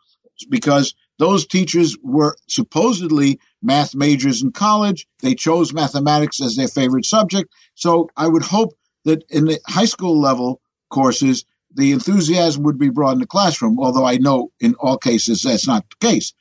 because 0.49 0.95
those 1.19 1.47
teachers 1.47 1.97
were 2.03 2.37
supposedly 2.49 3.41
math 3.63 3.95
majors 3.95 4.43
in 4.43 4.53
college. 4.53 5.07
They 5.21 5.35
chose 5.35 5.73
mathematics 5.73 6.41
as 6.41 6.57
their 6.57 6.69
favorite 6.69 7.05
subject. 7.05 7.53
So 7.75 8.09
I 8.17 8.29
would 8.29 8.43
hope 8.43 8.75
that 9.05 9.25
in 9.29 9.47
the 9.47 9.59
high 9.67 9.85
school 9.87 10.19
level 10.21 10.61
courses, 10.91 11.45
the 11.75 11.93
enthusiasm 11.93 12.63
would 12.63 12.79
be 12.79 12.89
brought 12.91 13.13
in 13.13 13.19
the 13.19 13.27
classroom, 13.27 13.79
although 13.79 14.05
I 14.05 14.17
know 14.17 14.51
in 14.61 14.75
all 14.75 14.99
cases 14.99 15.43
that's 15.43 15.67
not 15.67 15.85
the 15.91 16.07
case. 16.07 16.33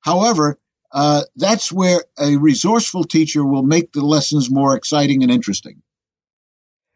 However, 0.00 0.58
uh, 0.92 1.22
that's 1.36 1.72
where 1.72 2.04
a 2.18 2.36
resourceful 2.36 3.04
teacher 3.04 3.44
will 3.44 3.62
make 3.62 3.92
the 3.92 4.04
lessons 4.04 4.50
more 4.50 4.76
exciting 4.76 5.22
and 5.22 5.32
interesting. 5.32 5.82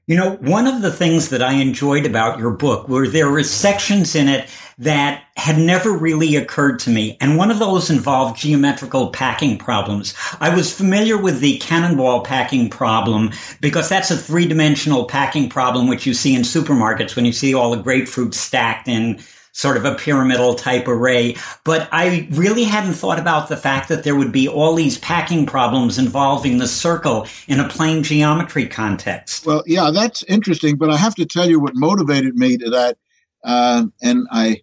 You 0.07 0.17
know, 0.17 0.37
one 0.37 0.69
of 0.69 0.83
the 0.83 0.93
things 0.93 1.31
that 1.31 1.43
I 1.43 1.55
enjoyed 1.55 2.07
about 2.07 2.39
your 2.39 2.53
book 2.53 2.89
were 2.89 3.09
there 3.09 3.29
were 3.29 3.43
sections 3.43 4.15
in 4.15 4.29
it 4.29 4.49
that 4.79 5.25
had 5.37 5.59
never 5.59 5.91
really 5.91 6.37
occurred 6.37 6.79
to 6.81 6.91
me. 6.91 7.17
And 7.21 7.37
one 7.37 7.51
of 7.51 7.59
those 7.59 7.91
involved 7.91 8.39
geometrical 8.39 9.09
packing 9.09 9.59
problems. 9.59 10.15
I 10.39 10.55
was 10.55 10.73
familiar 10.73 11.21
with 11.21 11.41
the 11.41 11.59
cannonball 11.59 12.21
packing 12.21 12.71
problem 12.71 13.33
because 13.61 13.89
that's 13.89 14.13
a 14.13 14.17
three 14.17 14.47
dimensional 14.47 15.07
packing 15.07 15.49
problem, 15.49 15.89
which 15.89 16.07
you 16.07 16.15
see 16.15 16.37
in 16.37 16.43
supermarkets 16.43 17.17
when 17.17 17.25
you 17.25 17.33
see 17.33 17.53
all 17.53 17.73
the 17.73 17.83
grapefruit 17.83 18.33
stacked 18.33 18.87
in 18.87 19.19
sort 19.57 19.79
of 19.79 19.87
a 19.87 19.95
pyramidal 19.95 20.55
type 20.55 20.87
array. 20.87 21.35
But 21.65 21.89
I 21.91 22.29
really 22.33 22.65
hadn't 22.65 22.93
thought 22.93 23.19
about 23.19 23.49
the 23.49 23.57
fact 23.57 23.89
that 23.89 24.05
there 24.05 24.15
would 24.15 24.31
be 24.31 24.47
all 24.47 24.75
these 24.75 24.99
packing 24.99 25.47
problems 25.47 25.97
involving 25.97 26.59
the 26.59 26.69
circle 26.69 27.27
in 27.49 27.59
a 27.59 27.67
plane 27.67 28.03
geometry 28.03 28.67
context. 28.67 29.47
Well, 29.47 29.63
yeah, 29.67 29.91
that's 29.91 30.23
interesting. 30.25 30.77
But 30.77 30.91
I 30.91 30.99
have 30.99 31.15
to 31.15 31.25
tell 31.25 31.49
you 31.49 31.59
what 31.59 31.75
motivated 31.75 32.37
me 32.37 32.59
to 32.59 32.71
that. 32.71 32.99
Uh, 33.43 33.87
and 34.03 34.27
I 34.31 34.61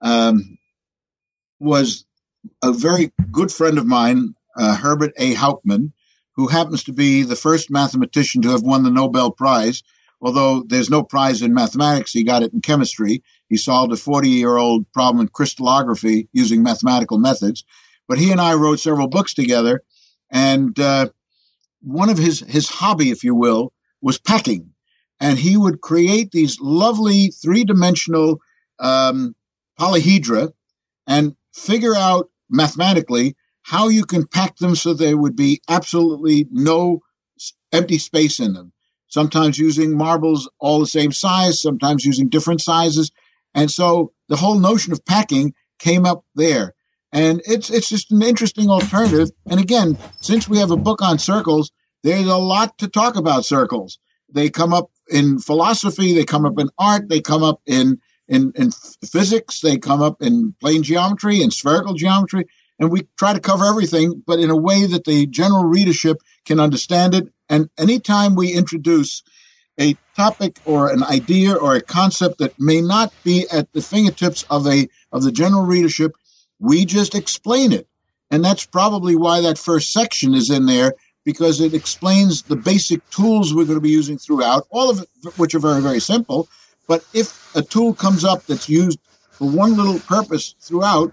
um, 0.00 0.58
was 1.58 2.04
a 2.62 2.72
very 2.72 3.10
good 3.32 3.50
friend 3.50 3.78
of 3.78 3.86
mine, 3.86 4.36
uh, 4.56 4.76
Herbert 4.76 5.12
A. 5.16 5.34
Hauptman, 5.34 5.92
who 6.36 6.46
happens 6.46 6.84
to 6.84 6.92
be 6.92 7.24
the 7.24 7.34
first 7.34 7.68
mathematician 7.68 8.42
to 8.42 8.50
have 8.50 8.62
won 8.62 8.84
the 8.84 8.90
Nobel 8.90 9.32
Prize. 9.32 9.82
Although 10.20 10.62
there's 10.62 10.88
no 10.88 11.02
prize 11.02 11.42
in 11.42 11.52
mathematics, 11.52 12.12
he 12.12 12.22
got 12.22 12.42
it 12.42 12.52
in 12.52 12.60
chemistry. 12.60 13.22
He 13.48 13.56
solved 13.56 13.92
a 13.92 13.96
40 13.96 14.28
year 14.28 14.56
old 14.56 14.90
problem 14.92 15.20
in 15.20 15.28
crystallography 15.28 16.28
using 16.32 16.62
mathematical 16.62 17.18
methods. 17.18 17.64
But 18.08 18.18
he 18.18 18.30
and 18.30 18.40
I 18.40 18.54
wrote 18.54 18.80
several 18.80 19.08
books 19.08 19.34
together. 19.34 19.82
And 20.30 20.78
uh, 20.78 21.08
one 21.80 22.10
of 22.10 22.18
his, 22.18 22.40
his 22.40 22.68
hobby, 22.68 23.10
if 23.10 23.24
you 23.24 23.34
will, 23.34 23.72
was 24.00 24.18
packing. 24.18 24.70
And 25.20 25.38
he 25.38 25.56
would 25.56 25.80
create 25.80 26.30
these 26.30 26.58
lovely 26.60 27.28
three 27.28 27.64
dimensional 27.64 28.40
um, 28.78 29.34
polyhedra 29.78 30.52
and 31.06 31.36
figure 31.54 31.94
out 31.94 32.28
mathematically 32.50 33.36
how 33.62 33.88
you 33.88 34.04
can 34.04 34.26
pack 34.26 34.56
them 34.56 34.76
so 34.76 34.94
there 34.94 35.16
would 35.16 35.34
be 35.34 35.60
absolutely 35.68 36.46
no 36.50 37.00
empty 37.72 37.98
space 37.98 38.38
in 38.38 38.52
them. 38.52 38.72
Sometimes 39.08 39.58
using 39.58 39.96
marbles 39.96 40.48
all 40.58 40.80
the 40.80 40.86
same 40.86 41.12
size, 41.12 41.60
sometimes 41.60 42.04
using 42.04 42.28
different 42.28 42.60
sizes. 42.60 43.10
And 43.56 43.70
so 43.70 44.12
the 44.28 44.36
whole 44.36 44.60
notion 44.60 44.92
of 44.92 45.04
packing 45.04 45.54
came 45.80 46.06
up 46.06 46.24
there. 46.36 46.74
And 47.12 47.42
it's 47.46 47.70
it's 47.70 47.88
just 47.88 48.12
an 48.12 48.22
interesting 48.22 48.68
alternative. 48.68 49.30
And 49.48 49.58
again, 49.58 49.98
since 50.20 50.48
we 50.48 50.58
have 50.58 50.70
a 50.70 50.76
book 50.76 51.02
on 51.02 51.18
circles, 51.18 51.72
there's 52.04 52.26
a 52.26 52.36
lot 52.36 52.78
to 52.78 52.88
talk 52.88 53.16
about 53.16 53.44
circles. 53.44 53.98
They 54.32 54.50
come 54.50 54.74
up 54.74 54.90
in 55.08 55.38
philosophy, 55.38 56.12
they 56.12 56.24
come 56.24 56.44
up 56.44 56.58
in 56.58 56.68
art, 56.78 57.08
they 57.08 57.20
come 57.20 57.42
up 57.42 57.60
in 57.66 57.98
in, 58.28 58.52
in 58.56 58.70
physics, 59.04 59.60
they 59.60 59.78
come 59.78 60.02
up 60.02 60.20
in 60.20 60.54
plane 60.60 60.82
geometry 60.82 61.42
and 61.42 61.52
spherical 61.52 61.94
geometry 61.94 62.46
and 62.78 62.90
we 62.90 63.06
try 63.18 63.32
to 63.32 63.40
cover 63.40 63.64
everything, 63.64 64.22
but 64.26 64.38
in 64.38 64.50
a 64.50 64.56
way 64.56 64.86
that 64.86 65.04
the 65.04 65.26
general 65.26 65.64
readership 65.64 66.18
can 66.44 66.60
understand 66.60 67.14
it. 67.14 67.28
And 67.48 67.70
anytime 67.78 68.34
we 68.34 68.52
introduce 68.52 69.22
a 69.78 69.96
topic 70.16 70.58
or 70.64 70.90
an 70.90 71.02
idea 71.04 71.54
or 71.54 71.74
a 71.74 71.82
concept 71.82 72.38
that 72.38 72.58
may 72.58 72.80
not 72.80 73.12
be 73.24 73.46
at 73.52 73.72
the 73.72 73.82
fingertips 73.82 74.44
of 74.50 74.66
a 74.66 74.88
of 75.12 75.22
the 75.22 75.32
general 75.32 75.64
readership, 75.64 76.12
we 76.58 76.84
just 76.84 77.14
explain 77.14 77.72
it. 77.72 77.86
And 78.30 78.44
that's 78.44 78.66
probably 78.66 79.16
why 79.16 79.40
that 79.42 79.58
first 79.58 79.92
section 79.92 80.34
is 80.34 80.50
in 80.50 80.66
there 80.66 80.94
because 81.24 81.60
it 81.60 81.74
explains 81.74 82.42
the 82.42 82.56
basic 82.56 83.08
tools 83.10 83.52
we're 83.52 83.64
going 83.64 83.76
to 83.76 83.80
be 83.80 83.90
using 83.90 84.16
throughout, 84.16 84.66
all 84.70 84.90
of 84.90 85.04
which 85.36 85.54
are 85.54 85.58
very, 85.58 85.82
very 85.82 86.00
simple. 86.00 86.48
But 86.86 87.04
if 87.12 87.54
a 87.56 87.62
tool 87.62 87.94
comes 87.94 88.24
up 88.24 88.46
that's 88.46 88.68
used 88.68 88.98
for 89.32 89.48
one 89.50 89.76
little 89.76 89.98
purpose 89.98 90.54
throughout, 90.60 91.12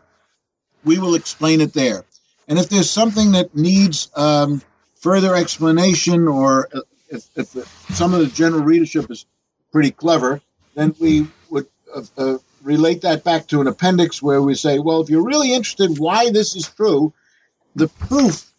we 0.85 0.99
will 0.99 1.15
explain 1.15 1.61
it 1.61 1.73
there. 1.73 2.05
And 2.47 2.59
if 2.59 2.69
there's 2.69 2.89
something 2.89 3.31
that 3.31 3.55
needs 3.55 4.09
um, 4.15 4.61
further 4.95 5.35
explanation, 5.35 6.27
or 6.27 6.69
if, 7.13 7.29
if, 7.35 7.95
some 7.95 8.13
of 8.13 8.19
the 8.19 8.27
general 8.27 8.63
readership 8.63 9.09
is 9.09 9.25
pretty 9.71 9.91
clever, 9.91 10.41
then 10.75 10.95
we 10.99 11.27
would 11.49 11.67
uh, 11.93 12.01
uh, 12.17 12.37
relate 12.63 13.01
that 13.01 13.23
back 13.23 13.47
to 13.47 13.61
an 13.61 13.67
appendix 13.67 14.21
where 14.21 14.41
we 14.41 14.55
say, 14.55 14.79
well, 14.79 15.01
if 15.01 15.09
you're 15.09 15.23
really 15.23 15.53
interested 15.53 15.99
why 15.99 16.29
this 16.29 16.55
is 16.55 16.67
true, 16.69 17.13
the 17.75 17.87
proof 17.87 18.51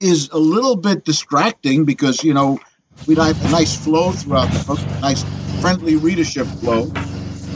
is 0.00 0.28
a 0.30 0.38
little 0.38 0.76
bit 0.76 1.04
distracting 1.04 1.84
because, 1.84 2.22
you 2.22 2.34
know, 2.34 2.58
we'd 3.06 3.18
have 3.18 3.42
a 3.44 3.50
nice 3.50 3.76
flow 3.76 4.12
throughout 4.12 4.50
the 4.52 4.64
book, 4.64 4.80
nice 5.00 5.24
friendly 5.60 5.96
readership 5.96 6.46
flow 6.46 6.90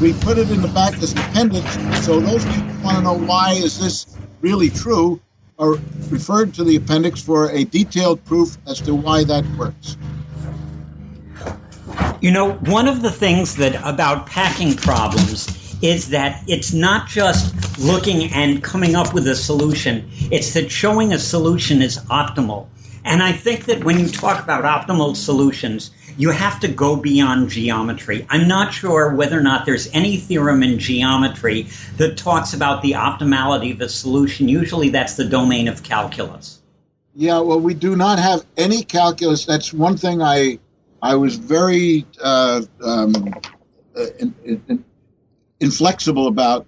we 0.01 0.15
put 0.15 0.39
it 0.39 0.51
in 0.51 0.63
the 0.63 0.69
back 0.69 0.95
as 1.03 1.13
an 1.13 1.19
appendix. 1.19 1.75
So 2.05 2.21
those 2.21 2.45
people 2.47 2.75
want 2.83 2.97
to 2.97 3.03
know 3.03 3.19
why 3.19 3.53
is 3.53 3.79
this 3.79 4.17
really 4.41 4.71
true 4.71 5.21
are 5.61 5.75
referred 6.09 6.55
to 6.55 6.65
the 6.65 6.75
appendix 6.77 7.23
for 7.23 7.51
a 7.51 7.65
detailed 7.65 8.25
proof 8.25 8.57
as 8.67 8.81
to 8.81 8.95
why 8.95 9.23
that 9.25 9.45
works. 9.57 9.97
You 12.21 12.31
know, 12.31 12.53
one 12.53 12.89
of 12.89 13.03
the 13.03 13.11
things 13.11 13.57
that 13.57 13.75
about 13.87 14.27
packing 14.27 14.75
problems 14.75 15.57
is 15.83 16.09
that 16.11 16.43
it's 16.47 16.73
not 16.73 17.09
just 17.09 17.79
looking 17.79 18.31
and 18.33 18.63
coming 18.63 18.95
up 18.95 19.15
with 19.15 19.27
a 19.27 19.37
solution, 19.37 20.09
it's 20.31 20.53
that 20.55 20.71
showing 20.71 21.13
a 21.13 21.19
solution 21.19 21.81
is 21.81 21.99
optimal. 22.07 22.67
And 23.05 23.23
I 23.23 23.33
think 23.33 23.65
that 23.67 23.85
when 23.85 23.99
you 23.99 24.09
talk 24.09 24.43
about 24.43 24.65
optimal 24.65 25.17
solutions, 25.17 25.91
you 26.17 26.31
have 26.31 26.61
to 26.61 26.69
go 26.69 26.97
beyond 26.97 27.51
geometry. 27.51 28.27
I'm 28.29 28.49
not 28.49 28.73
sure 28.73 29.15
whether 29.15 29.39
or 29.39 29.43
not 29.43 29.67
there's 29.67 29.89
any 29.93 30.17
theorem 30.17 30.63
in 30.63 30.79
geometry 30.79 31.69
that 31.97 32.17
talks 32.17 32.55
about 32.55 32.83
the 32.83 32.93
optimality 32.93 33.73
of 33.73 33.81
a 33.81 33.89
solution. 33.89 34.49
Usually 34.49 34.89
that's 34.91 35.17
the 35.17 35.25
domain 35.25 35.69
of 35.69 35.83
calculus. 35.83 36.61
Yeah, 37.15 37.41
well, 37.41 37.61
we 37.61 37.75
do 37.75 37.97
not 37.97 38.19
have 38.19 38.45
any 38.57 38.83
calculus. 38.83 39.45
That's 39.45 39.73
one 39.73 39.97
thing 39.97 40.23
I 40.23 40.59
I 41.03 41.17
was 41.17 41.37
very 41.37 42.07
uh, 42.23 42.63
um, 42.83 43.35
uh, 43.97 44.07
in, 44.19 44.35
in, 44.45 44.85
inflexible 45.59 46.27
about 46.27 46.67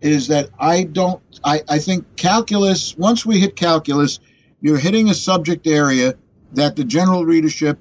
is 0.00 0.28
that 0.28 0.50
I 0.58 0.84
don't. 0.84 1.22
I, 1.42 1.62
I 1.68 1.78
think 1.78 2.16
calculus. 2.16 2.96
Once 2.96 3.24
we 3.24 3.40
hit 3.40 3.56
calculus, 3.56 4.20
you're 4.60 4.78
hitting 4.78 5.08
a 5.08 5.14
subject 5.14 5.66
area 5.66 6.14
that 6.52 6.76
the 6.76 6.84
general 6.84 7.24
readership 7.24 7.78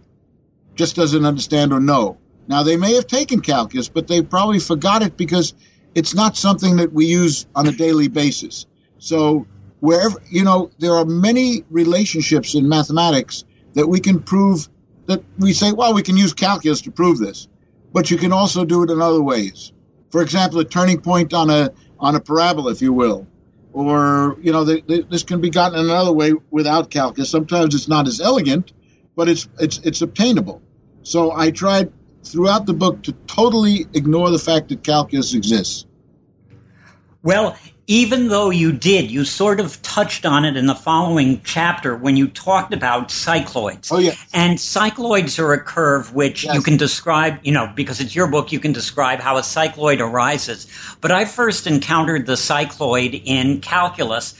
just 0.76 0.95
doesn't 0.95 1.26
understand 1.26 1.74
or 1.74 1.80
know. 1.80 2.17
Now, 2.47 2.63
they 2.63 2.78
may 2.78 2.93
have 2.93 3.07
taken 3.07 3.39
calculus, 3.39 3.88
but 3.89 4.07
they 4.07 4.21
probably 4.21 4.59
forgot 4.59 5.01
it 5.01 5.15
because 5.15 5.53
it's 5.95 6.13
not 6.13 6.36
something 6.36 6.78
that 6.78 6.91
we 6.91 7.05
use 7.05 7.45
on 7.55 7.67
a 7.67 7.71
daily 7.71 8.07
basis. 8.07 8.65
So, 8.97 9.47
wherever, 9.80 10.21
you 10.30 10.43
know, 10.43 10.71
there 10.80 10.93
are 10.93 11.05
many 11.05 11.63
relationships 11.69 12.55
in 12.55 12.67
mathematics 12.67 13.43
that 13.74 13.88
we 13.88 13.99
can 13.99 14.19
prove 14.19 14.67
that 15.05 15.24
we 15.38 15.53
say, 15.53 15.71
well, 15.71 15.93
we 15.93 16.01
can 16.01 16.17
use 16.17 16.34
calculus 16.34 16.82
to 16.82 16.91
prove 16.91 17.19
this, 17.19 17.47
but 17.91 18.09
you 18.09 18.17
can 18.17 18.32
also 18.32 18.63
do 18.63 18.84
it 18.84 18.89
in 18.89 19.01
other 19.01 19.21
ways. 19.21 19.74
For 20.11 20.21
example, 20.21 20.59
a 20.59 20.65
turning 20.65 21.01
point 21.01 21.34
on 21.34 21.49
a, 21.49 21.71
on 21.99 22.15
a 22.15 22.19
parabola, 22.19 22.71
if 22.71 22.82
you 22.82 22.93
will, 22.93 23.28
or, 23.74 24.38
you 24.41 24.51
know, 24.51 24.63
the, 24.63 24.82
the, 24.88 25.05
this 25.09 25.24
can 25.24 25.41
be 25.41 25.49
gotten 25.49 25.78
another 25.78 26.13
way 26.13 26.34
without 26.51 26.89
calculus. 26.89 27.30
Sometimes 27.30 27.76
it's 27.76 27.88
not 27.88 28.07
as 28.07 28.21
elegant, 28.21 28.71
but 29.16 29.30
it's 29.30 29.47
it's 29.59 29.80
it's 29.80 30.01
obtainable. 30.01 30.61
So 31.03 31.32
I 31.32 31.51
tried 31.51 31.91
throughout 32.24 32.66
the 32.66 32.74
book 32.74 33.03
to 33.03 33.11
totally 33.28 33.86
ignore 33.93 34.30
the 34.30 34.39
fact 34.39 34.70
that 34.70 34.84
calculus 34.84 35.34
exists. 35.34 35.86
Well, 37.22 37.57
even 37.88 38.30
though 38.30 38.49
you 38.49 38.72
did, 38.72 39.11
you 39.11 39.26
sort 39.26 39.59
of 39.59 39.82
touched 39.82 40.26
on 40.26 40.45
it 40.45 40.55
in 40.55 40.68
the 40.68 40.76
following 40.76 41.41
chapter 41.43 41.95
when 41.95 42.16
you 42.16 42.28
talked 42.28 42.74
about 42.74 43.09
cycloids. 43.09 43.91
Oh, 43.91 43.99
yeah. 43.99 44.16
And 44.34 44.57
cycloids 44.57 45.38
are 45.39 45.51
a 45.51 45.59
curve 45.59 46.14
which 46.14 46.45
yes. 46.45 46.55
you 46.55 46.61
can 46.61 46.78
describe, 46.78 47.39
you 47.43 47.51
know, 47.51 47.72
because 47.76 47.99
it's 47.99 48.16
your 48.16 48.28
book, 48.28 48.51
you 48.53 48.59
can 48.59 48.72
describe 48.72 49.20
how 49.20 49.38
a 49.38 49.41
cycloid 49.41 49.99
arises. 49.99 50.68
But 51.01 51.11
I 51.11 51.26
first 51.26 51.68
encountered 51.68 52.26
the 52.26 52.34
cycloid 52.34 53.22
in 53.26 53.59
calculus, 53.59 54.34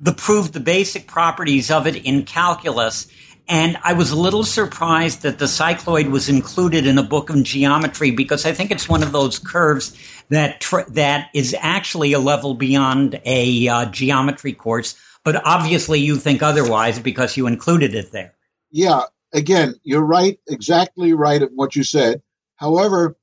the 0.00 0.12
proved 0.12 0.52
the 0.52 0.60
basic 0.60 1.06
properties 1.06 1.70
of 1.70 1.86
it 1.86 1.96
in 1.96 2.24
calculus 2.24 3.06
and 3.48 3.76
I 3.82 3.92
was 3.92 4.10
a 4.10 4.16
little 4.16 4.44
surprised 4.44 5.22
that 5.22 5.38
the 5.38 5.46
cycloid 5.46 6.10
was 6.10 6.28
included 6.28 6.86
in 6.86 6.98
a 6.98 7.02
book 7.02 7.30
of 7.30 7.42
geometry 7.42 8.10
because 8.10 8.46
I 8.46 8.52
think 8.52 8.70
it's 8.70 8.88
one 8.88 9.02
of 9.02 9.12
those 9.12 9.38
curves 9.38 9.96
that 10.30 10.60
tr- 10.60 10.88
that 10.90 11.28
is 11.34 11.54
actually 11.58 12.12
a 12.12 12.18
level 12.18 12.54
beyond 12.54 13.20
a 13.24 13.68
uh, 13.68 13.86
geometry 13.86 14.52
course. 14.52 14.98
But 15.24 15.44
obviously, 15.46 16.00
you 16.00 16.16
think 16.16 16.42
otherwise 16.42 16.98
because 16.98 17.36
you 17.36 17.46
included 17.46 17.94
it 17.94 18.10
there. 18.10 18.34
Yeah, 18.70 19.02
again, 19.32 19.74
you're 19.84 20.04
right, 20.04 20.38
exactly 20.48 21.12
right 21.12 21.42
at 21.42 21.52
what 21.52 21.76
you 21.76 21.84
said. 21.84 22.22
However, 22.56 23.16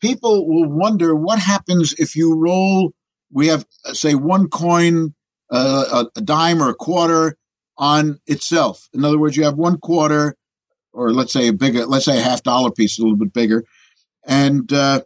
people 0.00 0.46
will 0.46 0.68
wonder 0.68 1.14
what 1.14 1.38
happens 1.38 1.94
if 1.94 2.16
you 2.16 2.34
roll. 2.34 2.92
We 3.30 3.46
have, 3.46 3.64
say, 3.92 4.14
one 4.14 4.48
coin, 4.48 5.14
uh, 5.50 6.04
a 6.14 6.20
dime 6.20 6.62
or 6.62 6.70
a 6.70 6.74
quarter, 6.74 7.37
on 7.78 8.20
itself. 8.26 8.88
In 8.92 9.04
other 9.04 9.18
words, 9.18 9.36
you 9.36 9.44
have 9.44 9.54
one 9.54 9.78
quarter, 9.78 10.36
or 10.92 11.12
let's 11.12 11.32
say 11.32 11.48
a 11.48 11.52
bigger, 11.52 11.86
let's 11.86 12.04
say 12.04 12.18
a 12.18 12.22
half 12.22 12.42
dollar 12.42 12.70
piece, 12.70 12.98
a 12.98 13.02
little 13.02 13.16
bit 13.16 13.32
bigger, 13.32 13.64
and 14.26 14.72
uh, 14.72 15.00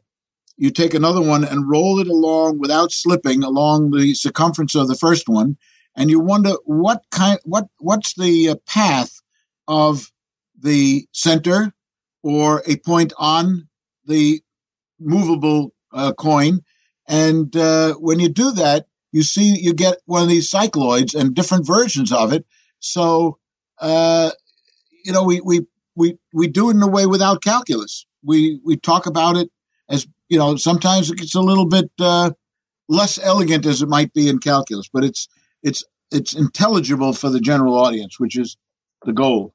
you 0.57 0.71
take 0.71 0.95
another 0.95 1.21
one 1.21 1.45
and 1.45 1.69
roll 1.69 2.01
it 2.01 2.09
along 2.09 2.59
without 2.59 2.93
slipping 2.93 3.43
along 3.43 3.91
the 3.91 4.15
circumference 4.15 4.75
of 4.75 4.89
the 4.89 4.97
first 4.97 5.29
one, 5.29 5.57
and 5.95 6.11
you 6.11 6.19
wonder 6.19 6.55
what 6.65 7.03
kind, 7.11 7.39
what 7.45 7.67
what's 7.79 8.15
the 8.15 8.49
uh, 8.49 8.55
path 8.67 9.21
of 9.69 10.11
the 10.59 11.07
center 11.13 11.73
or 12.23 12.63
a 12.67 12.77
point 12.77 13.13
on 13.19 13.69
the 14.07 14.41
movable 14.99 15.73
uh, 15.93 16.13
coin, 16.13 16.61
And 17.07 17.55
uh, 17.57 17.95
when 17.95 18.21
you 18.21 18.29
do 18.29 18.53
that, 18.53 18.87
you 19.13 19.23
see 19.23 19.59
you 19.61 19.75
get 19.75 19.99
one 20.07 20.23
of 20.23 20.29
these 20.29 20.51
cycloids 20.51 21.15
and 21.15 21.35
different 21.35 21.67
versions 21.67 22.13
of 22.13 22.33
it. 22.33 22.47
So, 22.83 23.39
uh, 23.81 24.31
you 25.05 25.13
know, 25.13 25.25
we, 25.25 25.41
we, 25.41 25.67
we, 25.95 26.19
we 26.33 26.49
do 26.49 26.69
it 26.69 26.75
in 26.75 26.83
a 26.83 26.89
way 26.89 27.07
without 27.07 27.43
calculus. 27.43 28.07
We, 28.25 28.61
we 28.65 28.77
talk 28.77 29.07
about 29.07 29.37
it 29.37 29.51
as, 29.89 30.07
you 30.29 30.39
know, 30.39 30.57
sometimes 30.57 31.11
it 31.11 31.19
gets 31.19 31.35
a 31.35 31.41
little 31.41 31.67
bit 31.67 31.91
uh, 32.01 32.33
less 32.89 33.19
elegant 33.23 33.67
as 33.67 33.83
it 33.83 33.89
might 33.89 34.13
be 34.13 34.29
in 34.29 34.39
calculus, 34.39 34.89
but 34.93 35.05
it's, 35.05 35.29
it's, 35.63 35.85
it's 36.11 36.35
intelligible 36.35 37.13
for 37.13 37.31
the 37.31 37.41
general 37.41 37.75
audience, 37.75 38.19
which 38.19 38.37
is 38.37 38.57
the 39.05 39.13
goal. 39.13 39.55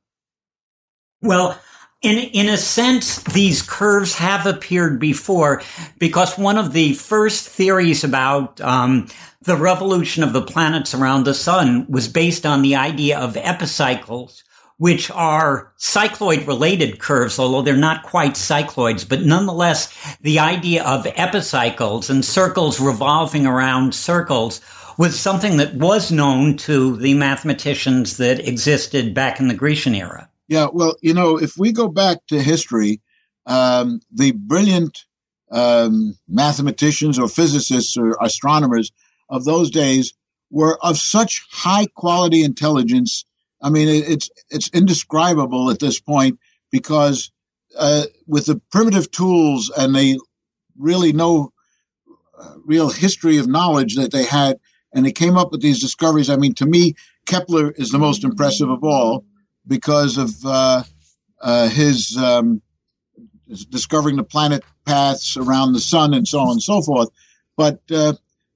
Well, 1.21 1.59
in 2.01 2.17
in 2.17 2.47
a 2.47 2.57
sense, 2.57 3.23
these 3.23 3.61
curves 3.61 4.13
have 4.15 4.45
appeared 4.45 4.99
before 4.99 5.63
because 5.97 6.37
one 6.37 6.57
of 6.57 6.73
the 6.73 6.93
first 6.93 7.47
theories 7.47 8.03
about 8.03 8.61
um, 8.61 9.07
the 9.41 9.55
revolution 9.55 10.23
of 10.23 10.33
the 10.33 10.41
planets 10.41 10.93
around 10.93 11.23
the 11.23 11.33
sun 11.33 11.87
was 11.89 12.07
based 12.07 12.45
on 12.45 12.61
the 12.61 12.75
idea 12.75 13.17
of 13.17 13.35
epicycles, 13.35 14.43
which 14.77 15.09
are 15.09 15.71
cycloid 15.79 16.45
related 16.45 16.99
curves, 16.99 17.39
although 17.39 17.63
they're 17.63 17.75
not 17.75 18.03
quite 18.03 18.33
cycloids, 18.33 19.07
but 19.07 19.23
nonetheless, 19.23 19.91
the 20.21 20.37
idea 20.37 20.83
of 20.83 21.07
epicycles 21.15 22.11
and 22.11 22.23
circles 22.23 22.79
revolving 22.79 23.47
around 23.47 23.95
circles 23.95 24.61
was 24.99 25.19
something 25.19 25.57
that 25.57 25.73
was 25.73 26.11
known 26.11 26.57
to 26.57 26.95
the 26.97 27.15
mathematicians 27.15 28.17
that 28.17 28.47
existed 28.47 29.15
back 29.15 29.39
in 29.39 29.47
the 29.47 29.53
Grecian 29.55 29.95
era. 29.95 30.29
Yeah, 30.47 30.67
well, 30.71 30.95
you 31.01 31.13
know, 31.13 31.37
if 31.37 31.57
we 31.57 31.71
go 31.71 31.87
back 31.87 32.19
to 32.27 32.41
history, 32.41 33.01
um, 33.45 33.99
the 34.11 34.31
brilliant 34.31 35.05
um, 35.51 36.17
mathematicians 36.27 37.19
or 37.19 37.27
physicists 37.27 37.97
or 37.97 38.17
astronomers 38.21 38.91
of 39.29 39.43
those 39.45 39.71
days 39.71 40.13
were 40.49 40.77
of 40.81 40.97
such 40.97 41.45
high 41.51 41.87
quality 41.95 42.43
intelligence. 42.43 43.25
I 43.61 43.69
mean, 43.69 43.89
it, 43.89 44.09
it's 44.09 44.29
it's 44.49 44.69
indescribable 44.69 45.69
at 45.69 45.79
this 45.79 45.99
point 45.99 46.39
because 46.71 47.31
uh, 47.77 48.03
with 48.25 48.45
the 48.45 48.61
primitive 48.71 49.11
tools 49.11 49.71
and 49.75 49.93
the 49.93 50.19
really 50.77 51.11
no 51.11 51.51
uh, 52.39 52.53
real 52.65 52.89
history 52.89 53.37
of 53.37 53.47
knowledge 53.47 53.95
that 53.95 54.11
they 54.11 54.23
had, 54.23 54.59
and 54.93 55.05
they 55.05 55.11
came 55.11 55.37
up 55.37 55.51
with 55.51 55.61
these 55.61 55.81
discoveries. 55.81 56.29
I 56.29 56.37
mean, 56.37 56.53
to 56.55 56.65
me, 56.65 56.93
Kepler 57.25 57.71
is 57.71 57.89
the 57.89 57.99
most 57.99 58.23
impressive 58.23 58.69
of 58.69 58.83
all 58.83 59.25
because 59.67 60.17
of 60.17 60.33
uh, 60.45 60.83
uh, 61.41 61.69
his 61.69 62.17
um, 62.17 62.61
discovering 63.69 64.15
the 64.15 64.23
planet 64.23 64.63
paths 64.85 65.37
around 65.37 65.73
the 65.73 65.79
sun 65.79 66.13
and 66.13 66.27
so 66.27 66.39
on 66.39 66.51
and 66.51 66.63
so 66.63 66.81
forth. 66.81 67.09
But 67.55 67.81
uh, 67.91 68.13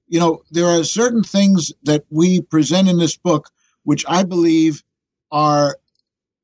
you 0.08 0.20
know, 0.20 0.42
there 0.50 0.66
are 0.66 0.84
certain 0.84 1.22
things 1.22 1.72
that 1.84 2.04
we 2.10 2.40
present 2.40 2.88
in 2.88 2.98
this 2.98 3.16
book 3.16 3.50
which 3.84 4.04
I 4.06 4.22
believe 4.22 4.82
are 5.30 5.76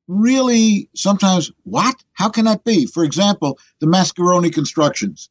really 0.07 0.89
sometimes 0.95 1.51
what? 1.63 1.95
How 2.13 2.29
can 2.29 2.45
that 2.45 2.63
be? 2.63 2.85
For 2.85 3.03
example, 3.03 3.59
the 3.79 3.87
Mascheroni 3.87 4.51
constructions. 4.51 5.29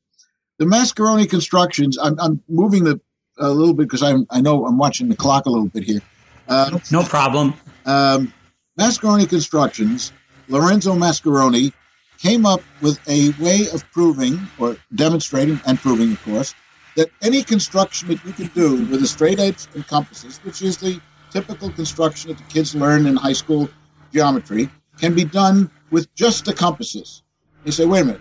The 0.59 0.65
Mascheroni 0.65 1.29
constructions. 1.29 1.99
I'm, 1.99 2.19
I'm 2.19 2.43
moving 2.49 2.85
the 2.85 3.01
a 3.39 3.51
little 3.51 3.75
bit 3.75 3.89
because 3.89 4.03
I 4.03 4.15
I 4.31 4.41
know 4.41 4.67
I'm 4.67 4.79
watching 4.79 5.09
the 5.09 5.17
clock 5.17 5.47
a 5.47 5.51
little 5.51 5.69
bit 5.69 5.85
here. 5.85 6.01
Uh, 6.49 6.79
no 6.91 7.03
problem. 7.03 7.55
Um, 7.85 8.33
Mascheroni 8.79 9.29
Constructions, 9.29 10.13
Lorenzo 10.47 10.95
Mascheroni, 10.95 11.73
came 12.19 12.47
up 12.47 12.63
with 12.81 13.01
a 13.09 13.31
way 13.43 13.67
of 13.73 13.85
proving, 13.91 14.39
or 14.59 14.77
demonstrating 14.95 15.61
and 15.67 15.81
proving, 15.81 16.13
of 16.13 16.23
course, 16.23 16.55
that 16.95 17.11
any 17.23 17.43
construction 17.43 18.07
that 18.09 18.25
you 18.25 18.33
can 18.33 18.47
do 18.49 18.85
with 18.87 19.03
a 19.03 19.07
straight 19.07 19.41
edge 19.41 19.67
and 19.75 19.87
compasses, 19.89 20.39
which 20.39 20.63
is 20.63 20.77
the 20.77 21.01
typical 21.31 21.71
construction 21.73 22.31
that 22.31 22.39
the 22.39 22.45
kids 22.45 22.77
learn 22.77 23.07
in 23.07 23.17
high 23.17 23.33
school 23.33 23.69
geometry, 24.13 24.71
can 24.97 25.13
be 25.13 25.25
done 25.25 25.69
with 25.91 26.13
just 26.15 26.45
the 26.45 26.53
compasses. 26.53 27.23
You 27.65 27.73
say, 27.73 27.85
wait 27.85 28.03
a 28.03 28.05
minute, 28.05 28.21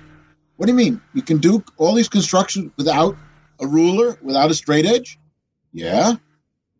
what 0.55 0.65
do 0.65 0.71
you 0.71 0.77
mean? 0.77 0.99
You 1.13 1.21
can 1.21 1.37
do 1.37 1.63
all 1.77 1.93
these 1.93 2.09
constructions 2.09 2.71
without 2.77 3.15
a 3.59 3.67
ruler, 3.67 4.17
without 4.23 4.49
a 4.49 4.55
straight 4.55 4.87
edge? 4.87 5.19
Yeah. 5.71 6.15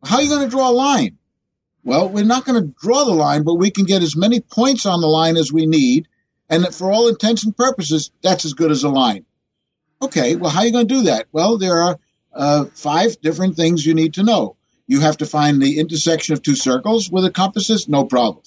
How 0.04 0.18
are 0.18 0.22
you 0.24 0.30
going 0.30 0.44
to 0.44 0.50
draw 0.50 0.70
a 0.70 0.72
line? 0.72 1.18
Well, 1.88 2.10
we're 2.10 2.26
not 2.26 2.44
going 2.44 2.62
to 2.62 2.76
draw 2.82 3.06
the 3.06 3.14
line, 3.14 3.44
but 3.44 3.54
we 3.54 3.72
can 3.72 3.86
get 3.86 4.04
as 4.04 4.14
many 4.14 4.42
points 4.42 4.86
on 4.86 5.00
the 5.00 5.08
line 5.08 5.38
as 5.38 5.54
we 5.54 5.66
need. 5.66 6.06
And 6.50 6.68
for 6.76 6.92
all 6.92 7.08
intents 7.08 7.46
and 7.46 7.56
purposes, 7.56 8.12
that's 8.22 8.44
as 8.44 8.54
good 8.54 8.72
as 8.72 8.84
a 8.84 8.90
line. 8.90 9.24
Okay, 10.02 10.36
well, 10.36 10.52
how 10.52 10.60
are 10.60 10.66
you 10.66 10.74
going 10.74 10.86
to 10.86 10.94
do 10.94 11.04
that? 11.04 11.28
Well, 11.32 11.58
there 11.58 11.78
are 11.78 11.98
uh, 12.34 12.66
five 12.74 13.22
different 13.22 13.56
things 13.56 13.86
you 13.86 13.94
need 13.94 14.16
to 14.16 14.24
know. 14.24 14.58
You 14.88 15.00
have 15.00 15.16
to 15.20 15.26
find 15.26 15.62
the 15.62 15.80
intersection 15.80 16.34
of 16.34 16.42
two 16.42 16.58
circles 16.58 17.10
with 17.10 17.24
the 17.24 17.32
compasses, 17.32 17.88
no 17.88 18.04
problem. 18.04 18.44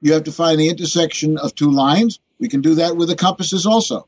You 0.00 0.12
have 0.12 0.22
to 0.22 0.32
find 0.32 0.60
the 0.60 0.68
intersection 0.68 1.38
of 1.38 1.56
two 1.56 1.72
lines. 1.72 2.20
We 2.38 2.46
can 2.46 2.60
do 2.60 2.76
that 2.76 2.96
with 2.96 3.08
the 3.08 3.16
compasses 3.16 3.66
also. 3.66 4.06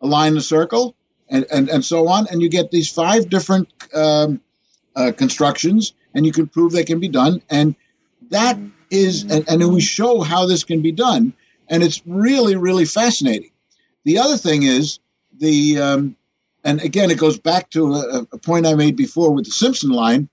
Align 0.00 0.34
the 0.34 0.40
circle, 0.40 0.94
and, 1.28 1.46
and, 1.50 1.68
and 1.68 1.84
so 1.84 2.06
on. 2.06 2.28
And 2.30 2.40
you 2.40 2.48
get 2.48 2.70
these 2.70 2.92
five 2.92 3.28
different 3.28 3.72
um, 3.92 4.40
uh, 4.94 5.10
constructions, 5.16 5.94
and 6.14 6.24
you 6.24 6.30
can 6.30 6.46
prove 6.46 6.70
they 6.70 6.84
can 6.84 7.00
be 7.00 7.08
done. 7.08 7.42
And 7.50 7.74
that 8.30 8.58
is, 8.90 9.24
and, 9.24 9.48
and 9.48 9.72
we 9.72 9.80
show 9.80 10.20
how 10.22 10.46
this 10.46 10.64
can 10.64 10.82
be 10.82 10.92
done, 10.92 11.32
and 11.68 11.82
it's 11.82 12.02
really, 12.06 12.56
really 12.56 12.84
fascinating. 12.84 13.50
The 14.04 14.18
other 14.18 14.36
thing 14.36 14.62
is 14.62 14.98
the, 15.38 15.78
um, 15.78 16.16
and 16.64 16.80
again, 16.80 17.10
it 17.10 17.18
goes 17.18 17.38
back 17.38 17.70
to 17.70 17.94
a, 17.94 18.26
a, 18.32 18.38
point 18.38 18.66
I 18.66 18.74
made 18.74 18.96
before 18.96 19.32
with 19.32 19.46
the 19.46 19.50
Simson 19.50 19.90
line. 19.90 20.28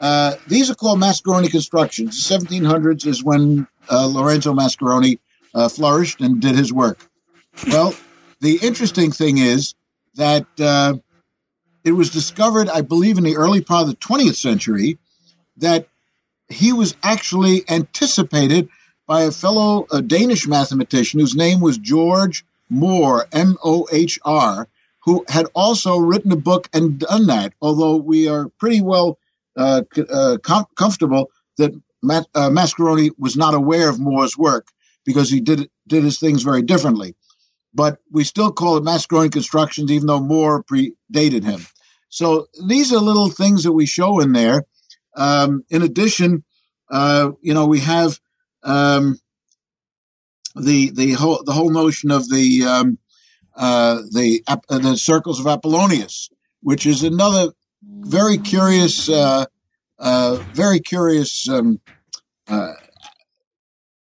Uh, 0.00 0.36
these 0.46 0.70
are 0.70 0.74
called 0.74 1.00
Mascheroni 1.00 1.50
constructions. 1.50 2.28
The 2.28 2.38
1700s 2.38 3.06
is 3.06 3.22
when 3.22 3.66
uh, 3.90 4.06
Lorenzo 4.06 4.54
Mascheroni 4.54 5.18
uh, 5.54 5.68
flourished 5.68 6.20
and 6.20 6.40
did 6.40 6.54
his 6.54 6.72
work. 6.72 7.06
Well, 7.68 7.94
the 8.40 8.58
interesting 8.62 9.12
thing 9.12 9.38
is 9.38 9.74
that 10.14 10.46
uh, 10.58 10.94
it 11.84 11.92
was 11.92 12.10
discovered, 12.10 12.68
I 12.68 12.80
believe, 12.80 13.18
in 13.18 13.24
the 13.24 13.36
early 13.36 13.60
part 13.60 13.82
of 13.82 13.88
the 13.88 13.96
20th 13.96 14.36
century 14.36 14.98
that 15.58 15.88
he 16.50 16.72
was 16.72 16.94
actually 17.02 17.62
anticipated 17.70 18.68
by 19.06 19.22
a 19.22 19.30
fellow 19.30 19.86
a 19.90 20.02
Danish 20.02 20.46
mathematician 20.46 21.20
whose 21.20 21.34
name 21.34 21.60
was 21.60 21.78
George 21.78 22.44
Mohr, 22.70 23.24
M 23.32 23.56
O 23.64 23.86
H 23.90 24.18
R, 24.24 24.68
who 25.04 25.24
had 25.28 25.46
also 25.54 25.98
written 25.98 26.32
a 26.32 26.36
book 26.36 26.68
and 26.72 26.98
done 26.98 27.26
that. 27.26 27.54
Although 27.62 27.96
we 27.96 28.28
are 28.28 28.48
pretty 28.58 28.80
well 28.80 29.18
uh, 29.56 29.82
uh, 30.12 30.38
com- 30.42 30.66
comfortable 30.76 31.30
that 31.56 31.72
Matt, 32.02 32.26
uh, 32.34 32.50
Mascheroni 32.50 33.10
was 33.18 33.36
not 33.36 33.54
aware 33.54 33.88
of 33.88 33.96
Mohr's 33.96 34.36
work 34.36 34.68
because 35.04 35.30
he 35.30 35.40
did 35.40 35.68
did 35.86 36.04
his 36.04 36.18
things 36.18 36.42
very 36.42 36.62
differently. 36.62 37.14
But 37.72 37.98
we 38.10 38.24
still 38.24 38.52
call 38.52 38.76
it 38.76 38.84
Mascheroni 38.84 39.30
constructions, 39.30 39.90
even 39.90 40.06
though 40.06 40.20
Mohr 40.20 40.62
predated 40.64 41.44
him. 41.44 41.64
So 42.08 42.48
these 42.66 42.92
are 42.92 42.98
little 42.98 43.28
things 43.28 43.62
that 43.62 43.72
we 43.72 43.86
show 43.86 44.18
in 44.18 44.32
there 44.32 44.64
um, 45.16 45.64
in 45.70 45.82
addition, 45.82 46.44
uh, 46.90 47.32
you 47.40 47.54
know, 47.54 47.66
we 47.66 47.80
have 47.80 48.18
um, 48.62 49.18
the 50.56 50.90
the 50.90 51.12
whole 51.12 51.42
the 51.44 51.52
whole 51.52 51.70
notion 51.70 52.10
of 52.10 52.28
the 52.28 52.64
um, 52.64 52.98
uh, 53.54 54.02
the 54.12 54.42
uh, 54.46 54.56
the 54.68 54.96
circles 54.96 55.40
of 55.40 55.46
Apollonius, 55.46 56.30
which 56.62 56.86
is 56.86 57.02
another 57.02 57.52
very 57.82 58.38
curious, 58.38 59.08
uh, 59.08 59.46
uh, 59.98 60.36
very 60.52 60.80
curious 60.80 61.48
um, 61.48 61.80
uh, 62.48 62.72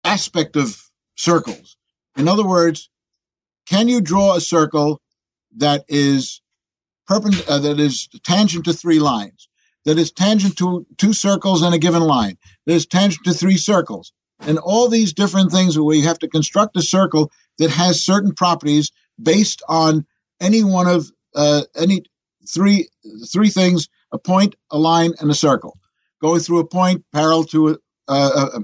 aspect 0.05 0.57
of 0.57 0.90
circles. 1.16 1.76
In 2.16 2.28
other 2.28 2.46
words, 2.46 2.90
can 3.66 3.88
you 3.88 4.00
draw 4.00 4.36
a 4.36 4.40
circle 4.40 5.00
that 5.57 5.84
is 5.88 6.40
perpendicular, 7.07 7.61
that 7.61 7.80
is 7.80 8.09
tangent 8.24 8.64
to 8.66 8.72
three 8.72 9.00
lines? 9.00 9.48
That 9.85 9.99
is 9.99 10.11
tangent 10.11 10.57
to 10.59 10.87
two 10.97 11.12
circles 11.12 11.62
in 11.62 11.72
a 11.72 11.78
given 11.78 12.03
line, 12.03 12.37
that 12.66 12.74
is 12.74 12.87
tangent 12.87 13.24
to 13.24 13.35
three 13.35 13.57
circles, 13.57 14.12
and 14.41 14.59
all 14.59 14.89
these 14.89 15.12
different 15.12 15.53
things 15.53 15.78
where 15.78 15.97
you 15.97 16.03
have 16.03 16.18
to 16.18 16.28
construct 16.28 16.76
a 16.76 16.82
circle 16.82 17.30
that 17.59 17.70
has 17.70 18.05
certain 18.05 18.32
properties 18.32 18.91
based 19.22 19.62
on 19.68 20.07
any 20.41 20.64
one 20.64 20.87
of 20.87 21.11
uh, 21.35 21.62
any 21.76 22.03
three 22.49 22.89
three 23.32 23.51
things: 23.51 23.89
a 24.12 24.18
point, 24.18 24.55
a 24.70 24.78
line, 24.78 25.12
and 25.20 25.30
a 25.30 25.35
circle. 25.35 25.78
Going 26.20 26.41
through 26.41 26.61
a 26.61 26.66
point 26.66 27.05
parallel 27.12 27.45
to 27.45 27.68
a, 27.68 27.76
uh, 28.09 28.51
uh, 28.55 28.61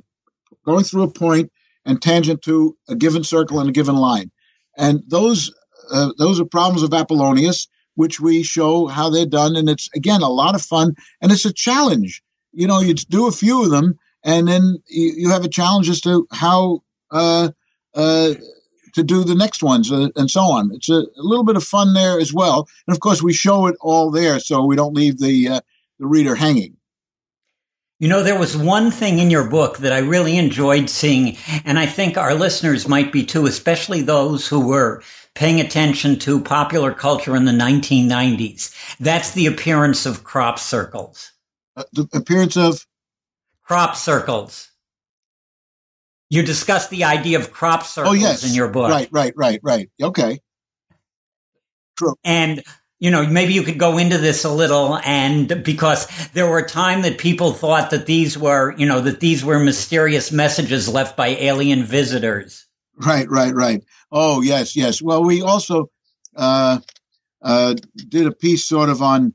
going 0.65 0.85
through 0.85 1.03
a 1.03 1.11
point 1.11 1.51
and 1.85 2.01
tangent 2.01 2.43
to 2.43 2.77
a 2.89 2.95
given 2.95 3.25
circle 3.25 3.61
and 3.61 3.69
a 3.69 3.73
given 3.73 3.97
line, 3.97 4.31
and 4.77 5.03
those 5.07 5.53
uh, 5.93 6.13
those 6.19 6.41
are 6.41 6.45
problems 6.45 6.83
of 6.83 6.91
Apollonius 6.91 7.69
which 8.01 8.19
we 8.19 8.43
show 8.43 8.87
how 8.87 9.11
they're 9.11 9.27
done. 9.27 9.57
And 9.57 9.69
it's, 9.69 9.91
again, 9.95 10.23
a 10.23 10.31
lot 10.31 10.55
of 10.55 10.63
fun 10.63 10.95
and 11.21 11.31
it's 11.31 11.45
a 11.45 11.53
challenge. 11.53 12.23
You 12.51 12.67
know, 12.67 12.81
you 12.81 12.95
do 12.95 13.29
a 13.29 13.33
few 13.33 13.63
of 13.63 13.71
them 13.71 13.99
and 14.25 14.49
then 14.49 14.79
you, 14.89 15.13
you 15.17 15.31
have 15.31 15.45
a 15.45 15.49
challenge 15.49 15.91
as 15.91 16.01
to 16.01 16.27
how, 16.33 16.83
uh, 17.11 17.51
uh, 17.95 18.35
to 18.95 19.03
do 19.03 19.23
the 19.23 19.35
next 19.35 19.63
ones 19.63 19.93
uh, 19.93 20.09
and 20.17 20.31
so 20.31 20.41
on. 20.41 20.71
It's 20.73 20.89
a, 20.89 21.01
a, 21.01 21.23
little 21.23 21.45
bit 21.45 21.57
of 21.57 21.63
fun 21.63 21.93
there 21.93 22.19
as 22.19 22.33
well. 22.33 22.67
And 22.87 22.97
of 22.97 23.01
course, 23.01 23.23
we 23.23 23.35
show 23.35 23.67
it 23.67 23.77
all 23.83 24.11
there 24.11 24.41
so 24.41 24.65
we 24.65 24.77
don't 24.77 24.95
leave 24.95 25.19
the, 25.19 25.49
uh, 25.49 25.61
the 25.99 26.07
reader 26.07 26.35
hanging. 26.35 26.79
You 27.99 28.09
know, 28.09 28.23
there 28.23 28.39
was 28.39 28.57
one 28.57 28.91
thing 28.91 29.19
in 29.19 29.31
your 29.31 29.47
book 29.47 29.77
that 29.79 29.93
I 29.93 29.99
really 29.99 30.39
enjoyed 30.39 30.89
seeing, 30.89 31.37
and 31.67 31.79
I 31.79 31.85
think 31.85 32.17
our 32.17 32.35
listeners 32.35 32.89
might 32.89 33.13
be 33.13 33.27
too, 33.27 33.45
especially 33.45 34.01
those 34.01 34.49
who 34.49 34.67
were 34.67 35.03
paying 35.41 35.59
attention 35.59 36.19
to 36.19 36.39
popular 36.39 36.93
culture 36.93 37.35
in 37.35 37.47
the 37.47 37.53
1990s. 37.53 38.75
That's 39.01 39.31
the 39.31 39.47
appearance 39.47 40.05
of 40.05 40.23
crop 40.23 40.59
circles. 40.59 41.33
Uh, 41.75 41.85
the 41.95 42.07
appearance 42.13 42.59
of 42.59 42.87
crop 43.63 43.97
circles. 43.97 44.71
You 46.29 46.43
discuss 46.43 46.89
the 46.89 47.05
idea 47.05 47.39
of 47.39 47.53
crop 47.53 47.85
circles 47.85 48.17
oh, 48.17 48.21
yes. 48.21 48.47
in 48.47 48.55
your 48.55 48.69
book. 48.69 48.91
Right, 48.91 49.09
right, 49.11 49.33
right, 49.35 49.61
right. 49.63 49.89
Okay. 50.03 50.41
True. 51.97 52.17
And 52.23 52.63
you 52.99 53.11
know, 53.11 53.27
maybe 53.27 53.55
you 53.55 53.63
could 53.63 53.79
go 53.79 53.97
into 53.97 54.19
this 54.19 54.45
a 54.45 54.53
little 54.53 54.99
and 54.99 55.65
because 55.65 56.07
there 56.35 56.51
were 56.51 56.59
a 56.59 56.69
time 56.69 57.01
that 57.01 57.17
people 57.17 57.55
thought 57.55 57.93
that 57.93 58.05
these 58.05 58.37
were, 58.37 58.77
you 58.77 58.85
know, 58.85 59.01
that 59.01 59.21
these 59.21 59.43
were 59.43 59.59
mysterious 59.59 60.31
messages 60.31 60.87
left 60.87 61.17
by 61.17 61.29
alien 61.29 61.83
visitors. 61.83 62.67
Right, 63.05 63.29
right, 63.31 63.55
right. 63.55 63.83
Oh, 64.13 64.43
yes, 64.43 64.77
yes. 64.77 65.01
Well, 65.01 65.25
we 65.25 65.43
also 65.43 65.91
uh, 66.37 66.81
uh, 67.43 67.75
did 68.09 68.27
a 68.27 68.33
piece 68.33 68.67
sort 68.69 68.89
of 68.91 69.03
on 69.03 69.35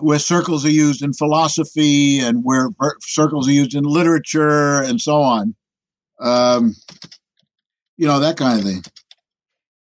where 0.00 0.18
circles 0.18 0.64
are 0.64 0.70
used 0.70 1.02
in 1.02 1.12
philosophy 1.12 2.20
and 2.20 2.42
where 2.42 2.68
circles 3.02 3.48
are 3.48 3.52
used 3.52 3.74
in 3.74 3.84
literature 3.84 4.82
and 4.82 5.00
so 5.00 5.16
on. 5.16 5.54
Um, 6.20 6.74
you 7.96 8.06
know, 8.06 8.20
that 8.20 8.36
kind 8.36 8.58
of 8.58 8.64
thing. 8.66 8.82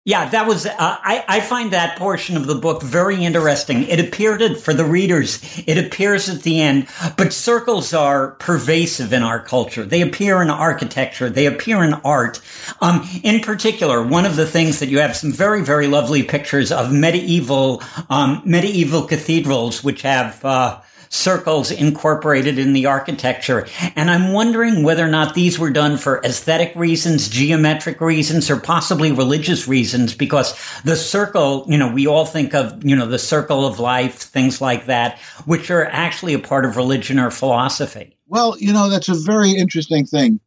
Yeah, 0.04 0.28
that 0.30 0.48
was, 0.48 0.66
uh, 0.66 0.72
I, 0.78 1.24
I 1.28 1.40
find 1.40 1.72
that 1.72 1.96
portion 1.96 2.36
of 2.36 2.48
the 2.48 2.56
book 2.56 2.82
very 2.82 3.24
interesting. 3.24 3.84
It 3.84 4.00
appeared 4.00 4.58
for 4.58 4.74
the 4.74 4.84
readers, 4.84 5.40
it 5.64 5.78
appears 5.78 6.28
at 6.28 6.42
the 6.42 6.60
end, 6.60 6.88
but 7.16 7.32
circles 7.32 7.94
are 7.94 8.32
pervasive 8.32 9.12
in 9.12 9.22
our 9.22 9.38
culture. 9.38 9.84
They 9.84 10.00
appear 10.00 10.42
in 10.42 10.50
architecture. 10.50 11.30
They 11.30 11.46
appear 11.46 11.84
in 11.84 11.94
art. 11.94 12.40
Um, 12.80 13.08
in 13.22 13.42
particular, 13.42 14.02
one 14.02 14.26
of 14.26 14.34
the 14.34 14.46
things 14.46 14.80
that 14.80 14.88
you 14.88 14.98
have 14.98 15.14
some 15.14 15.30
very, 15.30 15.62
very 15.62 15.86
lovely 15.86 16.24
pictures 16.24 16.72
of 16.72 16.92
medieval, 16.92 17.80
um, 18.10 18.42
medieval 18.44 19.02
cathedrals, 19.02 19.84
which 19.84 20.02
have, 20.02 20.44
uh, 20.44 20.80
circles 21.12 21.70
incorporated 21.70 22.58
in 22.58 22.72
the 22.72 22.86
architecture. 22.86 23.66
And 23.96 24.10
I'm 24.10 24.32
wondering 24.32 24.82
whether 24.82 25.04
or 25.04 25.10
not 25.10 25.34
these 25.34 25.58
were 25.58 25.70
done 25.70 25.98
for 25.98 26.22
aesthetic 26.24 26.74
reasons, 26.74 27.28
geometric 27.28 28.00
reasons, 28.00 28.50
or 28.50 28.58
possibly 28.58 29.12
religious 29.12 29.68
reasons, 29.68 30.14
because 30.14 30.58
the 30.84 30.96
circle, 30.96 31.66
you 31.68 31.76
know, 31.76 31.92
we 31.92 32.06
all 32.06 32.24
think 32.24 32.54
of, 32.54 32.82
you 32.82 32.96
know, 32.96 33.06
the 33.06 33.18
circle 33.18 33.66
of 33.66 33.78
life, 33.78 34.14
things 34.14 34.60
like 34.62 34.86
that, 34.86 35.18
which 35.44 35.70
are 35.70 35.84
actually 35.84 36.32
a 36.32 36.38
part 36.38 36.64
of 36.64 36.76
religion 36.76 37.18
or 37.18 37.30
philosophy. 37.30 38.16
Well, 38.26 38.56
you 38.58 38.72
know, 38.72 38.88
that's 38.88 39.10
a 39.10 39.14
very 39.14 39.50
interesting 39.50 40.06
thing. 40.06 40.40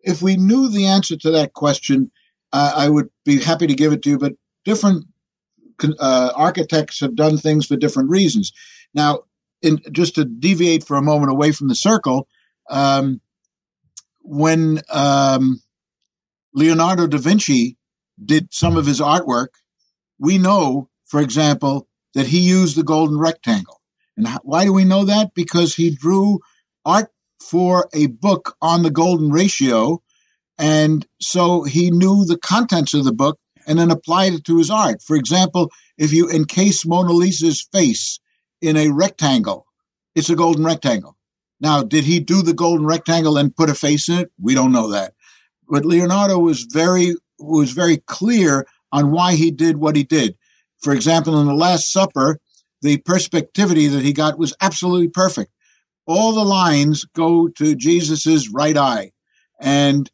If 0.00 0.20
we 0.20 0.36
knew 0.36 0.68
the 0.68 0.86
answer 0.86 1.16
to 1.16 1.30
that 1.30 1.52
question, 1.52 2.10
uh, 2.52 2.72
I 2.74 2.88
would 2.88 3.08
be 3.24 3.40
happy 3.40 3.68
to 3.68 3.74
give 3.74 3.92
it 3.92 4.02
to 4.02 4.10
you, 4.10 4.18
but 4.18 4.32
different 4.64 5.06
uh, 6.00 6.32
architects 6.34 6.98
have 7.00 7.14
done 7.14 7.38
things 7.38 7.66
for 7.66 7.76
different 7.76 8.10
reasons. 8.10 8.52
Now, 8.94 9.20
in, 9.62 9.80
just 9.92 10.16
to 10.16 10.24
deviate 10.24 10.84
for 10.84 10.96
a 10.96 11.02
moment 11.02 11.32
away 11.32 11.52
from 11.52 11.68
the 11.68 11.74
circle, 11.74 12.28
um, 12.70 13.20
when 14.22 14.80
um, 14.90 15.60
Leonardo 16.54 17.06
da 17.06 17.18
Vinci 17.18 17.76
did 18.22 18.52
some 18.52 18.76
of 18.76 18.86
his 18.86 19.00
artwork, 19.00 19.48
we 20.18 20.38
know, 20.38 20.88
for 21.06 21.20
example, 21.20 21.88
that 22.14 22.26
he 22.26 22.40
used 22.40 22.76
the 22.76 22.82
golden 22.82 23.18
rectangle. 23.18 23.80
And 24.16 24.28
why 24.42 24.64
do 24.64 24.72
we 24.72 24.84
know 24.84 25.04
that? 25.04 25.34
Because 25.34 25.74
he 25.74 25.94
drew 25.94 26.40
art 26.84 27.10
for 27.40 27.88
a 27.94 28.06
book 28.06 28.56
on 28.60 28.82
the 28.82 28.90
golden 28.90 29.30
ratio. 29.30 30.02
And 30.58 31.06
so 31.20 31.62
he 31.62 31.90
knew 31.90 32.24
the 32.24 32.38
contents 32.38 32.94
of 32.94 33.04
the 33.04 33.12
book 33.12 33.38
and 33.66 33.78
then 33.78 33.90
applied 33.90 34.32
it 34.32 34.44
to 34.44 34.58
his 34.58 34.70
art. 34.70 35.02
For 35.02 35.14
example, 35.14 35.70
if 35.96 36.12
you 36.12 36.28
encase 36.28 36.84
Mona 36.84 37.12
Lisa's 37.12 37.66
face 37.72 38.18
in 38.60 38.76
a 38.76 38.90
rectangle. 38.90 39.66
It's 40.14 40.30
a 40.30 40.36
golden 40.36 40.64
rectangle. 40.64 41.16
Now, 41.60 41.82
did 41.82 42.04
he 42.04 42.20
do 42.20 42.42
the 42.42 42.54
golden 42.54 42.86
rectangle 42.86 43.36
and 43.36 43.54
put 43.54 43.70
a 43.70 43.74
face 43.74 44.08
in 44.08 44.18
it? 44.18 44.30
We 44.40 44.54
don't 44.54 44.72
know 44.72 44.90
that. 44.90 45.14
But 45.68 45.84
Leonardo 45.84 46.38
was 46.38 46.62
very 46.62 47.14
was 47.38 47.72
very 47.72 47.98
clear 47.98 48.66
on 48.90 49.12
why 49.12 49.34
he 49.34 49.50
did 49.50 49.76
what 49.76 49.96
he 49.96 50.02
did. 50.02 50.36
For 50.80 50.92
example, 50.92 51.40
in 51.40 51.46
the 51.46 51.54
Last 51.54 51.92
Supper, 51.92 52.38
the 52.82 52.98
perspectivity 52.98 53.88
that 53.88 54.02
he 54.02 54.12
got 54.12 54.38
was 54.38 54.54
absolutely 54.60 55.08
perfect. 55.08 55.52
All 56.06 56.32
the 56.32 56.44
lines 56.44 57.04
go 57.04 57.48
to 57.48 57.74
Jesus's 57.74 58.48
right 58.48 58.76
eye, 58.76 59.12
and 59.60 60.10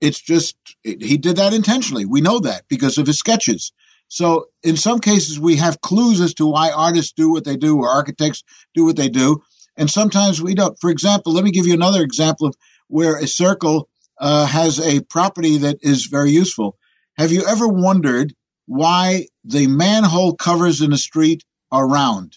it's 0.00 0.20
just 0.20 0.56
he 0.82 1.16
did 1.16 1.36
that 1.36 1.54
intentionally. 1.54 2.04
We 2.04 2.20
know 2.20 2.40
that 2.40 2.64
because 2.68 2.98
of 2.98 3.06
his 3.06 3.18
sketches. 3.18 3.72
So 4.10 4.46
in 4.64 4.76
some 4.76 4.98
cases, 4.98 5.38
we 5.38 5.56
have 5.56 5.80
clues 5.80 6.20
as 6.20 6.34
to 6.34 6.46
why 6.46 6.72
artists 6.72 7.12
do 7.12 7.30
what 7.30 7.44
they 7.44 7.56
do 7.56 7.78
or 7.78 7.88
architects 7.88 8.42
do 8.74 8.84
what 8.84 8.96
they 8.96 9.08
do. 9.08 9.40
And 9.76 9.88
sometimes 9.88 10.42
we 10.42 10.54
don't. 10.54 10.76
For 10.80 10.90
example, 10.90 11.32
let 11.32 11.44
me 11.44 11.52
give 11.52 11.66
you 11.66 11.74
another 11.74 12.02
example 12.02 12.48
of 12.48 12.56
where 12.88 13.16
a 13.16 13.28
circle 13.28 13.88
uh, 14.20 14.46
has 14.46 14.80
a 14.80 15.00
property 15.04 15.58
that 15.58 15.78
is 15.80 16.06
very 16.06 16.32
useful. 16.32 16.76
Have 17.16 17.30
you 17.30 17.46
ever 17.46 17.68
wondered 17.68 18.34
why 18.66 19.28
the 19.44 19.68
manhole 19.68 20.34
covers 20.34 20.80
in 20.80 20.92
a 20.92 20.98
street 20.98 21.44
are 21.70 21.88
round? 21.88 22.36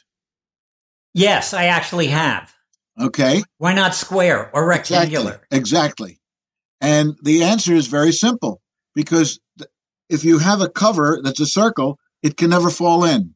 Yes, 1.15 1.55
I 1.55 1.65
actually 1.65 2.07
have. 2.07 2.53
Okay. 3.01 3.41
Why 3.57 3.74
not 3.74 3.95
square 3.95 4.51
or 4.53 4.67
rectangular? 4.67 5.41
Exactly. 5.49 5.57
exactly. 5.57 6.19
And 6.82 7.15
the 7.24 7.43
answer 7.43 7.74
is 7.74 7.88
very 7.88 8.11
simple 8.11 8.61
because 8.93 9.39
if 10.14 10.24
you 10.24 10.38
have 10.38 10.61
a 10.61 10.70
cover 10.70 11.20
that's 11.24 11.39
a 11.39 11.45
circle, 11.45 11.99
it 12.22 12.38
can 12.38 12.51
never 12.51 12.70
fall 12.70 13.03
in. 13.03 13.34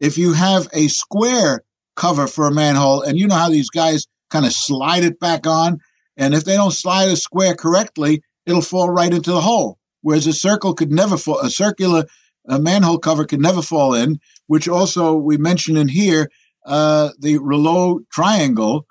If 0.00 0.18
you 0.18 0.32
have 0.32 0.68
a 0.72 0.88
square 0.88 1.62
cover 1.96 2.26
for 2.26 2.48
a 2.48 2.54
manhole, 2.54 3.02
and 3.02 3.18
you 3.18 3.26
know 3.26 3.36
how 3.36 3.48
these 3.48 3.70
guys 3.70 4.06
kind 4.30 4.44
of 4.44 4.52
slide 4.52 5.04
it 5.04 5.18
back 5.20 5.46
on, 5.46 5.78
and 6.16 6.34
if 6.34 6.44
they 6.44 6.54
don't 6.54 6.72
slide 6.72 7.08
a 7.08 7.16
square 7.16 7.54
correctly, 7.54 8.22
it'll 8.46 8.62
fall 8.62 8.90
right 8.90 9.12
into 9.12 9.30
the 9.30 9.40
hole. 9.40 9.78
Whereas 10.02 10.26
a 10.26 10.32
circle 10.32 10.74
could 10.74 10.92
never 10.92 11.16
fall, 11.16 11.40
a 11.40 11.50
circular 11.50 12.04
a 12.48 12.58
manhole 12.58 12.98
cover 12.98 13.24
could 13.24 13.40
never 13.40 13.62
fall 13.62 13.94
in, 13.94 14.18
which 14.46 14.68
also 14.68 15.14
we 15.14 15.36
mentioned 15.36 15.78
in 15.78 15.88
here, 15.88 16.30
uh, 16.64 17.10
the 17.18 17.38
Reuleaux 17.38 18.00
triangle, 18.10 18.86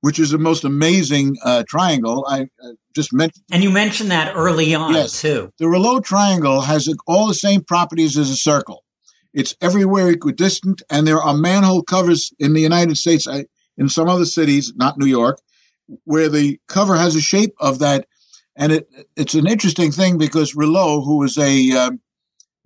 which 0.00 0.18
is 0.18 0.30
the 0.30 0.38
most 0.38 0.64
amazing 0.64 1.36
uh, 1.44 1.62
triangle. 1.68 2.26
I 2.28 2.42
uh, 2.42 2.72
just 2.94 3.12
mentioned. 3.12 3.44
And 3.52 3.62
you 3.62 3.70
mentioned 3.70 4.10
that 4.10 4.34
early 4.34 4.74
on, 4.74 4.94
yes. 4.94 5.20
too. 5.20 5.52
The 5.58 5.66
Reuleaux 5.66 6.02
triangle 6.02 6.60
has 6.60 6.92
all 7.06 7.26
the 7.26 7.34
same 7.34 7.62
properties 7.62 8.16
as 8.16 8.30
a 8.30 8.36
circle. 8.36 8.84
It's 9.32 9.54
everywhere 9.60 10.10
equidistant, 10.10 10.82
and 10.90 11.06
there 11.06 11.22
are 11.22 11.34
manhole 11.34 11.82
covers 11.82 12.32
in 12.38 12.52
the 12.52 12.60
United 12.60 12.96
States, 12.98 13.28
in 13.76 13.88
some 13.88 14.08
other 14.08 14.24
cities, 14.24 14.72
not 14.74 14.98
New 14.98 15.06
York, 15.06 15.38
where 16.04 16.28
the 16.28 16.58
cover 16.66 16.96
has 16.96 17.14
a 17.14 17.20
shape 17.20 17.54
of 17.60 17.78
that. 17.78 18.06
And 18.56 18.72
it, 18.72 18.88
it's 19.16 19.34
an 19.34 19.46
interesting 19.46 19.92
thing 19.92 20.18
because 20.18 20.54
Reuleaux, 20.54 21.04
who 21.04 21.18
was 21.18 21.38
a 21.38 21.70
um, 21.72 22.00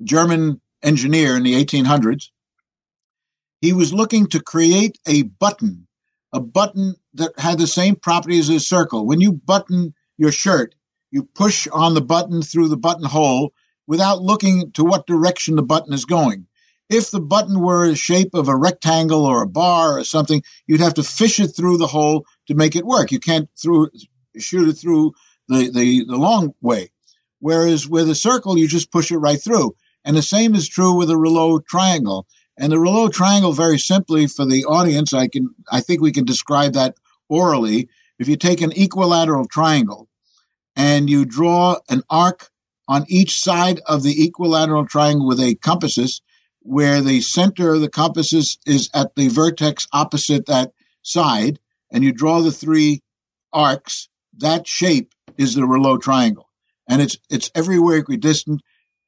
German 0.03 0.61
engineer 0.82 1.37
in 1.37 1.43
the 1.43 1.62
1800s, 1.62 2.30
he 3.61 3.72
was 3.72 3.95
looking 3.95 4.26
to 4.28 4.43
create 4.43 4.99
a 5.07 5.22
button, 5.22 5.87
a 6.35 6.41
button 6.41 6.97
that 7.14 7.32
had 7.39 7.59
the 7.59 7.66
same 7.66 7.95
properties 7.95 8.51
as 8.51 8.57
a 8.57 8.61
circle. 8.61 9.07
When 9.07 9.20
you 9.20 9.32
button 9.32 9.95
your 10.18 10.32
shirt, 10.32 10.74
you 11.12 11.22
push 11.22 11.68
on 11.68 11.95
the 11.95 12.01
button 12.03 12.43
through 12.43 12.68
the 12.68 12.76
buttonhole 12.76 13.55
without 13.87 14.20
looking 14.20 14.72
to 14.72 14.85
what 14.85 15.07
direction 15.07 15.55
the 15.55 15.62
button 15.62 15.95
is 15.95 16.05
going. 16.05 16.47
If 16.91 17.12
the 17.12 17.20
button 17.20 17.61
were 17.61 17.89
the 17.89 17.97
shape 17.97 18.35
of 18.35 18.49
a 18.49 18.57
rectangle 18.57 19.24
or 19.24 19.43
a 19.43 19.49
bar 19.49 19.99
or 19.99 20.05
something, 20.05 20.43
you'd 20.66 20.80
have 20.80 20.95
to 20.95 21.05
fish 21.05 21.39
it 21.39 21.49
through 21.49 21.78
the 21.78 21.87
hole 21.87 22.26
to 22.49 22.55
make 22.55 22.74
it 22.74 22.85
work. 22.85 23.12
You 23.12 23.20
can't 23.20 23.49
through, 23.57 23.91
shoot 24.37 24.68
it 24.68 24.74
through 24.74 25.12
the, 25.49 25.70
the, 25.70 26.05
the 26.05 26.16
long 26.16 26.53
way. 26.61 26.91
Whereas 27.39 27.89
with 27.89 28.11
a 28.11 28.14
circle, 28.14 28.59
you 28.59 28.66
just 28.66 28.91
push 28.91 29.12
it 29.12 29.18
right 29.18 29.41
through. 29.41 29.76
And 30.05 30.16
the 30.16 30.22
same 30.22 30.55
is 30.55 30.68
true 30.68 30.95
with 30.95 31.11
a 31.11 31.14
Reuleaux 31.14 31.64
triangle. 31.64 32.26
And 32.57 32.70
the 32.70 32.76
Reuleaux 32.76 33.12
triangle, 33.12 33.52
very 33.52 33.78
simply 33.78 34.26
for 34.26 34.46
the 34.46 34.64
audience, 34.64 35.12
I 35.12 35.28
can, 35.28 35.55
I 35.70 35.80
think 35.80 36.00
we 36.00 36.12
can 36.12 36.24
describe 36.24 36.74
that 36.74 36.94
orally. 37.28 37.88
If 38.18 38.28
you 38.28 38.36
take 38.36 38.61
an 38.61 38.72
equilateral 38.76 39.46
triangle 39.46 40.09
and 40.76 41.11
you 41.11 41.24
draw 41.24 41.78
an 41.88 42.02
arc 42.09 42.48
on 42.86 43.07
each 43.09 43.40
side 43.40 43.80
of 43.86 44.02
the 44.02 44.24
equilateral 44.24 44.86
triangle 44.86 45.26
with 45.26 45.40
a 45.40 45.57
compasses, 45.57 46.20
where 46.61 47.00
the 47.00 47.20
center 47.20 47.74
of 47.74 47.80
the 47.80 47.90
compasses 47.90 48.59
is 48.66 48.88
at 48.94 49.14
the 49.16 49.28
vertex 49.28 49.86
opposite 49.92 50.46
that 50.46 50.72
side, 51.02 51.59
and 51.90 52.05
you 52.05 52.12
draw 52.12 52.40
the 52.40 52.52
three 52.52 53.02
arcs, 53.52 54.09
that 54.38 54.66
shape 54.66 55.12
is 55.36 55.55
the 55.55 55.62
Reuleaux 55.62 56.00
triangle. 56.00 56.48
and 56.88 57.02
it's 57.02 57.18
it's 57.30 57.50
everywhere 57.55 57.98
equidistant. 57.98 58.61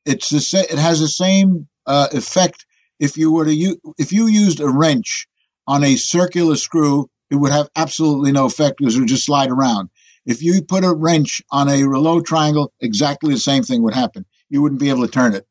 It's 0.05 0.29
the 0.31 0.41
sa- 0.41 0.59
it 0.71 0.79
has 0.79 1.01
the 1.01 1.09
same 1.09 1.69
uh, 1.87 2.09
effect 2.13 2.67
if 2.99 3.17
you 3.17 3.33
were 3.33 3.45
to 3.45 3.55
use 3.55 3.77
if 3.99 4.13
you 4.13 4.27
used 4.27 4.61
a 4.61 4.69
wrench 4.69 5.27
on 5.67 5.85
a 5.85 5.97
circular 5.97 6.57
screw, 6.57 7.09
it 7.31 7.37
would 7.37 7.53
have 7.53 7.69
absolutely 7.77 8.33
no 8.33 8.47
effect 8.47 8.79
because 8.79 8.97
it 8.97 9.01
would 9.01 9.09
just 9.09 9.27
slide 9.27 9.51
around. 9.51 9.91
If 10.25 10.43
you 10.43 10.63
put 10.63 10.85
a 10.85 10.93
wrench 10.93 11.43
on 11.51 11.69
a 11.69 11.83
Reuleaux 11.83 12.25
triangle, 12.25 12.73
exactly 12.81 13.33
the 13.33 13.41
same 13.41 13.63
thing 13.63 13.83
would 13.83 13.95
happen. 13.95 14.25
You 14.49 14.63
wouldn't 14.63 14.81
be 14.81 14.91
able 14.91 15.07
to 15.07 15.13
turn 15.13 15.35
it. 15.35 15.47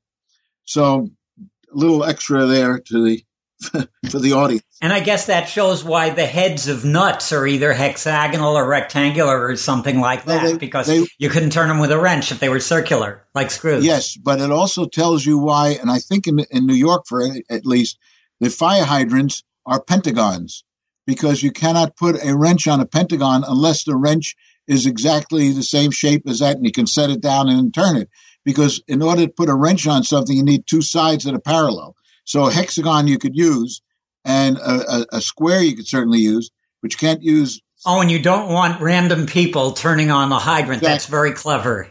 So, 0.65 1.09
a 1.39 1.77
little 1.77 2.03
extra 2.03 2.45
there 2.45 2.79
to 2.79 3.03
the 3.03 3.23
for 4.09 4.19
the 4.19 4.33
audience. 4.33 4.63
And 4.81 4.91
I 4.91 4.99
guess 4.99 5.27
that 5.27 5.47
shows 5.47 5.83
why 5.83 6.09
the 6.09 6.25
heads 6.25 6.67
of 6.67 6.85
nuts 6.85 7.31
are 7.31 7.47
either 7.47 7.73
hexagonal 7.73 8.57
or 8.57 8.67
rectangular 8.67 9.47
or 9.47 9.55
something 9.55 9.99
like 9.99 10.25
that, 10.25 10.43
well, 10.43 10.51
they, 10.53 10.57
because 10.57 10.87
they, 10.87 11.05
you 11.17 11.29
couldn't 11.29 11.51
turn 11.51 11.69
them 11.69 11.79
with 11.79 11.91
a 11.91 11.99
wrench 11.99 12.31
if 12.31 12.39
they 12.39 12.49
were 12.49 12.59
circular, 12.59 13.25
like 13.33 13.51
screws. 13.51 13.85
Yes, 13.85 14.17
but 14.17 14.41
it 14.41 14.51
also 14.51 14.85
tells 14.85 15.25
you 15.25 15.37
why, 15.37 15.69
and 15.69 15.89
I 15.89 15.99
think 15.99 16.27
in, 16.27 16.39
in 16.51 16.65
New 16.65 16.75
York, 16.75 17.05
for 17.07 17.23
at 17.49 17.65
least, 17.65 17.97
the 18.39 18.49
fire 18.49 18.83
hydrants 18.83 19.43
are 19.65 19.81
pentagons, 19.81 20.63
because 21.07 21.43
you 21.43 21.51
cannot 21.51 21.95
put 21.95 22.23
a 22.23 22.35
wrench 22.35 22.67
on 22.67 22.81
a 22.81 22.85
pentagon 22.85 23.43
unless 23.47 23.83
the 23.83 23.95
wrench 23.95 24.35
is 24.67 24.85
exactly 24.85 25.51
the 25.51 25.63
same 25.63 25.91
shape 25.91 26.23
as 26.27 26.39
that, 26.39 26.57
and 26.57 26.65
you 26.65 26.71
can 26.71 26.87
set 26.87 27.09
it 27.09 27.21
down 27.21 27.49
and 27.49 27.73
turn 27.73 27.95
it. 27.95 28.09
Because 28.43 28.81
in 28.87 29.01
order 29.01 29.25
to 29.25 29.31
put 29.31 29.49
a 29.49 29.55
wrench 29.55 29.87
on 29.87 30.03
something, 30.03 30.35
you 30.35 30.43
need 30.43 30.67
two 30.67 30.81
sides 30.81 31.23
that 31.23 31.33
are 31.33 31.39
parallel. 31.39 31.95
So 32.25 32.47
a 32.47 32.51
hexagon 32.51 33.07
you 33.07 33.17
could 33.17 33.35
use, 33.35 33.81
and 34.25 34.57
a, 34.57 34.95
a, 34.95 35.05
a 35.13 35.21
square 35.21 35.61
you 35.61 35.75
could 35.75 35.87
certainly 35.87 36.19
use, 36.19 36.51
but 36.81 36.91
you 36.91 36.97
can't 36.97 37.23
use. 37.23 37.61
Oh, 37.85 38.01
and 38.01 38.11
you 38.11 38.19
don't 38.19 38.51
want 38.51 38.81
random 38.81 39.27
people 39.27 39.71
turning 39.71 40.11
on 40.11 40.29
the 40.29 40.39
hydrant. 40.39 40.81
Exactly. 40.81 40.93
That's 40.93 41.05
very 41.05 41.31
clever. 41.31 41.87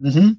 Hmm. 0.00 0.30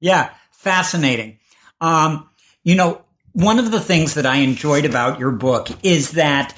Yeah, 0.00 0.30
fascinating. 0.52 1.38
Um, 1.80 2.28
you 2.62 2.74
know, 2.74 3.02
one 3.32 3.58
of 3.58 3.70
the 3.70 3.80
things 3.80 4.14
that 4.14 4.26
I 4.26 4.36
enjoyed 4.36 4.84
about 4.84 5.18
your 5.18 5.30
book 5.30 5.68
is 5.82 6.12
that 6.12 6.54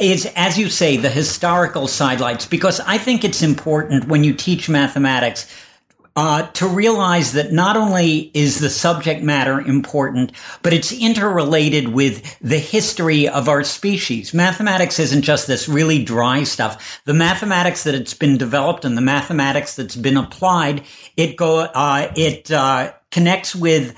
is, 0.00 0.30
as 0.36 0.58
you 0.58 0.68
say, 0.68 0.96
the 0.96 1.08
historical 1.08 1.88
sidelights, 1.88 2.46
because 2.46 2.80
I 2.80 2.98
think 2.98 3.24
it's 3.24 3.42
important 3.42 4.06
when 4.06 4.22
you 4.22 4.34
teach 4.34 4.68
mathematics 4.68 5.52
uh, 6.18 6.50
to 6.50 6.66
realize 6.66 7.34
that 7.34 7.52
not 7.52 7.76
only 7.76 8.32
is 8.34 8.58
the 8.58 8.68
subject 8.68 9.22
matter 9.22 9.60
important, 9.60 10.32
but 10.62 10.72
it's 10.72 10.90
interrelated 10.90 11.86
with 11.90 12.36
the 12.40 12.58
history 12.58 13.28
of 13.28 13.48
our 13.48 13.62
species. 13.62 14.34
Mathematics 14.34 14.98
isn't 14.98 15.22
just 15.22 15.46
this 15.46 15.68
really 15.68 16.02
dry 16.02 16.42
stuff. 16.42 17.00
The 17.04 17.14
mathematics 17.14 17.84
that 17.84 17.94
it's 17.94 18.14
been 18.14 18.36
developed 18.36 18.84
and 18.84 18.96
the 18.96 19.00
mathematics 19.00 19.76
that's 19.76 19.94
been 19.94 20.16
applied, 20.16 20.82
it 21.16 21.36
go, 21.36 21.60
uh, 21.60 22.12
it 22.16 22.50
uh, 22.50 22.94
connects 23.12 23.54
with 23.54 23.94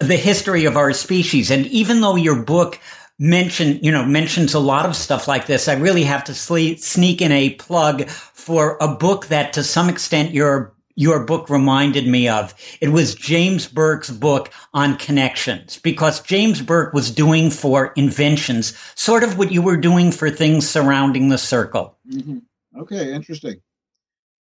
the 0.00 0.16
history 0.16 0.64
of 0.64 0.78
our 0.78 0.94
species. 0.94 1.50
And 1.50 1.66
even 1.66 2.00
though 2.00 2.16
your 2.16 2.42
book 2.42 2.80
mention, 3.18 3.78
you 3.84 3.92
know, 3.92 4.06
mentions 4.06 4.54
a 4.54 4.58
lot 4.58 4.86
of 4.86 4.96
stuff 4.96 5.28
like 5.28 5.44
this, 5.44 5.68
I 5.68 5.74
really 5.74 6.04
have 6.04 6.24
to 6.24 6.34
sneak 6.34 7.20
in 7.20 7.30
a 7.30 7.50
plug 7.56 8.08
for 8.08 8.78
a 8.80 8.88
book 8.88 9.26
that 9.26 9.52
to 9.52 9.62
some 9.62 9.90
extent 9.90 10.32
you're 10.32 10.72
your 10.98 11.24
book 11.24 11.48
reminded 11.48 12.08
me 12.08 12.28
of. 12.28 12.52
It 12.80 12.88
was 12.88 13.14
James 13.14 13.68
Burke's 13.68 14.10
book 14.10 14.50
on 14.74 14.96
connections 14.96 15.78
because 15.78 16.20
James 16.20 16.60
Burke 16.60 16.92
was 16.92 17.12
doing 17.12 17.50
for 17.50 17.92
inventions 17.94 18.76
sort 18.96 19.22
of 19.22 19.38
what 19.38 19.52
you 19.52 19.62
were 19.62 19.76
doing 19.76 20.10
for 20.10 20.28
things 20.28 20.68
surrounding 20.68 21.28
the 21.28 21.38
circle. 21.38 21.96
Mm-hmm. 22.10 22.38
Okay, 22.80 23.14
interesting. 23.14 23.62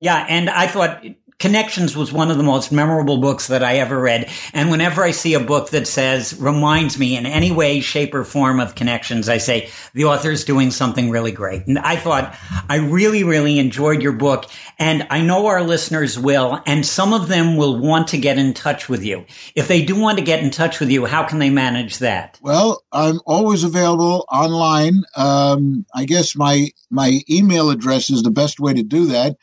Yeah, 0.00 0.26
and 0.28 0.50
I 0.50 0.66
thought 0.66 1.04
Connections 1.40 1.96
was 1.96 2.12
one 2.12 2.30
of 2.30 2.36
the 2.36 2.42
most 2.42 2.70
memorable 2.70 3.16
books 3.16 3.46
that 3.46 3.64
I 3.64 3.78
ever 3.78 3.98
read. 3.98 4.30
And 4.52 4.70
whenever 4.70 5.02
I 5.02 5.10
see 5.10 5.32
a 5.32 5.40
book 5.40 5.70
that 5.70 5.86
says, 5.86 6.38
reminds 6.38 6.98
me 6.98 7.16
in 7.16 7.24
any 7.24 7.50
way, 7.50 7.80
shape, 7.80 8.14
or 8.14 8.24
form 8.24 8.60
of 8.60 8.74
Connections, 8.74 9.26
I 9.26 9.38
say, 9.38 9.70
the 9.94 10.04
author 10.04 10.30
is 10.30 10.44
doing 10.44 10.70
something 10.70 11.08
really 11.08 11.32
great. 11.32 11.66
And 11.66 11.78
I 11.78 11.96
thought, 11.96 12.36
I 12.68 12.76
really, 12.76 13.24
really 13.24 13.58
enjoyed 13.58 14.02
your 14.02 14.12
book. 14.12 14.50
And 14.78 15.06
I 15.08 15.22
know 15.22 15.46
our 15.46 15.62
listeners 15.62 16.18
will, 16.18 16.60
and 16.66 16.84
some 16.84 17.14
of 17.14 17.28
them 17.28 17.56
will 17.56 17.78
want 17.78 18.08
to 18.08 18.18
get 18.18 18.36
in 18.36 18.52
touch 18.52 18.90
with 18.90 19.02
you. 19.02 19.24
If 19.54 19.66
they 19.66 19.82
do 19.82 19.98
want 19.98 20.18
to 20.18 20.24
get 20.24 20.42
in 20.42 20.50
touch 20.50 20.78
with 20.78 20.90
you, 20.90 21.06
how 21.06 21.26
can 21.26 21.38
they 21.38 21.48
manage 21.48 21.98
that? 21.98 22.38
Well, 22.42 22.84
I'm 22.92 23.18
always 23.24 23.64
available 23.64 24.26
online. 24.30 25.04
Um, 25.16 25.86
I 25.94 26.04
guess 26.04 26.36
my, 26.36 26.68
my 26.90 27.20
email 27.30 27.70
address 27.70 28.10
is 28.10 28.22
the 28.22 28.30
best 28.30 28.60
way 28.60 28.74
to 28.74 28.82
do 28.82 29.06
that 29.06 29.38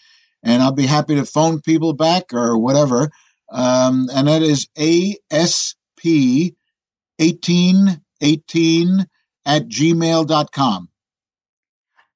and 0.47 0.63
I'll 0.63 0.71
be 0.71 0.85
happy 0.85 1.15
to 1.15 1.25
phone 1.25 1.61
people 1.61 1.93
back 1.93 2.33
or 2.33 2.57
whatever. 2.57 3.09
Um, 3.49 4.07
and 4.13 4.27
that 4.27 4.41
is 4.41 4.67
ASP 4.77 5.75
1818 7.17 9.07
at 9.45 9.67
gmail.com. 9.67 10.89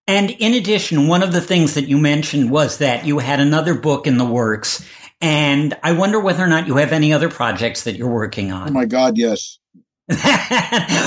And 0.08 0.30
in 0.32 0.54
addition, 0.54 1.08
one 1.08 1.24
of 1.24 1.32
the 1.32 1.42
things 1.42 1.76
that 1.76 1.88
you 1.88 1.98
mentioned 1.98 2.52
was 2.52 2.80
that 2.80 3.06
you 3.06 3.20
had 3.20 3.40
another 3.40 3.76
book 3.76 4.08
in 4.08 4.18
the 4.18 4.26
works. 4.26 4.86
And 5.22 5.78
I 5.84 5.92
wonder 5.92 6.20
whether 6.20 6.44
or 6.44 6.48
not 6.48 6.68
you 6.68 6.78
have 6.78 6.92
any 6.92 7.14
other 7.14 7.30
projects 7.30 7.84
that 7.84 7.96
you're 7.96 8.12
working 8.12 8.52
on. 8.52 8.70
Oh 8.70 8.72
my 8.72 8.86
God, 8.86 9.18
yes. 9.18 9.60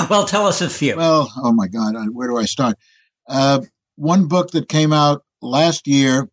well, 0.09 0.25
tell 0.25 0.47
us 0.47 0.61
a 0.61 0.69
few. 0.69 0.95
Well, 0.95 1.31
oh 1.37 1.51
my 1.51 1.67
God, 1.67 1.95
where 2.11 2.27
do 2.27 2.37
I 2.37 2.45
start? 2.45 2.77
Uh, 3.27 3.61
one 3.95 4.27
book 4.27 4.51
that 4.51 4.69
came 4.69 4.93
out 4.93 5.23
last 5.41 5.87
year 5.87 6.29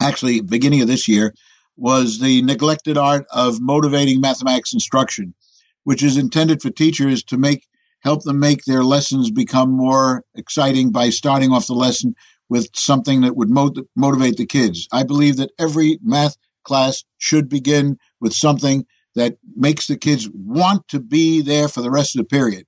actually 0.00 0.40
beginning 0.40 0.80
of 0.80 0.88
this 0.88 1.08
year, 1.08 1.34
was 1.76 2.18
the 2.18 2.42
neglected 2.42 2.98
art 2.98 3.26
of 3.32 3.60
motivating 3.60 4.20
mathematics 4.20 4.72
instruction, 4.72 5.34
which 5.84 6.02
is 6.02 6.16
intended 6.16 6.60
for 6.60 6.70
teachers 6.70 7.22
to 7.22 7.38
make 7.38 7.66
help 8.00 8.22
them 8.22 8.38
make 8.38 8.64
their 8.64 8.84
lessons 8.84 9.30
become 9.30 9.70
more 9.70 10.22
exciting 10.34 10.90
by 10.90 11.10
starting 11.10 11.52
off 11.52 11.66
the 11.66 11.74
lesson 11.74 12.14
with 12.48 12.68
something 12.74 13.22
that 13.22 13.36
would 13.36 13.50
mot- 13.50 13.76
motivate 13.96 14.36
the 14.36 14.46
kids. 14.46 14.88
I 14.92 15.02
believe 15.02 15.36
that 15.36 15.50
every 15.58 15.98
math 16.02 16.36
class 16.64 17.04
should 17.18 17.48
begin 17.48 17.98
with 18.20 18.32
something 18.32 18.86
that 19.14 19.36
makes 19.56 19.86
the 19.86 19.96
kids 19.96 20.28
want 20.32 20.86
to 20.88 21.00
be 21.00 21.42
there 21.42 21.68
for 21.68 21.82
the 21.82 21.90
rest 21.90 22.14
of 22.14 22.20
the 22.20 22.28
period. 22.28 22.66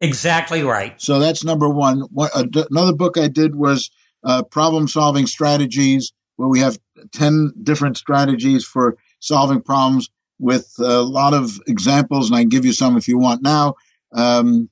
Exactly 0.00 0.62
right. 0.62 1.00
So 1.00 1.18
that's 1.18 1.44
number 1.44 1.68
one. 1.68 2.00
What, 2.10 2.32
another 2.70 2.94
book 2.94 3.18
I 3.18 3.28
did 3.28 3.54
was 3.54 3.90
uh, 4.24 4.42
problem 4.44 4.88
solving 4.88 5.26
strategies 5.26 6.12
where 6.36 6.48
we 6.48 6.60
have 6.60 6.78
10 7.12 7.52
different 7.62 7.96
strategies 7.96 8.64
for 8.64 8.96
solving 9.20 9.60
problems 9.60 10.10
with 10.38 10.72
a 10.78 11.02
lot 11.02 11.34
of 11.34 11.58
examples, 11.66 12.28
and 12.28 12.36
I 12.36 12.42
can 12.42 12.48
give 12.50 12.64
you 12.64 12.72
some 12.72 12.96
if 12.96 13.08
you 13.08 13.18
want 13.18 13.42
now. 13.42 13.74
Um, 14.12 14.68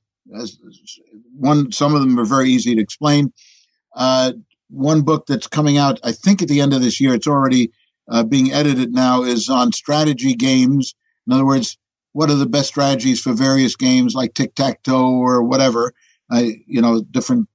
one, 1.37 1.71
some 1.71 1.93
of 1.93 2.01
them 2.01 2.19
are 2.19 2.25
very 2.25 2.49
easy 2.49 2.75
to 2.75 2.81
explain. 2.81 3.33
Uh, 3.95 4.33
one 4.69 5.01
book 5.01 5.25
that's 5.27 5.47
coming 5.47 5.77
out, 5.77 5.99
I 6.03 6.11
think, 6.11 6.41
at 6.41 6.47
the 6.47 6.61
end 6.61 6.73
of 6.73 6.81
this 6.81 6.99
year, 6.99 7.13
it's 7.13 7.27
already 7.27 7.71
uh, 8.09 8.23
being 8.23 8.51
edited 8.51 8.93
now, 8.93 9.23
is 9.23 9.49
on 9.49 9.71
strategy 9.71 10.33
games. 10.33 10.95
In 11.27 11.33
other 11.33 11.45
words, 11.45 11.77
what 12.13 12.29
are 12.29 12.35
the 12.35 12.45
best 12.45 12.69
strategies 12.69 13.21
for 13.21 13.33
various 13.33 13.75
games 13.75 14.15
like 14.15 14.33
tic 14.33 14.55
tac 14.55 14.83
toe 14.83 15.11
or 15.11 15.43
whatever? 15.43 15.93
Uh, 16.31 16.43
you 16.65 16.81
know, 16.81 17.01
different 17.01 17.47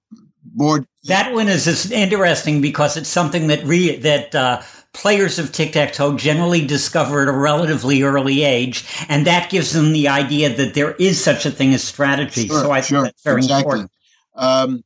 board. 0.45 0.87
That 1.05 1.33
one 1.33 1.49
is 1.49 1.91
interesting 1.91 2.61
because 2.61 2.97
it's 2.97 3.09
something 3.09 3.47
that 3.47 3.65
re, 3.65 3.97
that 3.97 4.35
uh, 4.35 4.63
players 4.93 5.39
of 5.39 5.53
tic 5.53 5.73
tac 5.73 5.93
toe 5.93 6.17
generally 6.17 6.67
discover 6.67 7.23
at 7.23 7.29
a 7.29 7.33
relatively 7.33 8.03
early 8.03 8.43
age, 8.43 8.85
and 9.09 9.27
that 9.27 9.51
gives 9.51 9.73
them 9.73 9.93
the 9.93 10.09
idea 10.09 10.55
that 10.55 10.75
there 10.75 10.93
is 10.93 11.23
such 11.23 11.47
a 11.47 11.51
thing 11.51 11.73
as 11.73 11.83
strategy. 11.83 12.49
Sure, 12.49 12.65
so 12.65 12.71
I 12.71 12.81
sure, 12.83 13.03
think 13.03 13.15
that's 13.15 13.23
very 13.23 13.39
exactly. 13.39 13.81
important. 13.81 13.91
Um, 14.35 14.85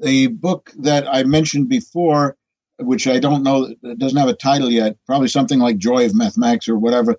the 0.00 0.26
book 0.28 0.72
that 0.78 1.06
I 1.08 1.22
mentioned 1.22 1.68
before, 1.68 2.36
which 2.78 3.06
I 3.06 3.20
don't 3.20 3.44
know, 3.44 3.72
doesn't 3.98 4.18
have 4.18 4.28
a 4.28 4.34
title 4.34 4.70
yet, 4.70 4.96
probably 5.06 5.28
something 5.28 5.60
like 5.60 5.78
Joy 5.78 6.06
of 6.06 6.14
Mathematics 6.14 6.68
or 6.68 6.76
whatever, 6.76 7.16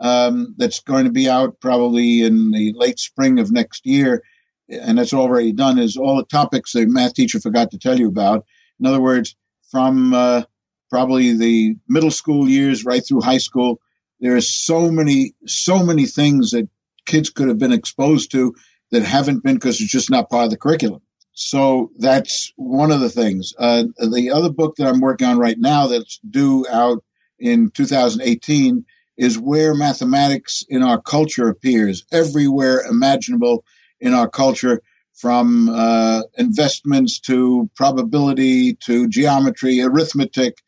um, 0.00 0.54
that's 0.58 0.80
going 0.80 1.06
to 1.06 1.10
be 1.10 1.30
out 1.30 1.60
probably 1.60 2.20
in 2.20 2.50
the 2.50 2.74
late 2.76 2.98
spring 2.98 3.38
of 3.38 3.50
next 3.50 3.86
year 3.86 4.22
and 4.68 4.98
that's 4.98 5.14
already 5.14 5.52
done, 5.52 5.78
is 5.78 5.96
all 5.96 6.16
the 6.16 6.24
topics 6.24 6.72
the 6.72 6.86
math 6.86 7.14
teacher 7.14 7.40
forgot 7.40 7.70
to 7.70 7.78
tell 7.78 7.98
you 7.98 8.08
about. 8.08 8.44
In 8.80 8.86
other 8.86 9.00
words, 9.00 9.36
from 9.70 10.14
uh, 10.14 10.42
probably 10.90 11.36
the 11.36 11.76
middle 11.88 12.10
school 12.10 12.48
years 12.48 12.84
right 12.84 13.02
through 13.06 13.20
high 13.20 13.38
school, 13.38 13.80
there 14.20 14.36
are 14.36 14.40
so 14.40 14.90
many, 14.90 15.34
so 15.46 15.84
many 15.84 16.06
things 16.06 16.50
that 16.50 16.68
kids 17.04 17.30
could 17.30 17.48
have 17.48 17.58
been 17.58 17.72
exposed 17.72 18.30
to 18.32 18.54
that 18.90 19.02
haven't 19.02 19.42
been 19.42 19.54
because 19.54 19.80
it's 19.80 19.90
just 19.90 20.10
not 20.10 20.30
part 20.30 20.44
of 20.44 20.50
the 20.50 20.56
curriculum. 20.56 21.02
So 21.32 21.90
that's 21.98 22.52
one 22.56 22.90
of 22.90 23.00
the 23.00 23.10
things. 23.10 23.52
Uh, 23.58 23.84
the 23.98 24.30
other 24.30 24.50
book 24.50 24.76
that 24.76 24.86
I'm 24.86 25.00
working 25.00 25.28
on 25.28 25.38
right 25.38 25.58
now 25.58 25.86
that's 25.86 26.18
due 26.30 26.66
out 26.70 27.04
in 27.38 27.70
2018 27.70 28.84
is 29.18 29.38
where 29.38 29.74
mathematics 29.74 30.64
in 30.68 30.82
our 30.82 31.00
culture 31.00 31.48
appears 31.48 32.04
everywhere 32.10 32.80
imaginable 32.82 33.64
in 34.00 34.14
our 34.14 34.28
culture 34.28 34.80
from 35.14 35.68
uh, 35.70 36.22
investments 36.36 37.18
to 37.20 37.70
probability 37.74 38.74
to 38.74 39.08
geometry, 39.08 39.80
arithmetic, 39.80 40.58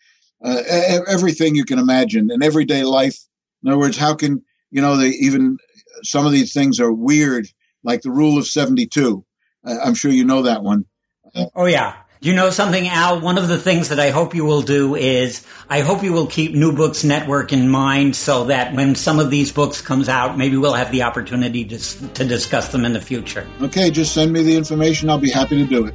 uh, 0.43 0.63
everything 1.07 1.55
you 1.55 1.65
can 1.65 1.79
imagine 1.79 2.31
in 2.31 2.43
everyday 2.43 2.85
life. 2.85 3.19
In 3.63 3.69
other 3.71 3.79
words, 3.79 3.97
how 3.97 4.15
can 4.15 4.43
you 4.71 4.81
know 4.81 4.97
they 4.97 5.09
even 5.09 5.59
some 6.03 6.25
of 6.25 6.33
these 6.33 6.53
things 6.53 6.81
are 6.81 6.93
weird, 6.93 7.47
like 7.83 8.03
the 8.03 8.11
rule 8.11 8.39
of 8.39 8.47
seventy-two. 8.47 9.25
I'm 9.65 9.95
sure 9.95 10.11
you 10.11 10.25
know 10.25 10.43
that 10.43 10.63
one. 10.63 10.85
Oh 11.55 11.67
yeah. 11.67 11.97
You 12.21 12.35
know 12.35 12.51
something, 12.51 12.89
Al? 12.89 13.21
One 13.21 13.39
of 13.39 13.47
the 13.47 13.59
things 13.59 13.91
that 13.91 14.01
I 14.01 14.11
hope 14.11 14.35
you 14.35 14.45
will 14.45 14.63
do 14.63 14.97
is 14.97 15.47
I 15.71 15.83
hope 15.83 16.03
you 16.03 16.13
will 16.13 16.27
keep 16.27 16.53
New 16.53 16.73
Books 16.73 17.05
Network 17.05 17.53
in 17.53 17.69
mind 17.69 18.17
so 18.17 18.47
that 18.47 18.75
when 18.75 18.97
some 18.97 19.21
of 19.21 19.31
these 19.31 19.53
books 19.53 19.81
comes 19.81 20.09
out, 20.09 20.37
maybe 20.37 20.57
we'll 20.57 20.73
have 20.73 20.91
the 20.91 21.05
opportunity 21.05 21.65
to, 21.67 21.79
to 22.15 22.25
discuss 22.25 22.71
them 22.71 22.85
in 22.85 22.93
the 22.93 23.01
future. 23.01 23.47
Okay, 23.63 23.93
just 23.93 24.15
send 24.15 24.33
me 24.33 24.43
the 24.43 24.57
information. 24.57 25.09
I'll 25.09 25.19
be 25.19 25.31
happy 25.31 25.59
to 25.59 25.65
do 25.65 25.87
it. 25.87 25.95